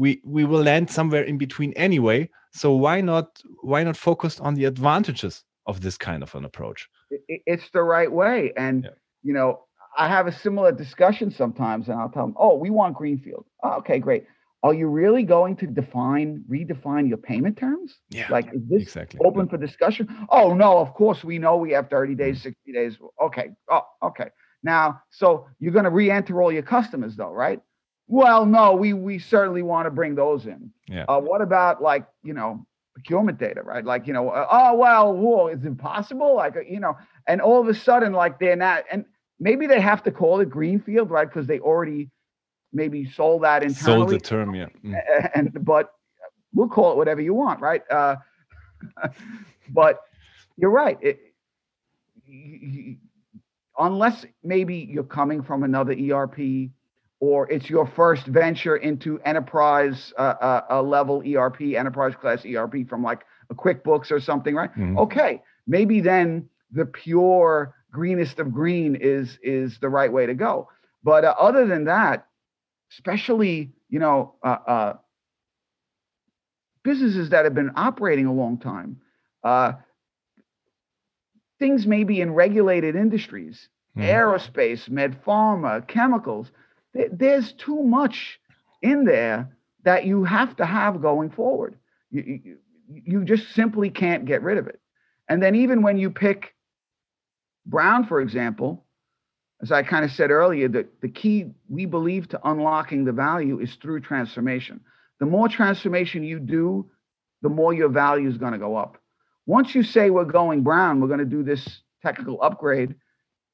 we 0.00 0.20
we 0.24 0.44
will 0.46 0.62
land 0.62 0.90
somewhere 0.90 1.24
in 1.24 1.36
between 1.36 1.72
anyway. 1.74 2.28
So 2.52 2.72
why 2.72 3.02
not 3.02 3.42
why 3.60 3.84
not 3.84 3.96
focus 3.96 4.40
on 4.40 4.54
the 4.54 4.64
advantages 4.64 5.44
of 5.66 5.82
this 5.82 5.98
kind 5.98 6.22
of 6.22 6.34
an 6.34 6.44
approach? 6.46 6.88
It's 7.28 7.68
the 7.70 7.82
right 7.82 8.10
way. 8.10 8.52
And 8.56 8.84
yeah. 8.84 8.90
you 9.22 9.34
know 9.34 9.66
I 9.96 10.08
have 10.08 10.26
a 10.26 10.32
similar 10.32 10.72
discussion 10.72 11.30
sometimes, 11.30 11.88
and 11.88 11.98
I'll 11.98 12.10
tell 12.10 12.26
them, 12.26 12.34
"Oh, 12.38 12.56
we 12.56 12.70
want 12.70 12.96
greenfield." 12.96 13.46
Oh, 13.62 13.78
okay, 13.78 13.98
great. 13.98 14.26
Are 14.62 14.74
you 14.74 14.88
really 14.88 15.22
going 15.22 15.56
to 15.56 15.66
define, 15.66 16.44
redefine 16.50 17.08
your 17.08 17.16
payment 17.16 17.56
terms? 17.56 17.98
Yeah. 18.10 18.26
Like, 18.28 18.52
is 18.52 18.60
this 18.68 18.82
exactly. 18.82 19.20
open 19.24 19.48
for 19.48 19.56
discussion? 19.56 20.26
Oh 20.28 20.52
no, 20.52 20.78
of 20.78 20.92
course 20.92 21.24
we 21.24 21.38
know 21.38 21.56
we 21.56 21.70
have 21.72 21.88
30 21.88 22.14
days, 22.14 22.40
mm. 22.40 22.42
60 22.42 22.72
days. 22.72 22.98
Okay. 23.22 23.50
Oh, 23.70 23.82
okay. 24.02 24.28
Now, 24.62 25.00
so 25.10 25.46
you're 25.58 25.72
going 25.72 25.84
to 25.84 25.90
re-enter 25.90 26.42
all 26.42 26.52
your 26.52 26.62
customers, 26.62 27.16
though, 27.16 27.32
right? 27.32 27.60
Well, 28.06 28.44
no, 28.44 28.74
we 28.74 28.92
we 28.92 29.20
certainly 29.20 29.62
want 29.62 29.86
to 29.86 29.90
bring 29.90 30.16
those 30.16 30.44
in. 30.44 30.72
Yeah. 30.88 31.04
Uh, 31.08 31.20
what 31.20 31.40
about 31.40 31.80
like 31.80 32.06
you 32.24 32.34
know 32.34 32.66
procurement 32.92 33.38
data, 33.38 33.62
right? 33.62 33.84
Like 33.84 34.08
you 34.08 34.12
know, 34.12 34.30
uh, 34.30 34.46
oh 34.50 34.74
well, 34.74 35.14
whoa, 35.14 35.46
it's 35.46 35.64
impossible. 35.64 36.34
Like 36.34 36.56
uh, 36.56 36.60
you 36.68 36.80
know, 36.80 36.98
and 37.28 37.40
all 37.40 37.60
of 37.60 37.68
a 37.68 37.74
sudden, 37.74 38.12
like 38.12 38.40
they're 38.40 38.56
not 38.56 38.84
and 38.90 39.04
maybe 39.40 39.66
they 39.66 39.80
have 39.80 40.02
to 40.04 40.12
call 40.12 40.40
it 40.40 40.50
greenfield, 40.50 41.10
right? 41.10 41.28
Because 41.28 41.46
they 41.46 41.58
already 41.58 42.10
maybe 42.72 43.10
sold 43.10 43.42
that 43.42 43.62
internally. 43.62 44.00
Sold 44.00 44.10
the 44.10 44.20
term, 44.20 44.54
yeah. 44.54 44.66
Mm. 44.84 45.30
And 45.34 45.64
but 45.64 45.92
we'll 46.52 46.68
call 46.68 46.92
it 46.92 46.96
whatever 46.96 47.20
you 47.20 47.34
want, 47.34 47.60
right? 47.60 47.82
Uh, 47.90 48.16
but 49.70 50.00
you're 50.56 50.70
right. 50.70 50.98
It, 51.00 51.20
you, 52.26 52.96
unless 53.78 54.26
maybe 54.44 54.76
you're 54.76 55.02
coming 55.02 55.42
from 55.42 55.62
another 55.62 55.92
ERP 55.92 56.70
or 57.18 57.50
it's 57.50 57.68
your 57.68 57.86
first 57.86 58.26
venture 58.26 58.76
into 58.76 59.20
enterprise 59.20 60.12
uh, 60.16 60.60
uh, 60.70 60.82
level 60.82 61.22
ERP, 61.26 61.60
enterprise 61.76 62.14
class 62.18 62.44
ERP 62.46 62.88
from 62.88 63.02
like 63.02 63.24
a 63.50 63.54
QuickBooks 63.54 64.10
or 64.10 64.20
something, 64.20 64.54
right? 64.54 64.70
Mm-hmm. 64.70 64.98
Okay, 64.98 65.42
maybe 65.66 66.00
then 66.00 66.48
the 66.72 66.86
pure 66.86 67.74
greenest 67.90 68.38
of 68.38 68.52
green 68.52 68.96
is 68.96 69.38
is 69.42 69.78
the 69.80 69.88
right 69.88 70.12
way 70.12 70.26
to 70.26 70.34
go. 70.34 70.68
But 71.02 71.24
uh, 71.24 71.34
other 71.38 71.66
than 71.66 71.84
that, 71.84 72.26
especially 72.92 73.72
you 73.88 73.98
know 73.98 74.34
uh, 74.42 74.56
uh, 74.66 74.96
businesses 76.82 77.30
that 77.30 77.44
have 77.44 77.54
been 77.54 77.72
operating 77.76 78.26
a 78.26 78.32
long 78.32 78.58
time, 78.58 79.00
uh, 79.44 79.72
things 81.58 81.86
maybe 81.86 82.20
in 82.20 82.32
regulated 82.32 82.96
industries, 82.96 83.68
mm. 83.96 84.02
aerospace, 84.02 84.88
med 84.88 85.22
pharma, 85.24 85.86
chemicals. 85.86 86.50
Th- 86.94 87.10
there's 87.12 87.52
too 87.52 87.82
much 87.82 88.40
in 88.82 89.04
there 89.04 89.56
that 89.84 90.04
you 90.04 90.24
have 90.24 90.56
to 90.56 90.66
have 90.66 91.00
going 91.00 91.30
forward. 91.30 91.76
You, 92.10 92.40
you, 92.44 92.56
you 92.88 93.24
just 93.24 93.54
simply 93.54 93.90
can't 93.90 94.24
get 94.24 94.42
rid 94.42 94.58
of 94.58 94.66
it. 94.66 94.80
And 95.28 95.42
then 95.42 95.54
even 95.54 95.82
when 95.82 95.96
you 95.96 96.10
pick 96.10 96.54
Brown, 97.70 98.04
for 98.06 98.20
example, 98.20 98.84
as 99.62 99.70
I 99.70 99.82
kind 99.82 100.04
of 100.04 100.10
said 100.10 100.30
earlier, 100.30 100.68
that 100.68 101.00
the 101.00 101.08
key 101.08 101.46
we 101.68 101.86
believe 101.86 102.28
to 102.30 102.40
unlocking 102.48 103.04
the 103.04 103.12
value 103.12 103.60
is 103.60 103.74
through 103.76 104.00
transformation. 104.00 104.80
The 105.20 105.26
more 105.26 105.48
transformation 105.48 106.24
you 106.24 106.40
do, 106.40 106.90
the 107.42 107.48
more 107.48 107.72
your 107.72 107.88
value 107.88 108.28
is 108.28 108.38
going 108.38 108.52
to 108.52 108.58
go 108.58 108.76
up. 108.76 108.98
Once 109.46 109.74
you 109.74 109.82
say 109.82 110.10
we're 110.10 110.24
going 110.24 110.62
brown, 110.62 111.00
we're 111.00 111.08
going 111.08 111.20
to 111.20 111.24
do 111.24 111.42
this 111.42 111.82
technical 112.02 112.42
upgrade, 112.42 112.94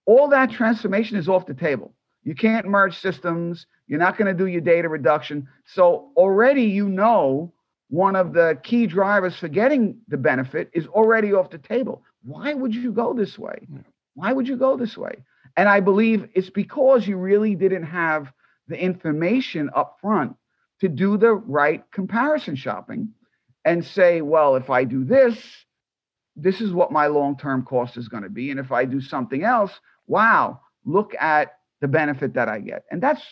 all 0.07 0.29
that 0.29 0.51
transformation 0.51 1.17
is 1.17 1.29
off 1.29 1.47
the 1.47 1.55
table. 1.55 1.93
You 2.23 2.35
can't 2.35 2.67
merge 2.67 2.99
systems. 2.99 3.67
You're 3.87 3.99
not 3.99 4.17
going 4.17 4.35
to 4.35 4.45
do 4.45 4.47
your 4.47 4.61
data 4.61 4.89
reduction. 4.89 5.49
So 5.65 6.11
already 6.17 6.63
you 6.63 6.89
know 6.89 7.53
one 7.89 8.17
of 8.17 8.33
the 8.33 8.59
key 8.63 8.87
drivers 8.87 9.37
for 9.37 9.49
getting 9.49 9.99
the 10.09 10.17
benefit 10.17 10.71
is 10.73 10.87
already 10.87 11.33
off 11.33 11.51
the 11.51 11.59
table. 11.59 12.03
Why 12.25 12.55
would 12.55 12.75
you 12.75 12.93
go 12.93 13.15
this 13.15 13.39
way? 13.39 13.67
Why 14.17 14.33
would 14.33 14.49
you 14.49 14.57
go 14.57 14.77
this 14.77 14.97
way? 14.97 15.23
And 15.57 15.69
I 15.69 15.81
believe 15.81 16.29
it's 16.35 16.51
because 16.51 17.07
you 17.07 17.17
really 17.19 17.55
didn't 17.55 17.85
have 17.85 18.33
the 18.67 18.83
information 18.83 19.71
up 19.75 19.99
front 20.01 20.37
to 20.81 20.89
do 20.89 21.17
the 21.17 21.33
right 21.33 21.85
comparison 21.93 22.57
shopping 22.57 23.11
and 23.65 23.85
say, 23.85 24.23
well, 24.23 24.57
if 24.57 24.71
I 24.71 24.85
do 24.85 25.05
this, 25.05 25.39
this 26.35 26.61
is 26.61 26.73
what 26.73 26.93
my 26.93 27.07
long 27.07 27.37
term 27.37 27.63
cost 27.65 27.97
is 27.97 28.09
going 28.09 28.23
to 28.23 28.31
be. 28.31 28.51
And 28.51 28.59
if 28.59 28.73
I 28.73 28.85
do 28.85 29.01
something 29.01 29.45
else, 29.45 29.73
wow, 30.07 30.61
look 30.85 31.15
at 31.21 31.59
the 31.81 31.89
benefit 31.89 32.35
that 32.35 32.49
I 32.49 32.61
get. 32.61 32.85
And 32.91 33.03
that's 33.03 33.23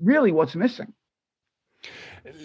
really 0.00 0.32
what's 0.32 0.54
missing. 0.54 0.92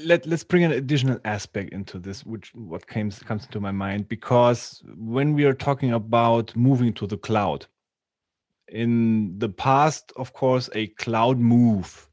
Let, 0.04 0.26
let's 0.26 0.44
bring 0.44 0.64
an 0.64 0.74
additional 0.74 1.20
aspect 1.26 1.72
into 1.72 1.98
this, 2.00 2.26
which 2.26 2.54
what 2.54 2.86
comes 2.86 3.20
comes 3.20 3.46
into 3.46 3.60
my 3.62 3.72
mind, 3.72 4.10
because 4.10 4.84
when 4.98 5.34
we 5.34 5.46
are 5.46 5.54
talking 5.54 5.94
about 5.94 6.56
moving 6.56 6.94
to 6.94 7.08
the 7.08 7.18
cloud, 7.18 7.66
in 8.72 9.38
the 9.38 9.50
past, 9.50 10.12
of 10.16 10.34
course, 10.34 10.70
a 10.74 10.88
cloud 10.88 11.40
move, 11.40 12.10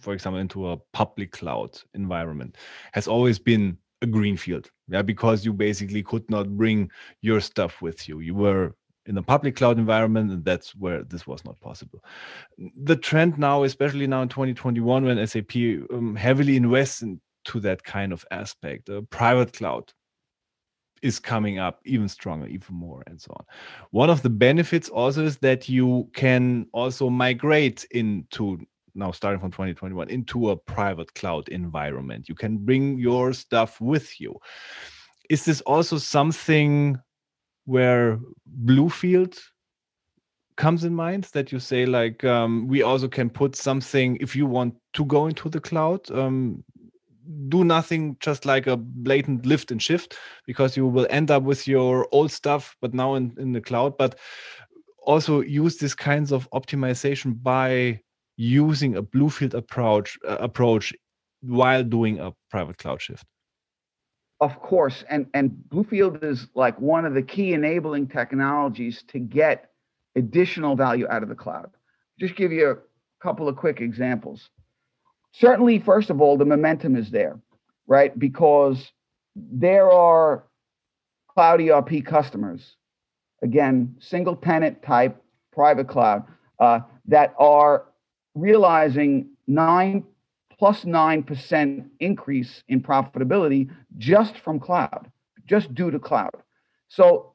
for 0.00 0.12
example, 0.12 0.40
into 0.40 0.70
a 0.70 0.76
public 0.92 1.32
cloud 1.32 1.78
environment, 1.94 2.56
has 2.92 3.08
always 3.08 3.38
been 3.38 3.76
a 4.02 4.06
greenfield. 4.06 4.70
Yeah, 4.88 5.02
because 5.02 5.44
you 5.44 5.52
basically 5.52 6.02
could 6.02 6.28
not 6.30 6.48
bring 6.56 6.90
your 7.20 7.40
stuff 7.40 7.80
with 7.82 8.08
you. 8.08 8.20
You 8.20 8.34
were 8.34 8.74
in 9.06 9.18
a 9.18 9.22
public 9.22 9.56
cloud 9.56 9.78
environment, 9.78 10.30
and 10.30 10.44
that's 10.44 10.74
where 10.74 11.04
this 11.04 11.26
was 11.26 11.44
not 11.44 11.60
possible. 11.60 12.02
The 12.82 12.96
trend 12.96 13.38
now, 13.38 13.62
especially 13.64 14.06
now 14.06 14.22
in 14.22 14.28
2021, 14.28 15.04
when 15.04 15.26
SAP 15.26 15.56
um, 15.92 16.16
heavily 16.16 16.56
invests 16.56 17.02
into 17.02 17.60
that 17.60 17.82
kind 17.84 18.12
of 18.12 18.24
aspect, 18.30 18.88
a 18.88 19.02
private 19.02 19.52
cloud 19.52 19.92
is 21.02 21.18
coming 21.18 21.58
up 21.58 21.80
even 21.84 22.08
stronger, 22.08 22.46
even 22.46 22.74
more, 22.74 23.02
and 23.06 23.20
so 23.20 23.32
on. 23.38 23.44
One 23.90 24.10
of 24.10 24.22
the 24.22 24.30
benefits 24.30 24.88
also 24.88 25.24
is 25.24 25.38
that 25.38 25.68
you 25.68 26.08
can 26.14 26.66
also 26.72 27.08
migrate 27.10 27.84
into 27.90 28.58
now 28.94 29.12
starting 29.12 29.40
from 29.40 29.52
2021 29.52 30.10
into 30.10 30.50
a 30.50 30.56
private 30.56 31.14
cloud 31.14 31.48
environment. 31.48 32.28
You 32.28 32.34
can 32.34 32.58
bring 32.58 32.98
your 32.98 33.32
stuff 33.32 33.80
with 33.80 34.20
you. 34.20 34.36
Is 35.28 35.44
this 35.44 35.60
also 35.62 35.98
something 35.98 36.98
where 37.66 38.18
Bluefield 38.64 39.38
comes 40.56 40.84
in 40.84 40.94
mind 40.94 41.24
that 41.32 41.52
you 41.52 41.58
say 41.58 41.86
like 41.86 42.22
um, 42.24 42.66
we 42.68 42.82
also 42.82 43.08
can 43.08 43.30
put 43.30 43.56
something 43.56 44.18
if 44.20 44.36
you 44.36 44.44
want 44.44 44.74
to 44.92 45.04
go 45.06 45.26
into 45.26 45.48
the 45.48 45.60
cloud 45.60 46.10
um, 46.10 46.62
do 47.48 47.64
nothing 47.64 48.16
just 48.20 48.44
like 48.44 48.66
a 48.66 48.76
blatant 48.76 49.46
lift 49.46 49.70
and 49.70 49.82
shift 49.82 50.16
because 50.46 50.76
you 50.76 50.86
will 50.86 51.06
end 51.10 51.30
up 51.30 51.42
with 51.42 51.66
your 51.66 52.08
old 52.12 52.30
stuff 52.30 52.76
but 52.80 52.94
now 52.94 53.14
in, 53.14 53.34
in 53.38 53.52
the 53.52 53.60
cloud. 53.60 53.96
But 53.98 54.18
also 55.02 55.40
use 55.40 55.78
these 55.78 55.94
kinds 55.94 56.32
of 56.32 56.48
optimization 56.50 57.42
by 57.42 58.00
using 58.36 58.96
a 58.96 59.02
bluefield 59.02 59.54
approach 59.54 60.18
uh, 60.26 60.36
approach 60.40 60.92
while 61.42 61.82
doing 61.82 62.20
a 62.20 62.32
private 62.50 62.78
cloud 62.78 63.00
shift. 63.00 63.24
Of 64.40 64.60
course 64.60 65.04
and 65.08 65.26
and 65.34 65.50
bluefield 65.68 66.22
is 66.24 66.48
like 66.54 66.78
one 66.80 67.04
of 67.04 67.14
the 67.14 67.22
key 67.22 67.52
enabling 67.52 68.08
technologies 68.08 69.02
to 69.08 69.18
get 69.18 69.70
additional 70.16 70.76
value 70.76 71.06
out 71.08 71.22
of 71.22 71.28
the 71.28 71.34
cloud. 71.34 71.70
Just 72.18 72.36
give 72.36 72.52
you 72.52 72.70
a 72.70 72.76
couple 73.22 73.48
of 73.48 73.56
quick 73.56 73.80
examples 73.80 74.50
certainly, 75.32 75.78
first 75.78 76.10
of 76.10 76.20
all, 76.20 76.36
the 76.36 76.44
momentum 76.44 76.96
is 76.96 77.10
there, 77.10 77.38
right? 77.86 78.16
Because 78.18 78.92
there 79.36 79.90
are 79.90 80.44
cloud 81.28 81.60
ERP 81.60 82.04
customers 82.04 82.76
again, 83.42 83.96
single 84.00 84.36
tenant 84.36 84.82
type 84.82 85.22
private 85.52 85.88
cloud, 85.88 86.24
uh, 86.58 86.80
that 87.06 87.34
are 87.38 87.86
realizing 88.34 89.30
nine 89.46 90.04
plus 90.58 90.84
9% 90.84 91.88
increase 92.00 92.62
in 92.68 92.82
profitability 92.82 93.70
just 93.96 94.36
from 94.38 94.60
cloud, 94.60 95.10
just 95.46 95.74
due 95.74 95.90
to 95.90 95.98
cloud. 95.98 96.34
So 96.88 97.32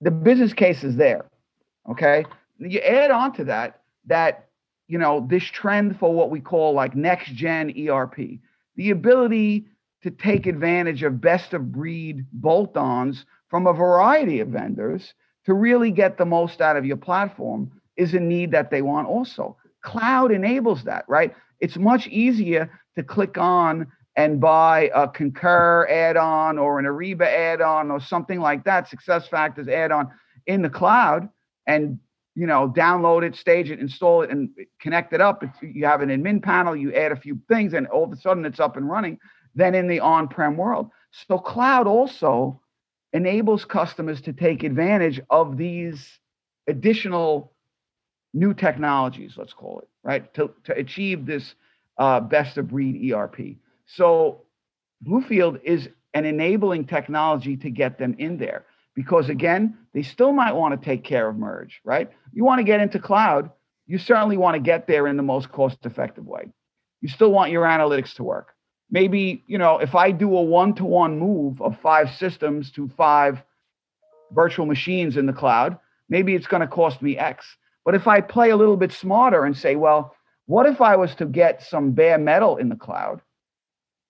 the 0.00 0.10
business 0.10 0.52
case 0.52 0.84
is 0.84 0.96
there. 0.96 1.24
Okay. 1.90 2.24
You 2.58 2.80
add 2.80 3.10
on 3.10 3.32
to 3.34 3.44
that, 3.44 3.80
that, 4.06 4.48
you 4.90 4.98
know, 4.98 5.24
this 5.30 5.44
trend 5.44 6.00
for 6.00 6.12
what 6.12 6.30
we 6.30 6.40
call 6.40 6.72
like 6.72 6.96
next 6.96 7.32
gen 7.32 7.72
ERP, 7.88 8.40
the 8.74 8.90
ability 8.90 9.66
to 10.02 10.10
take 10.10 10.48
advantage 10.48 11.04
of 11.04 11.20
best 11.20 11.54
of 11.54 11.70
breed 11.70 12.26
bolt 12.32 12.76
ons 12.76 13.24
from 13.48 13.68
a 13.68 13.72
variety 13.72 14.40
of 14.40 14.48
vendors 14.48 15.14
to 15.46 15.54
really 15.54 15.92
get 15.92 16.18
the 16.18 16.24
most 16.24 16.60
out 16.60 16.76
of 16.76 16.84
your 16.84 16.96
platform 16.96 17.70
is 17.96 18.14
a 18.14 18.18
need 18.18 18.50
that 18.50 18.72
they 18.72 18.82
want 18.82 19.06
also. 19.06 19.56
Cloud 19.82 20.32
enables 20.32 20.82
that, 20.82 21.04
right? 21.06 21.36
It's 21.60 21.76
much 21.76 22.08
easier 22.08 22.68
to 22.96 23.04
click 23.04 23.38
on 23.38 23.86
and 24.16 24.40
buy 24.40 24.90
a 24.92 25.06
Concur 25.06 25.86
add-on 25.88 26.58
or 26.58 26.80
an 26.80 26.84
Ariba 26.84 27.26
add-on 27.26 27.92
or 27.92 28.00
something 28.00 28.40
like 28.40 28.64
that, 28.64 28.88
Success 28.88 29.28
Factors 29.28 29.68
add-on 29.68 30.10
in 30.46 30.62
the 30.62 30.68
cloud, 30.68 31.28
and 31.68 32.00
you 32.34 32.46
know, 32.46 32.72
download 32.74 33.22
it, 33.22 33.34
stage 33.34 33.70
it, 33.70 33.80
install 33.80 34.22
it, 34.22 34.30
and 34.30 34.50
connect 34.80 35.12
it 35.12 35.20
up. 35.20 35.42
It's, 35.42 35.58
you 35.62 35.86
have 35.86 36.00
an 36.00 36.10
admin 36.10 36.42
panel, 36.42 36.76
you 36.76 36.94
add 36.94 37.12
a 37.12 37.16
few 37.16 37.40
things, 37.48 37.74
and 37.74 37.86
all 37.88 38.04
of 38.04 38.12
a 38.12 38.16
sudden 38.16 38.44
it's 38.44 38.60
up 38.60 38.76
and 38.76 38.88
running. 38.88 39.18
Then 39.54 39.74
in 39.74 39.88
the 39.88 40.00
on-prem 40.00 40.56
world, 40.56 40.90
so 41.28 41.38
cloud 41.38 41.86
also 41.86 42.60
enables 43.12 43.64
customers 43.64 44.20
to 44.22 44.32
take 44.32 44.62
advantage 44.62 45.20
of 45.28 45.56
these 45.56 46.20
additional 46.68 47.52
new 48.32 48.54
technologies, 48.54 49.34
let's 49.36 49.52
call 49.52 49.80
it, 49.80 49.88
right, 50.04 50.32
to, 50.34 50.52
to 50.64 50.76
achieve 50.76 51.26
this 51.26 51.54
uh, 51.98 52.20
best 52.20 52.56
of 52.58 52.68
breed 52.68 53.12
ERP. 53.12 53.56
So 53.86 54.42
Bluefield 55.04 55.60
is 55.64 55.88
an 56.14 56.24
enabling 56.24 56.86
technology 56.86 57.56
to 57.56 57.70
get 57.70 57.98
them 57.98 58.14
in 58.18 58.38
there 58.38 58.66
because 58.94 59.28
again, 59.28 59.78
they 59.94 60.02
still 60.02 60.32
might 60.32 60.52
want 60.52 60.78
to 60.78 60.84
take 60.84 61.04
care 61.04 61.28
of 61.28 61.36
merge, 61.36 61.80
right? 61.84 62.10
You 62.32 62.44
want 62.44 62.58
to 62.58 62.64
get 62.64 62.80
into 62.80 62.98
cloud, 62.98 63.50
you 63.86 63.98
certainly 63.98 64.36
want 64.36 64.54
to 64.54 64.60
get 64.60 64.86
there 64.86 65.06
in 65.06 65.16
the 65.16 65.22
most 65.22 65.50
cost 65.50 65.84
effective 65.84 66.26
way. 66.26 66.48
You 67.00 67.08
still 67.08 67.32
want 67.32 67.50
your 67.50 67.64
analytics 67.64 68.14
to 68.14 68.24
work. 68.24 68.54
Maybe, 68.90 69.44
you 69.46 69.58
know, 69.58 69.78
if 69.78 69.94
I 69.94 70.10
do 70.10 70.36
a 70.36 70.42
one 70.42 70.74
to 70.74 70.84
one 70.84 71.18
move 71.18 71.60
of 71.62 71.80
five 71.80 72.10
systems 72.14 72.70
to 72.72 72.88
five 72.96 73.42
virtual 74.32 74.66
machines 74.66 75.16
in 75.16 75.26
the 75.26 75.32
cloud, 75.32 75.78
maybe 76.08 76.34
it's 76.34 76.46
going 76.46 76.60
to 76.60 76.66
cost 76.66 77.00
me 77.00 77.16
X. 77.16 77.46
But 77.84 77.94
if 77.94 78.06
I 78.06 78.20
play 78.20 78.50
a 78.50 78.56
little 78.56 78.76
bit 78.76 78.92
smarter 78.92 79.44
and 79.44 79.56
say, 79.56 79.76
well, 79.76 80.14
what 80.46 80.66
if 80.66 80.80
I 80.80 80.96
was 80.96 81.14
to 81.16 81.26
get 81.26 81.62
some 81.62 81.92
bare 81.92 82.18
metal 82.18 82.56
in 82.56 82.68
the 82.68 82.76
cloud 82.76 83.22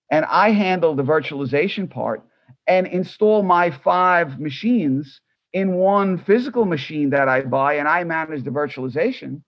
and 0.09 0.25
I 0.25 0.51
handle 0.51 0.95
the 0.95 1.03
virtualization 1.03 1.89
part 1.89 2.23
and 2.67 2.87
install 2.87 3.43
my 3.43 3.71
five 3.71 4.39
machines 4.39 5.21
in 5.53 5.73
one 5.73 6.17
physical 6.17 6.65
machine 6.65 7.09
that 7.09 7.27
I 7.27 7.41
buy 7.41 7.73
and 7.73 7.87
I 7.87 8.03
manage 8.03 8.43
the 8.43 8.51
virtualization, 8.51 9.41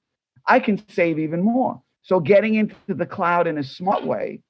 I 0.48 0.60
can 0.60 0.82
save 0.90 1.20
even 1.20 1.42
more. 1.42 1.82
So 2.02 2.20
getting 2.20 2.56
into 2.56 2.76
the 2.88 3.06
cloud 3.06 3.48
in 3.48 3.58
a 3.58 3.64
smart 3.64 4.06
way 4.06 4.42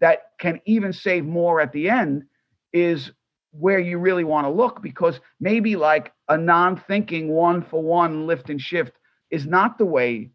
that 0.00 0.32
can 0.38 0.60
even 0.66 0.92
save 0.92 1.24
more 1.24 1.60
at 1.60 1.72
the 1.72 1.88
end 1.88 2.24
is 2.72 3.10
where 3.52 3.78
you 3.78 3.98
really 3.98 4.24
want 4.24 4.46
to 4.46 4.50
look 4.50 4.82
because 4.82 5.18
maybe 5.40 5.74
like 5.74 6.12
a 6.28 6.36
non-thinking 6.36 7.28
one 7.28 7.62
for 7.62 7.82
one 7.82 8.26
lift 8.26 8.50
and 8.50 8.60
shift 8.60 8.92
is 9.30 9.46
not 9.46 9.78
the 9.78 9.86
way 9.86 10.30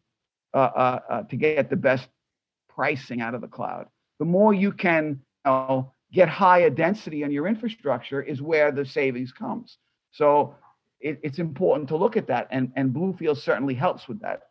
uh, 0.53 0.57
uh, 0.57 0.99
uh, 1.09 1.23
to 1.23 1.35
get 1.35 1.69
the 1.69 1.75
best 1.75 2.07
pricing 2.69 3.21
out 3.21 3.35
of 3.35 3.41
the 3.41 3.47
cloud. 3.47 3.87
The 4.19 4.25
more 4.25 4.53
you 4.53 4.71
can 4.71 5.21
you 5.45 5.51
know, 5.51 5.93
get 6.13 6.29
higher 6.29 6.69
density 6.69 7.23
on 7.23 7.31
your 7.31 7.47
infrastructure 7.47 8.21
is 8.21 8.41
where 8.41 8.71
the 8.71 8.85
savings 8.85 9.31
comes. 9.31 9.77
So 10.11 10.55
it, 10.99 11.19
it's 11.23 11.39
important 11.39 11.89
to 11.89 11.97
look 11.97 12.15
at 12.15 12.27
that, 12.27 12.47
and 12.51 12.71
and 12.75 12.93
Bluefield 12.93 13.37
certainly 13.37 13.73
helps 13.73 14.07
with 14.07 14.21
that. 14.21 14.43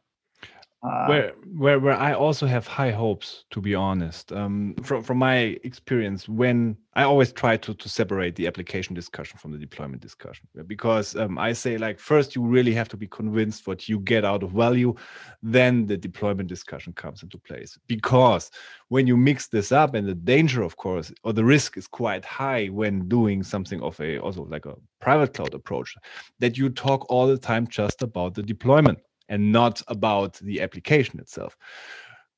Uh, 0.82 1.06
where 1.06 1.32
where 1.56 1.78
where 1.78 1.94
I 1.94 2.12
also 2.12 2.44
have 2.44 2.66
high 2.66 2.90
hopes, 2.90 3.44
to 3.52 3.60
be 3.60 3.72
honest. 3.72 4.32
Um, 4.32 4.74
from 4.82 5.04
from 5.04 5.18
my 5.18 5.56
experience, 5.62 6.28
when 6.28 6.76
I 6.94 7.04
always 7.04 7.32
try 7.32 7.56
to 7.58 7.72
to 7.72 7.88
separate 7.88 8.34
the 8.34 8.48
application 8.48 8.92
discussion 8.92 9.38
from 9.38 9.52
the 9.52 9.58
deployment 9.58 10.02
discussion, 10.02 10.48
because 10.66 11.14
um, 11.14 11.38
I 11.38 11.52
say 11.52 11.78
like 11.78 12.00
first 12.00 12.34
you 12.34 12.42
really 12.42 12.74
have 12.74 12.88
to 12.88 12.96
be 12.96 13.06
convinced 13.06 13.68
what 13.68 13.88
you 13.88 14.00
get 14.00 14.24
out 14.24 14.42
of 14.42 14.50
value, 14.50 14.92
then 15.40 15.86
the 15.86 15.96
deployment 15.96 16.48
discussion 16.48 16.92
comes 16.94 17.22
into 17.22 17.38
place. 17.38 17.78
Because 17.86 18.50
when 18.88 19.06
you 19.06 19.16
mix 19.16 19.46
this 19.46 19.70
up, 19.70 19.94
and 19.94 20.08
the 20.08 20.16
danger, 20.16 20.62
of 20.62 20.76
course, 20.76 21.12
or 21.22 21.32
the 21.32 21.44
risk 21.44 21.76
is 21.76 21.86
quite 21.86 22.24
high 22.24 22.66
when 22.66 23.06
doing 23.06 23.44
something 23.44 23.80
of 23.82 24.00
a 24.00 24.18
also 24.18 24.46
like 24.46 24.66
a 24.66 24.74
private 25.00 25.32
cloud 25.32 25.54
approach, 25.54 25.94
that 26.40 26.58
you 26.58 26.70
talk 26.70 27.06
all 27.08 27.28
the 27.28 27.38
time 27.38 27.68
just 27.68 28.02
about 28.02 28.34
the 28.34 28.42
deployment 28.42 28.98
and 29.32 29.50
not 29.50 29.82
about 29.88 30.34
the 30.34 30.60
application 30.60 31.18
itself. 31.18 31.56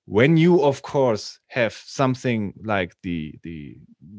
When 0.07 0.37
you 0.37 0.63
of 0.63 0.83
course 0.83 1.41
have 1.49 1.73
something 1.73 2.55
like 2.63 2.95
the 3.03 3.35
the, 3.43 3.77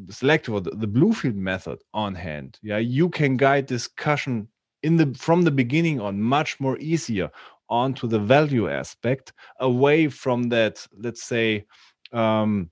selective 0.09 0.53
or 0.53 0.61
the, 0.61 0.71
the 0.71 0.87
bluefield 0.87 1.35
method 1.35 1.79
on 1.93 2.13
hand 2.15 2.59
yeah 2.61 2.79
you 2.79 3.07
can 3.09 3.37
guide 3.37 3.65
discussion 3.65 4.47
in 4.83 4.97
the 4.97 5.07
from 5.15 5.43
the 5.43 5.51
beginning 5.61 6.01
on 6.01 6.21
much 6.21 6.59
more 6.59 6.77
easier 6.79 7.29
onto 7.69 8.07
the 8.07 8.19
value 8.19 8.67
aspect 8.67 9.31
away 9.59 10.07
from 10.07 10.49
that 10.49 10.85
let's 11.05 11.23
say 11.23 11.65
um, 12.11 12.69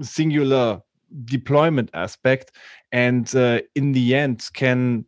singular 0.00 0.80
deployment 1.24 1.90
aspect 1.94 2.52
and 2.92 3.36
uh, 3.36 3.60
in 3.74 3.92
the 3.92 4.14
end 4.14 4.48
can 4.54 5.04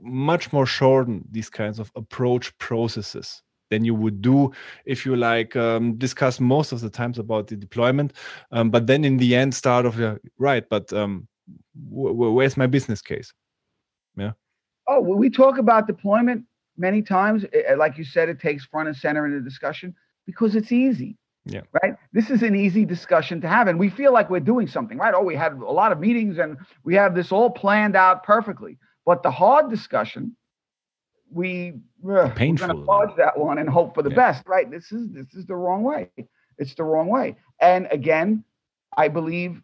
much 0.00 0.52
more 0.52 0.66
shorten 0.66 1.24
these 1.30 1.50
kinds 1.50 1.78
of 1.78 1.90
approach 1.94 2.56
processes 2.58 3.42
than 3.70 3.84
you 3.84 3.94
would 3.94 4.22
do 4.22 4.52
if 4.84 5.04
you 5.04 5.16
like 5.16 5.56
um, 5.56 5.94
discuss 5.96 6.40
most 6.40 6.72
of 6.72 6.80
the 6.80 6.90
times 6.90 7.18
about 7.18 7.48
the 7.48 7.56
deployment. 7.56 8.12
Um, 8.52 8.70
but 8.70 8.86
then 8.86 9.04
in 9.04 9.16
the 9.16 9.34
end 9.34 9.54
start 9.54 9.86
of 9.86 9.98
yeah, 9.98 10.16
right 10.38 10.64
but 10.68 10.92
um, 10.92 11.26
where's 11.74 12.56
my 12.56 12.66
business 12.66 13.02
case? 13.02 13.32
Yeah. 14.16 14.32
Oh 14.88 15.00
well, 15.00 15.18
we 15.18 15.30
talk 15.30 15.58
about 15.58 15.86
deployment 15.86 16.44
many 16.76 17.02
times. 17.02 17.44
Like 17.76 17.98
you 17.98 18.04
said 18.04 18.28
it 18.28 18.40
takes 18.40 18.64
front 18.64 18.88
and 18.88 18.96
center 18.96 19.26
in 19.26 19.34
the 19.34 19.40
discussion 19.40 19.94
because 20.26 20.54
it's 20.54 20.72
easy 20.72 21.16
yeah. 21.46 21.62
right? 21.82 21.94
This 22.12 22.30
is 22.30 22.42
an 22.42 22.56
easy 22.56 22.84
discussion 22.84 23.40
to 23.40 23.48
have 23.48 23.68
and 23.68 23.78
we 23.78 23.88
feel 23.88 24.12
like 24.12 24.28
we're 24.28 24.40
doing 24.40 24.66
something 24.66 24.98
right? 24.98 25.14
Oh 25.14 25.22
we 25.22 25.36
had 25.36 25.52
a 25.52 25.72
lot 25.72 25.92
of 25.92 26.00
meetings 26.00 26.38
and 26.38 26.58
we 26.84 26.94
have 26.96 27.14
this 27.14 27.32
all 27.32 27.50
planned 27.50 27.96
out 27.96 28.24
perfectly. 28.24 28.78
But 29.04 29.22
the 29.22 29.30
hard 29.30 29.70
discussion 29.70 30.36
we 31.32 31.74
uh, 32.08 32.28
painful 32.30 32.68
we're 32.68 32.72
going 32.74 32.80
to 32.80 32.86
dodge 32.86 33.16
that 33.16 33.38
one 33.38 33.58
and 33.58 33.68
hope 33.68 33.94
for 33.94 34.02
the 34.02 34.10
yeah. 34.10 34.16
best 34.16 34.42
right? 34.46 34.70
This 34.70 34.92
is 34.92 35.12
this 35.12 35.34
is 35.34 35.46
the 35.46 35.56
wrong 35.56 35.82
way. 35.82 36.10
It's 36.58 36.74
the 36.74 36.84
wrong 36.84 37.08
way. 37.08 37.36
And 37.60 37.88
again 37.90 38.44
i 38.96 39.08
believe 39.08 39.60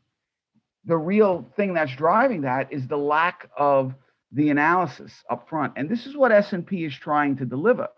the 0.85 0.97
real 0.97 1.49
thing 1.57 1.73
that's 1.75 1.95
driving 1.97 2.43
that 2.43 2.73
is 2.73 2.87
the 2.89 2.97
lack 2.97 3.49
of 3.57 3.95
the 4.33 4.51
analysis 4.51 5.13
up 5.31 5.49
front. 5.49 5.75
And 5.77 5.89
this 5.89 6.07
is 6.07 6.17
what 6.17 6.33
SNP 6.33 6.87
is 6.87 6.95
trying 6.95 7.37
to 7.37 7.47
deliver 7.47 7.89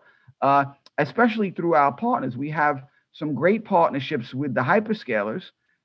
uh, 0.41 0.65
especially 0.97 1.51
through 1.51 1.75
our 1.75 1.91
partners. 1.93 2.37
We 2.37 2.49
have 2.51 2.83
some 3.13 3.33
great 3.33 3.65
partnerships 3.65 4.33
with 4.33 4.53
the 4.53 4.61
hyperscalers 4.61 5.43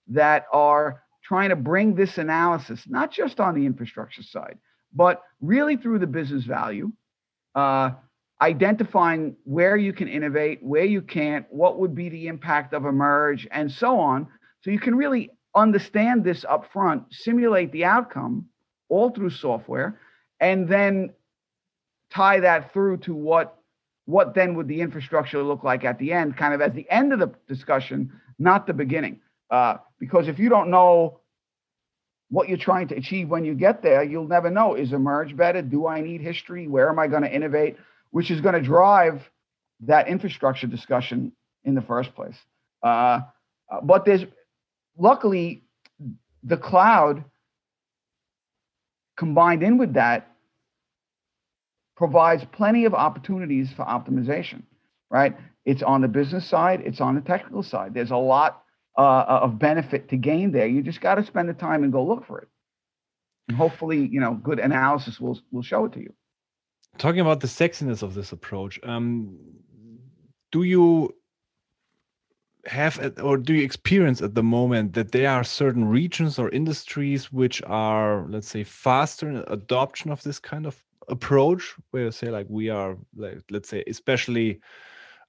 that 0.08 0.46
are 0.52 1.02
trying 1.22 1.50
to 1.50 1.56
bring 1.56 1.94
this 1.94 2.18
analysis 2.18 2.82
not 2.88 3.12
just 3.12 3.38
on 3.38 3.54
the 3.54 3.64
infrastructure 3.64 4.22
side 4.22 4.58
but 4.92 5.22
really 5.40 5.76
through 5.76 5.98
the 5.98 6.06
business 6.06 6.44
value 6.44 6.90
uh, 7.54 7.90
identifying 8.40 9.36
where 9.44 9.76
you 9.76 9.92
can 9.92 10.08
innovate, 10.08 10.62
where 10.62 10.84
you 10.84 11.02
can't, 11.02 11.46
what 11.50 11.78
would 11.78 11.94
be 11.94 12.08
the 12.08 12.26
impact 12.26 12.72
of 12.72 12.84
a 12.84 12.92
merge, 12.92 13.46
and 13.50 13.70
so 13.70 13.98
on. 13.98 14.26
So 14.62 14.70
you 14.70 14.78
can 14.78 14.94
really 14.94 15.30
understand 15.54 16.24
this 16.24 16.44
up 16.48 16.70
front, 16.72 17.04
simulate 17.10 17.72
the 17.72 17.84
outcome 17.84 18.46
all 18.88 19.10
through 19.10 19.30
software, 19.30 20.00
and 20.40 20.68
then 20.68 21.10
tie 22.10 22.40
that 22.40 22.72
through 22.72 22.98
to 22.98 23.14
what 23.14 23.56
what 24.06 24.34
then 24.34 24.56
would 24.56 24.66
the 24.66 24.80
infrastructure 24.80 25.40
look 25.42 25.62
like 25.62 25.84
at 25.84 25.96
the 25.98 26.12
end, 26.12 26.36
kind 26.36 26.52
of 26.52 26.60
as 26.60 26.72
the 26.72 26.90
end 26.90 27.12
of 27.12 27.20
the 27.20 27.32
discussion, 27.46 28.10
not 28.40 28.66
the 28.66 28.72
beginning. 28.72 29.20
Uh, 29.50 29.76
because 30.00 30.26
if 30.26 30.38
you 30.38 30.48
don't 30.48 30.68
know 30.68 31.19
what 32.30 32.48
you're 32.48 32.58
trying 32.58 32.88
to 32.88 32.96
achieve 32.96 33.28
when 33.28 33.44
you 33.44 33.54
get 33.54 33.82
there, 33.82 34.02
you'll 34.02 34.28
never 34.28 34.50
know. 34.50 34.74
Is 34.74 34.92
a 34.92 34.98
merge 34.98 35.36
better? 35.36 35.62
Do 35.62 35.86
I 35.86 36.00
need 36.00 36.20
history? 36.20 36.68
Where 36.68 36.88
am 36.88 36.98
I 36.98 37.08
going 37.08 37.22
to 37.22 37.32
innovate? 37.32 37.76
Which 38.10 38.30
is 38.30 38.40
going 38.40 38.54
to 38.54 38.62
drive 38.62 39.20
that 39.80 40.08
infrastructure 40.08 40.66
discussion 40.66 41.32
in 41.64 41.74
the 41.74 41.82
first 41.82 42.14
place. 42.14 42.36
Uh, 42.82 43.20
uh, 43.70 43.80
but 43.82 44.04
there's 44.04 44.24
luckily 44.96 45.64
the 46.42 46.56
cloud 46.56 47.24
combined 49.16 49.62
in 49.62 49.76
with 49.76 49.94
that 49.94 50.28
provides 51.96 52.42
plenty 52.52 52.84
of 52.86 52.94
opportunities 52.94 53.68
for 53.76 53.84
optimization, 53.84 54.62
right? 55.10 55.36
It's 55.66 55.82
on 55.82 56.00
the 56.00 56.08
business 56.08 56.48
side, 56.48 56.80
it's 56.84 57.00
on 57.00 57.14
the 57.14 57.20
technical 57.20 57.62
side. 57.62 57.92
There's 57.92 58.10
a 58.10 58.16
lot 58.16 58.62
uh, 59.00 59.40
of 59.42 59.58
benefit 59.58 60.08
to 60.10 60.16
gain 60.16 60.52
there. 60.52 60.66
You 60.66 60.82
just 60.82 61.00
got 61.00 61.16
to 61.16 61.24
spend 61.24 61.48
the 61.48 61.54
time 61.54 61.84
and 61.84 61.92
go 61.92 62.04
look 62.04 62.26
for 62.26 62.40
it. 62.40 62.48
And 63.48 63.56
hopefully, 63.56 64.06
you 64.06 64.20
know, 64.20 64.34
good 64.34 64.58
analysis 64.58 65.20
will 65.20 65.40
will 65.50 65.62
show 65.62 65.86
it 65.86 65.92
to 65.92 66.00
you. 66.00 66.12
Talking 66.98 67.20
about 67.20 67.40
the 67.40 67.46
sexiness 67.46 68.02
of 68.02 68.14
this 68.14 68.32
approach, 68.32 68.78
um, 68.82 69.38
do 70.52 70.64
you 70.64 71.14
have 72.66 73.14
or 73.22 73.38
do 73.38 73.54
you 73.54 73.64
experience 73.64 74.20
at 74.20 74.34
the 74.34 74.42
moment 74.42 74.92
that 74.92 75.12
there 75.12 75.30
are 75.30 75.44
certain 75.44 75.86
regions 75.86 76.38
or 76.38 76.50
industries 76.50 77.32
which 77.32 77.62
are 77.62 78.26
let's 78.28 78.48
say 78.48 78.62
faster 78.62 79.30
in 79.30 79.42
adoption 79.48 80.10
of 80.10 80.22
this 80.22 80.38
kind 80.38 80.66
of 80.66 80.76
approach 81.08 81.74
where 81.90 82.04
you 82.04 82.10
say 82.10 82.28
like 82.28 82.46
we 82.50 82.68
are 82.68 82.98
like 83.16 83.38
let's 83.50 83.68
say 83.68 83.82
especially 83.86 84.60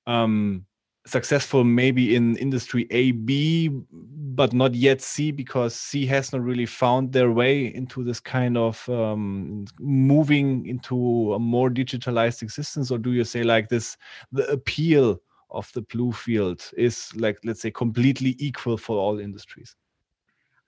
um 0.07 0.65
successful 1.05 1.63
maybe 1.63 2.15
in 2.15 2.35
industry 2.37 2.87
A, 2.91 3.11
B, 3.11 3.69
but 3.91 4.53
not 4.53 4.75
yet 4.75 5.01
C 5.01 5.31
because 5.31 5.75
C 5.75 6.05
has 6.05 6.31
not 6.31 6.41
really 6.41 6.65
found 6.65 7.11
their 7.11 7.31
way 7.31 7.73
into 7.73 8.03
this 8.03 8.19
kind 8.19 8.57
of 8.57 8.87
um, 8.89 9.65
moving 9.79 10.65
into 10.67 11.33
a 11.33 11.39
more 11.39 11.69
digitalized 11.69 12.41
existence? 12.41 12.91
Or 12.91 12.97
do 12.97 13.13
you 13.13 13.23
say 13.23 13.43
like 13.43 13.69
this, 13.69 13.97
the 14.31 14.47
appeal 14.51 15.21
of 15.49 15.71
the 15.73 15.81
blue 15.81 16.11
field 16.11 16.63
is 16.77 17.09
like, 17.15 17.37
let's 17.43 17.61
say, 17.61 17.71
completely 17.71 18.35
equal 18.39 18.77
for 18.77 18.97
all 18.97 19.19
industries? 19.19 19.75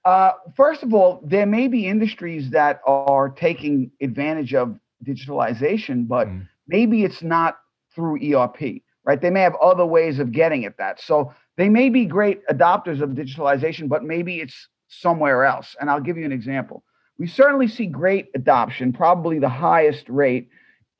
Uh, 0.06 0.32
first 0.56 0.84
of 0.84 0.94
all, 0.94 1.22
there 1.24 1.46
may 1.46 1.68
be 1.68 1.88
industries 1.88 2.50
that 2.50 2.82
are 2.86 3.30
taking 3.30 3.90
advantage 4.02 4.54
of 4.54 4.78
digitalization, 5.06 6.08
but 6.08 6.28
mm. 6.28 6.46
maybe 6.68 7.04
it's 7.04 7.22
not 7.22 7.60
through 7.96 8.18
ERP, 8.36 8.82
right? 9.06 9.22
They 9.22 9.30
may 9.30 9.42
have 9.42 9.56
other 9.56 9.86
ways 9.86 10.20
of 10.20 10.32
getting 10.32 10.66
at 10.66 10.78
that. 10.78 11.02
So 11.02 11.34
they 11.58 11.70
may 11.70 11.90
be 11.90 12.06
great 12.06 12.46
adopters 12.48 13.02
of 13.02 13.12
digitalization, 13.12 13.90
but 13.90 14.04
maybe 14.04 14.40
it's 14.40 14.68
somewhere 14.88 15.46
else. 15.46 15.76
And 15.80 15.90
I'll 15.90 16.00
give 16.00 16.18
you 16.18 16.26
an 16.26 16.32
example. 16.32 16.84
We 17.18 17.28
certainly 17.28 17.68
see 17.68 17.86
great 17.86 18.28
adoption, 18.36 18.94
probably 18.94 19.40
the 19.40 19.50
highest 19.50 20.10
rate 20.10 20.50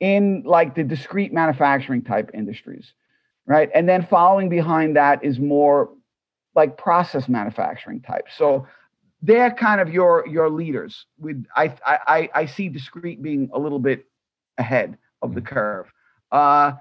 in 0.00 0.42
like 0.44 0.74
the 0.74 0.84
discrete 0.84 1.32
manufacturing 1.32 2.02
type 2.02 2.30
industries, 2.34 2.92
right? 3.46 3.70
And 3.74 3.88
then 3.88 4.06
following 4.06 4.48
behind 4.48 4.96
that 4.96 5.24
is 5.24 5.38
more 5.38 5.90
like 6.54 6.76
process 6.76 7.28
manufacturing 7.28 8.00
type. 8.00 8.26
So 8.36 8.66
they're 9.22 9.50
kind 9.50 9.80
of 9.80 9.88
your 9.92 10.26
your 10.28 10.50
leaders. 10.50 11.06
With 11.18 11.46
I 11.56 11.74
I 11.84 12.28
I 12.34 12.46
see 12.46 12.68
discrete 12.68 13.22
being 13.22 13.50
a 13.52 13.58
little 13.58 13.78
bit 13.78 14.06
ahead 14.58 14.98
of 15.22 15.34
the 15.34 15.40
mm-hmm. 15.40 15.54
curve. 15.54 15.92
Uh, 16.30 16.72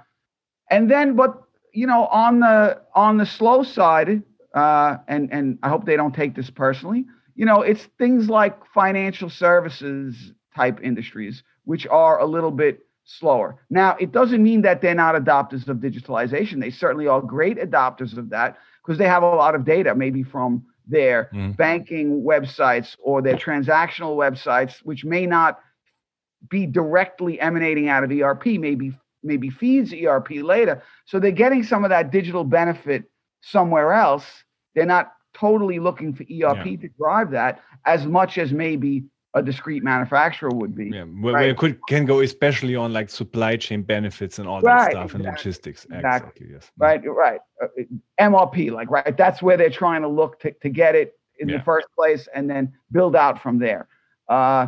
and 0.74 0.90
then, 0.90 1.16
but 1.16 1.44
you 1.72 1.86
know, 1.86 2.08
on 2.08 2.40
the 2.40 2.82
on 2.96 3.18
the 3.18 3.26
slow 3.26 3.64
side, 3.64 4.24
uh, 4.56 4.98
and 5.08 5.32
and 5.32 5.60
I 5.62 5.70
hope 5.70 5.86
they 5.86 5.96
don't 5.96 6.16
take 6.16 6.36
this 6.36 6.50
personally. 6.50 7.06
You 7.36 7.46
know, 7.46 7.62
it's 7.62 7.88
things 8.00 8.28
like 8.28 8.66
financial 8.74 9.30
services 9.30 10.34
type 10.56 10.80
industries, 10.82 11.44
which 11.66 11.86
are 11.88 12.20
a 12.20 12.26
little 12.26 12.52
bit 12.52 12.80
slower. 13.06 13.58
Now, 13.70 13.96
it 14.00 14.12
doesn't 14.12 14.42
mean 14.42 14.64
that 14.64 14.82
they're 14.82 14.96
not 14.96 15.14
adopters 15.14 15.68
of 15.68 15.78
digitalization. 15.78 16.60
They 16.60 16.72
certainly 16.72 17.08
are 17.08 17.22
great 17.22 17.58
adopters 17.58 18.18
of 18.18 18.30
that 18.30 18.58
because 18.84 18.98
they 18.98 19.08
have 19.08 19.24
a 19.24 19.28
lot 19.28 19.54
of 19.54 19.66
data, 19.66 19.94
maybe 19.94 20.24
from 20.24 20.64
their 20.88 21.30
mm. 21.34 21.56
banking 21.56 22.24
websites 22.24 22.96
or 23.00 23.22
their 23.22 23.36
transactional 23.36 24.16
websites, 24.18 24.78
which 24.84 25.06
may 25.06 25.26
not 25.26 25.60
be 26.50 26.66
directly 26.66 27.40
emanating 27.40 27.90
out 27.90 28.04
of 28.04 28.12
ERP, 28.12 28.46
maybe 28.46 28.94
maybe 29.24 29.50
feeds 29.50 29.94
ERP 29.94 30.32
later. 30.42 30.84
So 31.06 31.20
they're 31.20 31.32
getting 31.32 31.64
some 31.64 31.84
of 31.84 31.90
that 31.90 32.12
digital 32.12 32.44
benefit 32.44 33.04
somewhere 33.42 33.94
else. 33.94 34.26
They're 34.76 34.86
not 34.86 35.14
totally 35.34 35.80
looking 35.80 36.14
for 36.14 36.24
ERP 36.24 36.66
yeah. 36.66 36.78
to 36.78 36.90
drive 36.98 37.32
that 37.32 37.62
as 37.86 38.06
much 38.06 38.38
as 38.38 38.52
maybe 38.54 39.04
a 39.36 39.42
discrete 39.42 39.84
manufacturer 39.84 40.52
would 40.52 40.76
be. 40.76 40.92
Yeah, 40.94 41.04
where, 41.04 41.34
right? 41.34 41.58
could 41.58 41.80
can 41.88 42.06
go 42.06 42.20
especially 42.20 42.76
on 42.76 42.94
like 42.94 43.10
supply 43.10 43.58
chain 43.58 43.82
benefits 43.82 44.38
and 44.38 44.48
all 44.48 44.62
right, 44.62 44.78
that 44.86 44.92
stuff 44.92 45.06
exactly, 45.06 45.26
and 45.26 45.36
logistics. 45.36 45.86
Exactly. 45.86 46.08
exactly 46.08 46.48
yes. 46.52 46.72
Right, 46.78 47.02
right. 47.06 47.40
Uh, 47.62 47.68
MRP, 48.22 48.72
like 48.72 48.92
right. 48.92 49.18
That's 49.18 49.42
where 49.42 49.58
they're 49.58 49.72
trying 49.72 50.04
to 50.04 50.08
look 50.08 50.40
to, 50.42 50.52
to 50.52 50.70
get 50.70 50.96
it 50.96 51.18
in 51.40 51.50
yeah. 51.50 51.58
the 51.58 51.64
first 51.64 51.88
place 51.98 52.28
and 52.36 52.50
then 52.50 52.74
build 52.92 53.16
out 53.16 53.42
from 53.42 53.58
there. 53.58 53.88
Uh, 54.30 54.68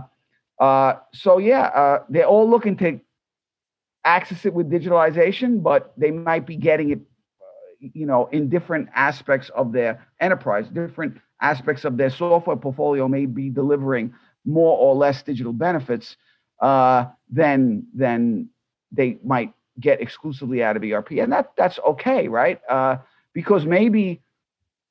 uh, 0.60 0.96
so 1.14 1.38
yeah, 1.38 1.66
uh, 1.68 2.04
they're 2.10 2.26
all 2.26 2.50
looking 2.50 2.76
to 2.78 3.00
access 4.06 4.46
it 4.46 4.54
with 4.54 4.70
digitalization, 4.70 5.62
but 5.62 5.94
they 5.98 6.12
might 6.12 6.46
be 6.46 6.56
getting 6.56 6.92
it, 6.92 7.00
uh, 7.42 7.90
you 7.94 8.06
know, 8.06 8.28
in 8.28 8.50
different 8.50 8.88
aspects 8.96 9.50
of 9.50 9.72
their 9.74 10.06
enterprise, 10.20 10.68
different 10.70 11.18
aspects 11.42 11.84
of 11.84 11.98
their 11.98 12.10
software 12.10 12.56
portfolio 12.56 13.08
may 13.08 13.26
be 13.26 13.50
delivering 13.50 14.14
more 14.46 14.78
or 14.78 14.96
less 14.96 15.24
digital 15.24 15.54
benefits 15.54 16.16
uh, 16.62 17.06
than 17.30 17.86
than 17.94 18.48
they 18.92 19.18
might 19.24 19.54
get 19.80 20.00
exclusively 20.02 20.64
out 20.64 20.78
of 20.78 20.84
ERP, 20.84 21.12
and 21.12 21.32
that 21.34 21.52
that's 21.58 21.80
okay, 21.80 22.28
right? 22.28 22.62
Uh, 22.70 22.98
because 23.34 23.66
maybe 23.66 24.22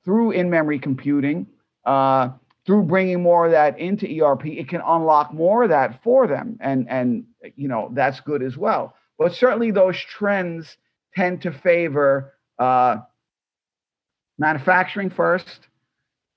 through 0.03 0.31
in-memory 0.31 0.77
computing, 0.77 1.47
uh, 1.85 2.29
through 2.65 2.83
bringing 2.83 3.21
more 3.21 3.45
of 3.45 3.51
that 3.51 3.79
into 3.79 4.05
ERP, 4.21 4.45
it 4.47 4.67
can 4.69 4.81
unlock 4.85 5.33
more 5.33 5.63
of 5.63 5.69
that 5.69 6.01
for 6.03 6.27
them, 6.27 6.57
and 6.59 6.87
and 6.89 7.25
you 7.55 7.67
know 7.67 7.89
that's 7.93 8.19
good 8.19 8.43
as 8.43 8.57
well. 8.57 8.95
But 9.17 9.33
certainly 9.33 9.71
those 9.71 9.97
trends 9.97 10.77
tend 11.15 11.41
to 11.43 11.51
favor 11.51 12.33
uh, 12.59 12.97
manufacturing 14.37 15.09
first, 15.09 15.67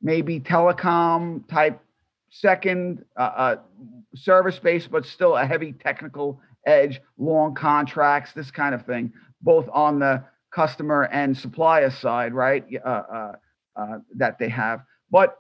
maybe 0.01 0.41
telecom 0.41 1.49
type 1.49 1.81
second, 2.31 3.05
uh, 3.17 3.21
uh, 3.21 3.57
service 4.15 4.59
based, 4.59 4.91
but 4.91 5.05
still 5.07 5.37
a 5.37 5.45
heavy 5.45 5.73
technical 5.73 6.41
edge, 6.67 7.01
long 7.17 7.55
contracts, 7.55 8.33
this 8.33 8.51
kind 8.51 8.75
of 8.75 8.85
thing, 8.85 9.13
both 9.43 9.69
on 9.73 9.99
the 9.99 10.23
customer 10.55 11.05
and 11.05 11.37
supplier 11.37 11.91
side, 11.91 12.33
right? 12.33 12.65
Uh, 12.85 12.89
uh, 12.89 13.33
uh, 13.77 13.99
that 14.17 14.39
they 14.39 14.49
have. 14.49 14.83
But 15.11 15.37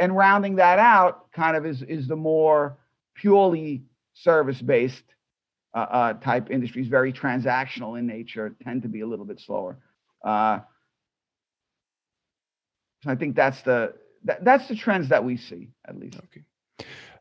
and 0.00 0.16
rounding 0.16 0.56
that 0.56 0.78
out 0.78 1.30
kind 1.32 1.56
of 1.56 1.64
is 1.66 1.82
is 1.82 2.08
the 2.08 2.16
more 2.16 2.78
purely 3.14 3.84
service 4.14 4.60
based 4.60 5.04
uh, 5.74 5.78
uh, 5.78 6.12
type 6.14 6.50
industries, 6.50 6.88
very 6.88 7.12
transactional 7.12 7.98
in 7.98 8.06
nature, 8.06 8.54
tend 8.62 8.82
to 8.82 8.88
be 8.88 9.00
a 9.00 9.06
little 9.06 9.24
bit 9.24 9.40
slower. 9.40 9.78
Uh, 10.24 10.60
so 13.02 13.10
I 13.10 13.16
think 13.16 13.36
that's 13.36 13.62
the 13.62 13.94
that, 14.24 14.44
that's 14.44 14.68
the 14.68 14.76
trends 14.76 15.08
that 15.08 15.22
we 15.22 15.36
see 15.36 15.68
at 15.86 15.98
least. 15.98 16.16
Okay. 16.16 16.44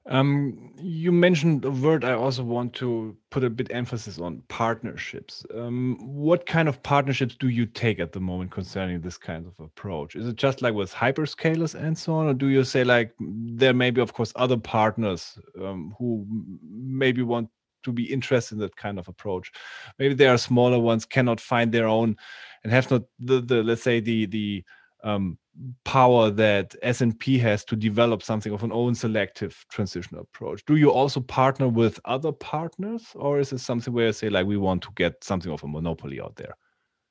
Um, 0.06 0.74
you 0.78 1.14
mentioned 1.14 1.64
a 1.64 1.72
word 1.72 2.04
I 2.04 2.12
also 2.14 2.44
want 2.44 2.74
to 2.74 3.16
put 3.30 3.44
a 3.46 3.50
bit 3.50 3.72
emphasis 3.72 4.20
on 4.20 4.44
partnerships. 4.50 5.46
Um, 5.56 5.98
what 6.02 6.46
kind 6.46 6.68
of 6.68 6.84
partnerships 6.84 7.36
do 7.36 7.48
you 7.48 7.66
take 7.66 8.00
at 8.00 8.12
the 8.12 8.20
moment 8.20 8.52
concerning 8.52 9.00
this 9.00 9.18
kind 9.18 9.46
of 9.48 9.58
approach? 9.64 10.16
Is 10.16 10.28
it 10.28 10.36
just 10.36 10.62
like 10.62 10.74
with 10.74 10.94
hyperscalers 10.94 11.74
and 11.76 11.98
so 11.98 12.16
on, 12.16 12.28
or 12.28 12.34
do 12.34 12.50
you 12.50 12.66
say 12.66 12.84
like 12.84 13.14
there 13.20 13.74
may 13.74 13.92
be, 13.92 14.02
of 14.02 14.14
course, 14.14 14.34
other 14.36 14.58
partners 14.58 15.40
um, 15.62 15.96
who 15.98 16.26
maybe 16.62 17.22
want 17.22 17.50
to 17.84 17.92
be 17.92 18.12
interested 18.12 18.56
in 18.56 18.62
that 18.62 18.76
kind 18.76 19.00
of 19.00 19.08
approach? 19.08 19.52
Maybe 20.00 20.14
there 20.14 20.34
are 20.34 20.38
smaller 20.38 20.80
ones 20.80 21.06
cannot 21.06 21.40
find 21.40 21.72
their 21.72 21.88
own 21.88 22.18
and 22.64 22.72
have 22.72 22.90
not 22.90 23.04
the, 23.20 23.42
the 23.42 23.64
let's 23.64 23.84
say 23.84 24.00
the 24.00 24.26
the 24.26 24.64
um, 25.04 25.38
power 25.84 26.32
that 26.32 26.76
SNP 26.84 27.40
has 27.42 27.64
to 27.66 27.76
develop 27.76 28.24
something 28.24 28.54
of 28.54 28.64
an 28.64 28.72
own 28.72 28.96
selective 28.96 29.66
transition 29.70 30.18
approach. 30.18 30.66
Do 30.66 30.78
you 30.78 30.92
also 30.92 31.20
partner 31.20 31.68
with 31.68 32.00
other 32.06 32.32
partners, 32.32 33.08
or 33.16 33.40
is 33.40 33.54
it 33.54 33.60
something 33.60 33.94
where 33.94 34.08
you 34.08 34.14
say 34.14 34.30
like 34.30 34.46
we 34.46 34.58
want 34.58 34.82
to 34.84 34.90
get 34.96 35.24
something 35.24 35.52
of 35.52 35.64
a 35.64 35.68
monopoly 35.68 36.20
out 36.20 36.36
there? 36.36 36.56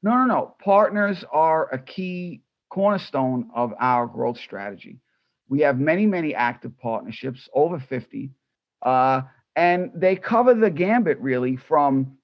No, 0.03 0.14
no, 0.14 0.25
no. 0.25 0.57
Partners 0.62 1.25
are 1.31 1.73
a 1.73 1.79
key 1.79 2.43
cornerstone 2.70 3.51
of 3.55 3.73
our 3.79 4.07
growth 4.07 4.39
strategy. 4.39 4.99
We 5.49 5.61
have 5.61 5.79
many, 5.79 6.07
many 6.07 6.35
active 6.35 6.77
partnerships, 6.79 7.49
over 7.53 7.79
50, 7.79 8.31
uh, 8.83 9.23
and 9.57 9.90
they 9.94 10.16
cover 10.16 10.55
the 10.55 10.70
gambit 10.70 11.18
really 11.20 11.57
from 11.57 12.16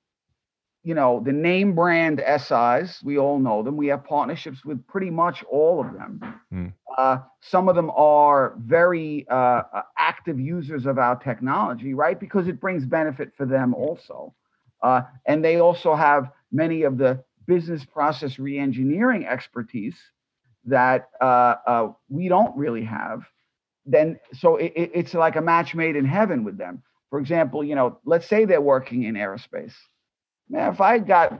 you 0.88 0.94
know, 0.94 1.22
the 1.22 1.32
name 1.32 1.74
brand 1.74 2.22
SIs, 2.26 3.02
we 3.04 3.18
all 3.18 3.38
know 3.38 3.62
them. 3.62 3.76
We 3.76 3.88
have 3.88 4.04
partnerships 4.04 4.64
with 4.64 4.86
pretty 4.86 5.10
much 5.10 5.44
all 5.44 5.80
of 5.80 5.92
them. 5.92 6.40
Mm. 6.50 6.72
Uh, 6.96 7.18
some 7.40 7.68
of 7.68 7.76
them 7.76 7.90
are 7.90 8.54
very 8.58 9.26
uh, 9.30 9.62
uh, 9.70 9.82
active 9.98 10.40
users 10.40 10.86
of 10.86 10.98
our 10.98 11.16
technology, 11.16 11.94
right? 11.94 12.18
Because 12.18 12.48
it 12.48 12.58
brings 12.58 12.86
benefit 12.86 13.32
for 13.36 13.44
them 13.44 13.74
also. 13.74 14.34
Uh, 14.82 15.02
and 15.26 15.44
they 15.44 15.60
also 15.60 15.94
have 15.94 16.30
many 16.52 16.84
of 16.84 16.96
the 16.96 17.22
business 17.46 17.84
process 17.84 18.36
reengineering 18.36 19.26
expertise 19.28 19.96
that 20.64 21.10
uh, 21.20 21.54
uh, 21.66 21.92
we 22.08 22.28
don't 22.28 22.56
really 22.56 22.84
have. 22.84 23.24
Then, 23.84 24.18
so 24.32 24.56
it, 24.56 24.72
it's 24.74 25.12
like 25.12 25.36
a 25.36 25.42
match 25.42 25.74
made 25.74 25.96
in 25.96 26.04
heaven 26.04 26.44
with 26.44 26.56
them. 26.56 26.82
For 27.10 27.18
example, 27.18 27.64
you 27.64 27.74
know, 27.74 27.98
let's 28.04 28.26
say 28.26 28.44
they're 28.44 28.60
working 28.60 29.04
in 29.04 29.14
aerospace. 29.14 29.74
Now, 30.48 30.70
if 30.70 30.80
I 30.80 30.98
got 30.98 31.38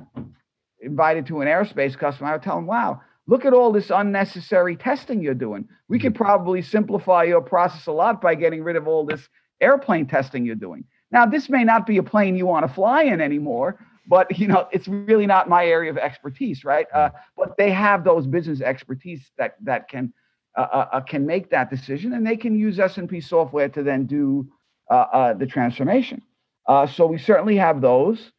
invited 0.81 1.27
to 1.27 1.41
an 1.41 1.49
aerospace 1.49 1.97
customer, 1.97 2.31
I 2.31 2.33
would 2.33 2.43
tell 2.43 2.57
them, 2.57 2.66
wow, 2.66 3.01
look 3.27 3.45
at 3.45 3.53
all 3.53 3.73
this 3.73 3.91
unnecessary 3.91 4.77
testing 4.77 5.23
you're 5.23 5.35
doing. 5.35 5.69
We 5.89 5.99
could 5.99 6.14
probably 6.14 6.62
simplify 6.62 7.25
your 7.25 7.41
process 7.41 7.87
a 7.87 7.93
lot 7.93 8.21
by 8.21 8.35
getting 8.35 8.62
rid 8.62 8.77
of 8.77 8.89
all 8.89 9.05
this 9.05 9.29
airplane 9.61 10.07
testing 10.07 10.45
you're 10.45 10.55
doing. 10.55 10.85
Now, 11.11 11.27
this 11.27 11.49
may 11.49 11.64
not 11.64 11.87
be 11.87 11.97
a 11.97 12.03
plane 12.03 12.37
you 12.37 12.47
want 12.47 12.66
to 12.66 12.73
fly 12.73 13.05
in 13.05 13.21
anymore, 13.21 13.79
but 14.07 14.39
you 14.39 14.49
know 14.49 14.66
it's 14.73 14.89
really 14.89 15.27
not 15.27 15.49
my 15.49 15.66
area 15.66 15.91
of 15.91 15.99
expertise, 15.99 16.64
right? 16.64 16.87
Uh, 16.93 17.11
but 17.37 17.57
they 17.57 17.71
have 17.71 18.05
those 18.05 18.27
business 18.27 18.61
expertise 18.61 19.31
that 19.39 19.57
that 19.62 19.89
can 19.89 20.12
uh, 20.57 20.66
uh, 20.73 20.89
uh 20.93 21.01
can 21.01 21.27
make 21.27 21.51
that 21.51 21.71
decision, 21.71 22.14
and 22.14 22.27
they 22.27 22.37
can 22.37 22.59
use 22.59 22.79
SNP 22.79 23.23
software 23.23 23.69
to 23.69 23.83
then 23.83 24.07
do 24.07 24.51
Uh, 24.91 24.95
uh, 24.95 25.34
the 25.34 25.47
transformation. 25.47 26.22
Uh, 26.66 26.86
so 26.86 27.07
we 27.07 27.18
certainly 27.18 27.57
have 27.57 27.80
those, 27.82 28.32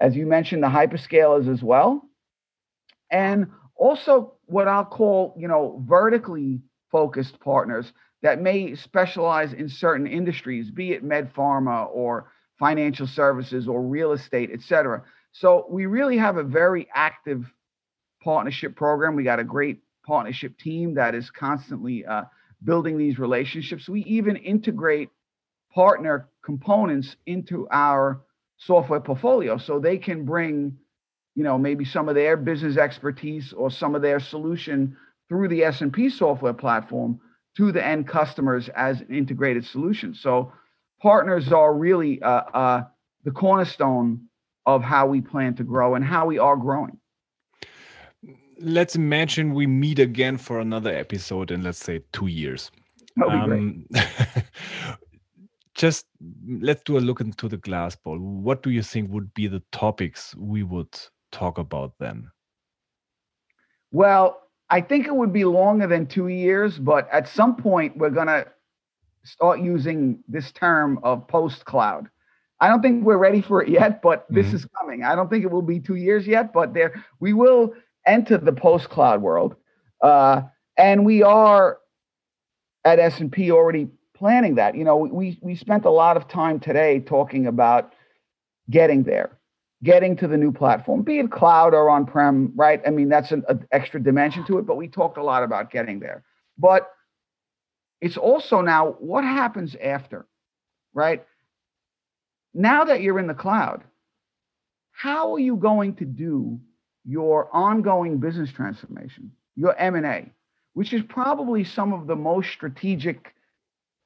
as 0.00 0.14
you 0.14 0.26
mentioned, 0.26 0.62
the 0.62 0.68
hyperscalers 0.68 1.50
as 1.50 1.62
well, 1.62 2.02
and 3.10 3.46
also 3.74 4.34
what 4.46 4.68
I'll 4.68 4.84
call 4.84 5.34
you 5.38 5.48
know 5.48 5.82
vertically 5.88 6.60
focused 6.92 7.40
partners 7.40 7.92
that 8.22 8.40
may 8.40 8.74
specialize 8.74 9.52
in 9.54 9.68
certain 9.68 10.06
industries, 10.06 10.70
be 10.70 10.92
it 10.92 11.02
med 11.02 11.32
pharma 11.34 11.88
or 11.90 12.30
financial 12.58 13.06
services 13.06 13.68
or 13.68 13.82
real 13.82 14.12
estate, 14.12 14.50
et 14.52 14.60
cetera. 14.60 15.02
So 15.32 15.66
we 15.70 15.86
really 15.86 16.18
have 16.18 16.36
a 16.36 16.42
very 16.42 16.88
active 16.94 17.44
partnership 18.22 18.74
program. 18.76 19.14
We 19.14 19.24
got 19.24 19.38
a 19.38 19.44
great 19.44 19.80
partnership 20.04 20.58
team 20.58 20.94
that 20.94 21.14
is 21.14 21.30
constantly 21.30 22.04
uh, 22.04 22.24
building 22.64 22.98
these 22.98 23.18
relationships. 23.18 23.88
We 23.88 24.02
even 24.04 24.36
integrate 24.36 25.10
partner 25.74 26.28
components 26.44 27.16
into 27.26 27.68
our 27.70 28.22
software 28.56 29.00
portfolio 29.00 29.56
so 29.56 29.78
they 29.78 29.98
can 29.98 30.24
bring 30.24 30.76
you 31.34 31.44
know 31.44 31.56
maybe 31.56 31.84
some 31.84 32.08
of 32.08 32.14
their 32.14 32.36
business 32.36 32.76
expertise 32.76 33.52
or 33.52 33.70
some 33.70 33.94
of 33.94 34.02
their 34.02 34.18
solution 34.18 34.96
through 35.28 35.48
the 35.48 35.60
SNP 35.60 36.10
software 36.10 36.54
platform 36.54 37.20
to 37.56 37.72
the 37.72 37.84
end 37.84 38.08
customers 38.08 38.68
as 38.70 39.00
an 39.00 39.14
integrated 39.14 39.64
solution. 39.64 40.14
So 40.14 40.52
partners 41.00 41.52
are 41.52 41.74
really 41.74 42.22
uh, 42.22 42.42
uh, 42.54 42.84
the 43.24 43.30
cornerstone 43.30 44.28
of 44.64 44.82
how 44.82 45.06
we 45.06 45.20
plan 45.20 45.54
to 45.56 45.64
grow 45.64 45.94
and 45.94 46.04
how 46.04 46.26
we 46.26 46.38
are 46.38 46.56
growing. 46.56 46.98
Let's 48.60 48.96
imagine 48.96 49.54
we 49.54 49.66
meet 49.66 49.98
again 49.98 50.36
for 50.36 50.60
another 50.60 50.94
episode 50.94 51.50
in, 51.50 51.62
let's 51.62 51.78
say, 51.78 52.00
two 52.12 52.26
years. 52.26 52.70
Um, 53.24 53.86
just 55.78 56.06
let's 56.60 56.82
do 56.82 56.98
a 56.98 57.00
look 57.00 57.20
into 57.20 57.48
the 57.48 57.56
glass 57.56 57.96
ball. 57.96 58.18
What 58.18 58.62
do 58.62 58.70
you 58.70 58.82
think 58.82 59.10
would 59.10 59.32
be 59.32 59.46
the 59.46 59.62
topics 59.72 60.34
we 60.36 60.64
would 60.64 60.94
talk 61.30 61.56
about 61.56 61.94
then? 62.00 62.30
Well, 63.92 64.42
I 64.68 64.80
think 64.82 65.06
it 65.06 65.14
would 65.14 65.32
be 65.32 65.44
longer 65.44 65.86
than 65.86 66.06
two 66.06 66.28
years, 66.28 66.78
but 66.78 67.08
at 67.10 67.28
some 67.28 67.56
point 67.56 67.96
we're 67.96 68.10
going 68.10 68.26
to 68.26 68.46
start 69.24 69.60
using 69.60 70.18
this 70.28 70.52
term 70.52 70.98
of 71.02 71.26
post 71.28 71.64
cloud. 71.64 72.08
I 72.60 72.66
don't 72.68 72.82
think 72.82 73.04
we're 73.04 73.18
ready 73.18 73.40
for 73.40 73.62
it 73.62 73.68
yet, 73.68 74.02
but 74.02 74.26
this 74.28 74.46
mm-hmm. 74.46 74.56
is 74.56 74.66
coming. 74.78 75.04
I 75.04 75.14
don't 75.14 75.30
think 75.30 75.44
it 75.44 75.50
will 75.50 75.62
be 75.62 75.78
two 75.78 75.94
years 75.94 76.26
yet, 76.26 76.52
but 76.52 76.74
there 76.74 77.04
we 77.20 77.32
will 77.32 77.72
enter 78.04 78.36
the 78.36 78.52
post 78.52 78.88
cloud 78.88 79.22
world, 79.22 79.54
uh, 80.02 80.42
and 80.76 81.06
we 81.06 81.22
are 81.22 81.78
at 82.84 82.98
SNP 82.98 83.50
already 83.50 83.88
planning 84.18 84.56
that. 84.56 84.74
You 84.74 84.84
know, 84.84 84.96
we 84.96 85.38
we 85.40 85.54
spent 85.54 85.84
a 85.84 85.90
lot 85.90 86.16
of 86.16 86.28
time 86.28 86.58
today 86.58 87.00
talking 87.00 87.46
about 87.46 87.94
getting 88.68 89.04
there, 89.04 89.38
getting 89.82 90.16
to 90.16 90.26
the 90.26 90.36
new 90.36 90.52
platform, 90.52 91.02
be 91.02 91.20
it 91.20 91.30
cloud 91.30 91.72
or 91.72 91.88
on 91.88 92.04
prem, 92.04 92.52
right? 92.56 92.82
I 92.86 92.90
mean, 92.90 93.08
that's 93.08 93.30
an, 93.30 93.44
an 93.48 93.66
extra 93.70 94.02
dimension 94.02 94.44
to 94.46 94.58
it, 94.58 94.66
but 94.66 94.76
we 94.76 94.88
talked 94.88 95.16
a 95.16 95.22
lot 95.22 95.44
about 95.44 95.70
getting 95.70 96.00
there. 96.00 96.24
But 96.58 96.90
it's 98.00 98.16
also 98.16 98.60
now 98.60 98.96
what 98.98 99.24
happens 99.24 99.76
after, 99.80 100.26
right? 100.92 101.24
Now 102.52 102.84
that 102.84 103.00
you're 103.00 103.18
in 103.18 103.28
the 103.28 103.34
cloud, 103.34 103.84
how 104.90 105.34
are 105.34 105.38
you 105.38 105.56
going 105.56 105.94
to 105.96 106.04
do 106.04 106.58
your 107.04 107.48
ongoing 107.54 108.18
business 108.18 108.50
transformation, 108.50 109.30
your 109.54 109.76
M&A, 109.76 110.32
which 110.74 110.92
is 110.92 111.02
probably 111.08 111.62
some 111.64 111.92
of 111.92 112.06
the 112.06 112.16
most 112.16 112.50
strategic 112.50 113.34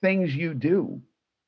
things 0.03 0.35
you 0.35 0.53
do, 0.53 1.01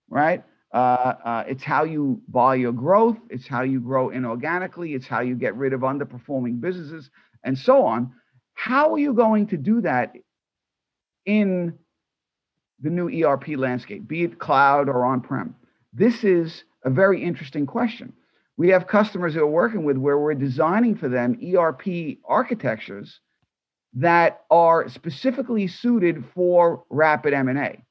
right? 0.09 0.43
Uh, 0.73 0.77
uh, 0.77 1.45
it's 1.47 1.63
how 1.63 1.85
you 1.85 2.21
buy 2.29 2.55
your 2.55 2.73
growth. 2.73 3.19
It's 3.29 3.47
how 3.47 3.63
you 3.63 3.81
grow 3.81 4.09
inorganically. 4.09 4.97
It's 4.97 5.07
how 5.07 5.21
you 5.21 5.35
get 5.35 5.55
rid 5.55 5.73
of 5.73 5.83
underperforming 5.83 6.61
businesses 6.61 7.11
and 7.45 7.57
so 7.57 7.85
on. 7.85 8.13
How 8.55 8.95
are 8.95 8.99
you 8.99 9.13
going 9.13 9.49
to 9.49 9.57
do 9.57 9.83
that 9.83 10.15
in 11.27 11.75
the 12.81 12.91
new 12.91 13.09
ERP 13.09 13.49
landscape, 13.57 14.09
be 14.09 14.25
it 14.25 14.39
cloud 14.39 14.89
or 14.89 15.05
on 15.05 15.21
prem? 15.21 15.55
This 15.93 16.25
is 16.25 16.65
a 16.85 16.91
very 16.91 17.23
interesting 17.23 17.67
question. 17.67 18.13
We 18.57 18.69
have 18.71 18.87
customers 18.87 19.35
that 19.35 19.41
we're 19.41 19.53
working 19.53 19.85
with 19.85 19.97
where 19.97 20.19
we're 20.19 20.35
designing 20.35 20.97
for 20.97 21.09
them 21.09 21.39
ERP 21.43 22.19
architectures 22.25 23.21
that 23.95 24.43
are 24.51 24.89
specifically 24.89 25.69
suited 25.69 26.25
for 26.35 26.85
rapid 26.91 27.33
M&A. 27.33 27.85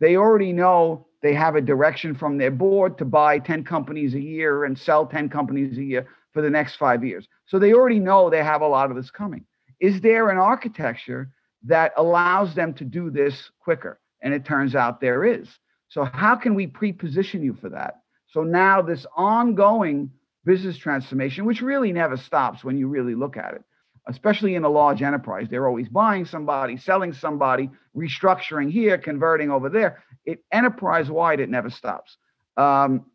They 0.00 0.16
already 0.16 0.52
know 0.52 1.06
they 1.22 1.34
have 1.34 1.56
a 1.56 1.60
direction 1.60 2.14
from 2.14 2.38
their 2.38 2.50
board 2.50 2.98
to 2.98 3.04
buy 3.04 3.38
10 3.38 3.64
companies 3.64 4.14
a 4.14 4.20
year 4.20 4.64
and 4.64 4.78
sell 4.78 5.06
10 5.06 5.28
companies 5.28 5.76
a 5.78 5.82
year 5.82 6.06
for 6.32 6.42
the 6.42 6.50
next 6.50 6.76
5 6.76 7.04
years. 7.04 7.26
So 7.46 7.58
they 7.58 7.72
already 7.72 7.98
know 7.98 8.30
they 8.30 8.42
have 8.42 8.62
a 8.62 8.68
lot 8.68 8.90
of 8.90 8.96
this 8.96 9.10
coming. 9.10 9.44
Is 9.80 10.00
there 10.00 10.30
an 10.30 10.38
architecture 10.38 11.30
that 11.64 11.92
allows 11.96 12.54
them 12.54 12.74
to 12.74 12.84
do 12.84 13.10
this 13.10 13.50
quicker? 13.60 14.00
And 14.22 14.34
it 14.34 14.44
turns 14.44 14.74
out 14.74 15.00
there 15.00 15.24
is. 15.24 15.48
So, 15.88 16.04
how 16.04 16.36
can 16.36 16.54
we 16.54 16.66
pre 16.66 16.92
position 16.92 17.42
you 17.42 17.54
for 17.54 17.70
that? 17.70 18.00
So, 18.28 18.42
now 18.42 18.82
this 18.82 19.06
ongoing 19.16 20.10
business 20.44 20.76
transformation, 20.76 21.44
which 21.44 21.62
really 21.62 21.92
never 21.92 22.16
stops 22.16 22.64
when 22.64 22.76
you 22.76 22.88
really 22.88 23.14
look 23.14 23.36
at 23.36 23.54
it, 23.54 23.62
especially 24.08 24.54
in 24.54 24.64
a 24.64 24.68
large 24.68 25.02
enterprise, 25.02 25.46
they're 25.50 25.68
always 25.68 25.88
buying 25.88 26.24
somebody, 26.24 26.76
selling 26.76 27.12
somebody, 27.12 27.70
restructuring 27.96 28.70
here, 28.70 28.96
converting 28.96 29.50
over 29.50 29.68
there. 29.68 30.02
It 30.24 30.42
enterprise 30.50 31.10
wide, 31.10 31.40
it 31.40 31.50
never 31.50 31.70
stops. 31.70 32.16
Um, 32.56 33.06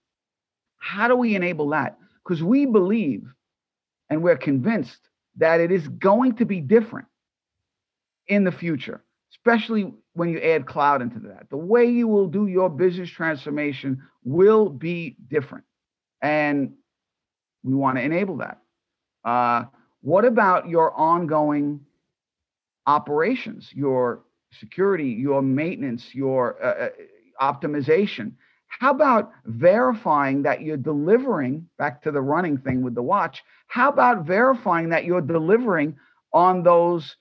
how 0.77 1.07
do 1.07 1.15
we 1.15 1.35
enable 1.35 1.69
that? 1.69 1.97
Because 2.23 2.43
we 2.43 2.65
believe 2.65 3.23
and 4.09 4.21
we're 4.21 4.37
convinced 4.37 4.99
that 5.37 5.59
it 5.59 5.71
is 5.71 5.87
going 5.87 6.35
to 6.35 6.45
be 6.45 6.61
different 6.61 7.07
in 8.27 8.43
the 8.43 8.51
future, 8.51 9.03
especially 9.33 9.91
when 10.13 10.29
you 10.29 10.39
add 10.39 10.67
cloud 10.67 11.01
into 11.01 11.19
that. 11.19 11.49
The 11.49 11.57
way 11.57 11.85
you 11.85 12.07
will 12.07 12.27
do 12.27 12.45
your 12.45 12.69
business 12.69 13.09
transformation 13.09 14.03
will 14.23 14.69
be 14.69 15.17
different. 15.27 15.65
And 16.21 16.73
we 17.63 17.73
want 17.73 17.97
to 17.97 18.03
enable 18.03 18.37
that. 18.37 18.59
Uh, 19.25 19.65
what 20.03 20.25
about 20.25 20.69
your 20.69 20.93
ongoing 20.93 21.79
operations, 22.85 23.71
your 23.73 24.21
security, 24.51 25.07
your 25.07 25.41
maintenance, 25.41 26.13
your 26.13 26.63
uh, 26.63 26.89
uh 26.89 26.89
optimization? 27.41 28.33
How 28.67 28.91
about 28.91 29.31
verifying 29.45 30.43
that 30.43 30.61
you're 30.61 30.77
delivering 30.77 31.67
back 31.77 32.03
to 32.03 32.11
the 32.11 32.21
running 32.21 32.57
thing 32.57 32.83
with 32.83 32.95
the 32.95 33.03
watch? 33.03 33.43
How 33.67 33.89
about 33.89 34.25
verifying 34.25 34.89
that 34.89 35.05
you're 35.05 35.21
delivering 35.21 35.95
on 36.33 36.63
those 36.63 37.15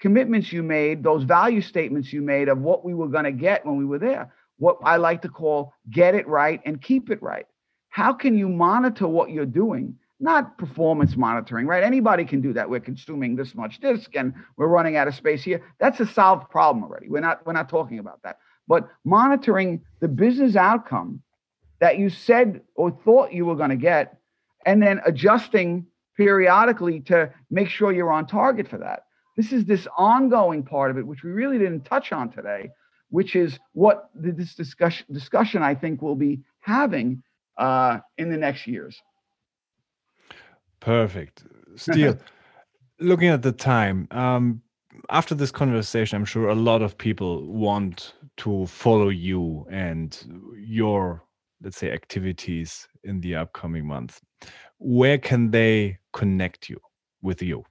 commitments 0.00 0.52
you 0.52 0.62
made, 0.62 1.02
those 1.02 1.22
value 1.24 1.60
statements 1.60 2.12
you 2.12 2.22
made 2.22 2.48
of 2.48 2.58
what 2.58 2.84
we 2.84 2.94
were 2.94 3.08
going 3.08 3.24
to 3.24 3.32
get 3.32 3.64
when 3.64 3.76
we 3.76 3.84
were 3.84 3.98
there. 3.98 4.32
What 4.58 4.78
I 4.82 4.96
like 4.96 5.22
to 5.22 5.28
call 5.28 5.72
get 5.90 6.14
it 6.14 6.26
right 6.26 6.60
and 6.64 6.80
keep 6.80 7.10
it 7.10 7.22
right. 7.22 7.46
How 7.88 8.12
can 8.12 8.36
you 8.36 8.48
monitor 8.48 9.06
what 9.06 9.30
you're 9.30 9.46
doing? 9.46 9.96
Not 10.18 10.56
performance 10.56 11.16
monitoring, 11.16 11.66
right? 11.66 11.82
Anybody 11.82 12.24
can 12.24 12.40
do 12.40 12.52
that. 12.54 12.70
We're 12.70 12.80
consuming 12.80 13.36
this 13.36 13.54
much 13.54 13.80
disk 13.80 14.16
and 14.16 14.32
we're 14.56 14.68
running 14.68 14.96
out 14.96 15.08
of 15.08 15.14
space 15.14 15.42
here. 15.42 15.62
That's 15.78 16.00
a 16.00 16.06
solved 16.06 16.50
problem 16.50 16.84
already. 16.84 17.08
We're 17.08 17.20
not 17.20 17.44
we're 17.44 17.52
not 17.52 17.68
talking 17.68 17.98
about 17.98 18.22
that. 18.22 18.38
But 18.66 18.88
monitoring 19.04 19.82
the 20.00 20.08
business 20.08 20.56
outcome 20.56 21.22
that 21.80 21.98
you 21.98 22.08
said 22.08 22.62
or 22.74 22.90
thought 22.90 23.32
you 23.32 23.44
were 23.44 23.56
going 23.56 23.70
to 23.70 23.76
get 23.76 24.18
and 24.64 24.82
then 24.82 25.00
adjusting 25.04 25.86
periodically 26.16 27.00
to 27.00 27.30
make 27.50 27.68
sure 27.68 27.92
you're 27.92 28.10
on 28.10 28.26
target 28.26 28.68
for 28.68 28.78
that. 28.78 29.04
This 29.36 29.52
is 29.52 29.66
this 29.66 29.86
ongoing 29.98 30.62
part 30.62 30.90
of 30.90 30.96
it, 30.96 31.06
which 31.06 31.22
we 31.22 31.30
really 31.30 31.58
didn't 31.58 31.84
touch 31.84 32.10
on 32.10 32.30
today, 32.30 32.70
which 33.10 33.36
is 33.36 33.58
what 33.72 34.08
this 34.14 34.54
discussion 34.54 35.06
discussion 35.12 35.62
I 35.62 35.74
think 35.74 36.00
we'll 36.00 36.14
be 36.14 36.40
having 36.60 37.22
uh, 37.58 37.98
in 38.16 38.30
the 38.30 38.36
next 38.36 38.66
years. 38.66 39.00
Perfect. 40.86 41.44
Still, 41.74 42.16
looking 43.00 43.28
at 43.28 43.42
the 43.42 43.52
time, 43.52 44.06
um, 44.10 44.62
after 45.10 45.34
this 45.34 45.50
conversation, 45.50 46.16
I'm 46.16 46.24
sure 46.24 46.48
a 46.48 46.54
lot 46.54 46.80
of 46.80 46.96
people 46.96 47.46
want 47.46 48.14
to 48.38 48.66
follow 48.66 49.10
you 49.10 49.66
and 49.70 50.10
your 50.56 51.26
let's 51.62 51.78
say, 51.78 51.90
activities 51.90 52.88
in 53.04 53.20
the 53.20 53.34
upcoming 53.34 53.86
months, 53.86 54.20
where 54.78 55.18
can 55.18 55.50
they 55.50 55.98
connect 56.12 56.68
you 56.68 56.80
with 57.22 57.42
you? 57.42 57.64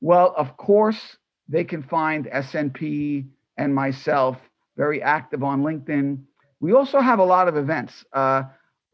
Well, 0.00 0.34
of 0.36 0.56
course, 0.56 1.16
they 1.48 1.64
can 1.64 1.82
find 1.82 2.26
SNP 2.26 3.26
and 3.56 3.74
myself 3.74 4.38
very 4.76 5.02
active 5.02 5.42
on 5.42 5.62
LinkedIn. 5.62 6.22
We 6.60 6.72
also 6.72 7.00
have 7.00 7.18
a 7.18 7.24
lot 7.24 7.48
of 7.48 7.56
events. 7.56 8.04
Uh, 8.12 8.44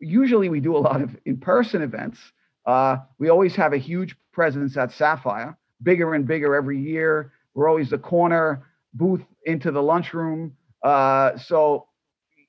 usually, 0.00 0.48
we 0.48 0.60
do 0.60 0.76
a 0.76 0.78
lot 0.78 1.00
of 1.02 1.16
in 1.24 1.38
person 1.38 1.82
events. 1.82 2.18
Uh, 2.66 2.98
we 3.18 3.28
always 3.28 3.54
have 3.56 3.72
a 3.72 3.78
huge 3.78 4.16
presence 4.32 4.76
at 4.76 4.92
Sapphire, 4.92 5.56
bigger 5.82 6.14
and 6.14 6.26
bigger 6.26 6.54
every 6.54 6.80
year. 6.80 7.32
We're 7.54 7.68
always 7.68 7.90
the 7.90 7.98
corner 7.98 8.64
booth 8.92 9.22
into 9.44 9.70
the 9.70 9.82
lunchroom. 9.82 10.56
Uh, 10.82 11.36
so 11.38 11.86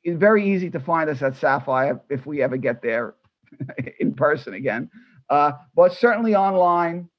it's 0.04 0.20
very 0.20 0.52
easy 0.52 0.70
to 0.72 0.80
find 0.80 1.10
us 1.10 1.22
at 1.22 1.36
Sapphire 1.36 2.02
if 2.10 2.26
we 2.26 2.42
ever 2.42 2.58
get 2.58 2.82
there 2.82 3.16
in 4.00 4.14
person 4.14 4.54
again. 4.54 4.90
Uh, 5.30 5.52
but 5.76 5.94
certainly 5.94 6.36
online, 6.36 7.10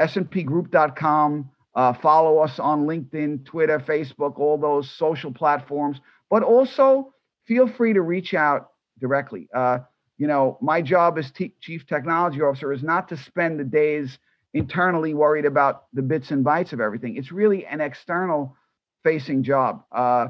snpgroup.com. 0.00 1.50
Uh, 1.74 1.92
follow 1.94 2.38
us 2.38 2.58
on 2.58 2.86
LinkedIn, 2.86 3.44
Twitter, 3.46 3.78
Facebook, 3.78 4.38
all 4.38 4.58
those 4.58 4.90
social 4.90 5.32
platforms. 5.32 6.00
But 6.28 6.42
also 6.42 7.14
feel 7.46 7.66
free 7.66 7.94
to 7.94 8.02
reach 8.02 8.34
out 8.34 8.70
directly. 9.00 9.48
Uh, 9.54 9.78
you 10.22 10.28
know, 10.28 10.56
my 10.60 10.80
job 10.80 11.18
as 11.18 11.32
chief 11.60 11.84
technology 11.84 12.40
officer 12.42 12.72
is 12.72 12.80
not 12.80 13.08
to 13.08 13.16
spend 13.16 13.58
the 13.58 13.64
days 13.64 14.18
internally 14.54 15.14
worried 15.14 15.44
about 15.44 15.86
the 15.94 16.00
bits 16.00 16.30
and 16.30 16.44
bytes 16.44 16.72
of 16.72 16.80
everything. 16.80 17.16
It's 17.16 17.32
really 17.32 17.66
an 17.66 17.80
external 17.80 18.56
facing 19.02 19.42
job. 19.42 19.82
Uh, 19.90 20.28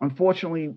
unfortunately, 0.00 0.76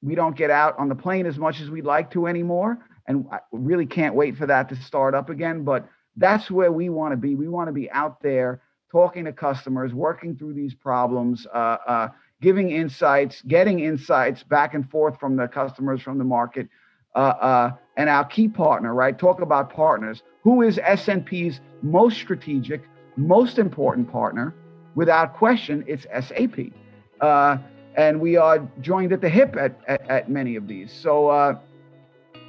we 0.00 0.14
don't 0.14 0.34
get 0.34 0.50
out 0.50 0.78
on 0.78 0.88
the 0.88 0.94
plane 0.94 1.26
as 1.26 1.36
much 1.36 1.60
as 1.60 1.68
we'd 1.68 1.84
like 1.84 2.10
to 2.12 2.26
anymore. 2.26 2.78
And 3.06 3.26
I 3.30 3.40
really 3.52 3.84
can't 3.84 4.14
wait 4.14 4.38
for 4.38 4.46
that 4.46 4.70
to 4.70 4.76
start 4.76 5.14
up 5.14 5.28
again. 5.28 5.62
But 5.62 5.86
that's 6.16 6.50
where 6.50 6.72
we 6.72 6.88
want 6.88 7.12
to 7.12 7.18
be. 7.18 7.34
We 7.34 7.48
want 7.48 7.68
to 7.68 7.74
be 7.74 7.90
out 7.90 8.22
there 8.22 8.62
talking 8.90 9.26
to 9.26 9.34
customers, 9.34 9.92
working 9.92 10.34
through 10.34 10.54
these 10.54 10.72
problems, 10.72 11.46
uh, 11.52 11.76
uh, 11.86 12.08
giving 12.40 12.70
insights, 12.70 13.42
getting 13.42 13.80
insights 13.80 14.42
back 14.44 14.72
and 14.72 14.88
forth 14.88 15.20
from 15.20 15.36
the 15.36 15.46
customers, 15.46 16.00
from 16.00 16.16
the 16.16 16.24
market. 16.24 16.70
Uh, 17.14 17.18
uh 17.18 17.70
and 17.98 18.08
our 18.08 18.24
key 18.24 18.48
partner, 18.48 18.94
right? 18.94 19.18
Talk 19.18 19.42
about 19.42 19.70
partners. 19.70 20.22
Who 20.44 20.62
is 20.62 20.78
SNP's 20.78 21.60
most 21.82 22.16
strategic, 22.16 22.82
most 23.16 23.58
important 23.58 24.10
partner? 24.10 24.54
Without 24.94 25.34
question, 25.34 25.84
it's 25.86 26.06
SAP. 26.26 26.72
Uh, 27.20 27.58
and 27.96 28.20
we 28.20 28.36
are 28.36 28.66
joined 28.80 29.12
at 29.12 29.20
the 29.20 29.28
hip 29.28 29.56
at, 29.56 29.78
at, 29.88 30.08
at 30.08 30.30
many 30.30 30.54
of 30.54 30.68
these. 30.68 30.92
So, 30.92 31.28
uh, 31.28 31.58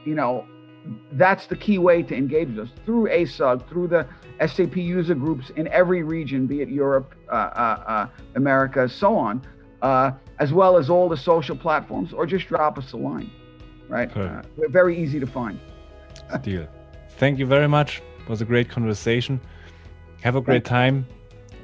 you 0.05 0.13
know, 0.13 0.45
that's 1.13 1.47
the 1.47 1.55
key 1.55 1.79
way 1.79 2.03
to 2.03 2.15
engage 2.15 2.55
us 2.57 2.69
through 2.85 3.09
ASUG, 3.09 3.67
through 3.67 3.87
the 3.87 4.07
SAP 4.45 4.77
user 4.77 5.15
groups 5.15 5.49
in 5.55 5.67
every 5.69 6.03
region, 6.03 6.45
be 6.45 6.61
it 6.61 6.69
Europe, 6.69 7.15
uh, 7.29 7.33
uh, 7.33 7.83
uh 7.87 8.07
America, 8.35 8.87
so 8.87 9.15
on, 9.15 9.41
uh, 9.81 10.11
as 10.37 10.53
well 10.53 10.77
as 10.77 10.89
all 10.89 11.09
the 11.09 11.17
social 11.17 11.57
platforms, 11.57 12.13
or 12.13 12.27
just 12.27 12.47
drop 12.47 12.77
us 12.77 12.93
a 12.93 12.97
line, 12.97 13.29
right? 13.89 14.15
Uh, 14.15 14.41
we're 14.55 14.69
very 14.69 14.97
easy 14.97 15.19
to 15.19 15.27
find. 15.27 15.59
Deal. 16.41 16.67
Thank 17.17 17.39
you 17.39 17.45
very 17.45 17.67
much. 17.67 18.01
It 18.21 18.29
was 18.29 18.41
a 18.41 18.45
great 18.45 18.69
conversation. 18.69 19.41
Have 20.21 20.35
a 20.35 20.41
great 20.41 20.63
time 20.65 21.05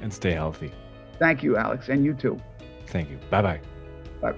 and 0.02 0.12
stay 0.12 0.32
healthy. 0.32 0.70
Thank 1.18 1.42
you, 1.42 1.56
Alex, 1.56 1.88
and 1.88 2.04
you 2.04 2.12
too. 2.12 2.38
Thank 2.88 3.10
you. 3.10 3.18
Bye-bye. 3.30 3.60
Bye. 4.20 4.34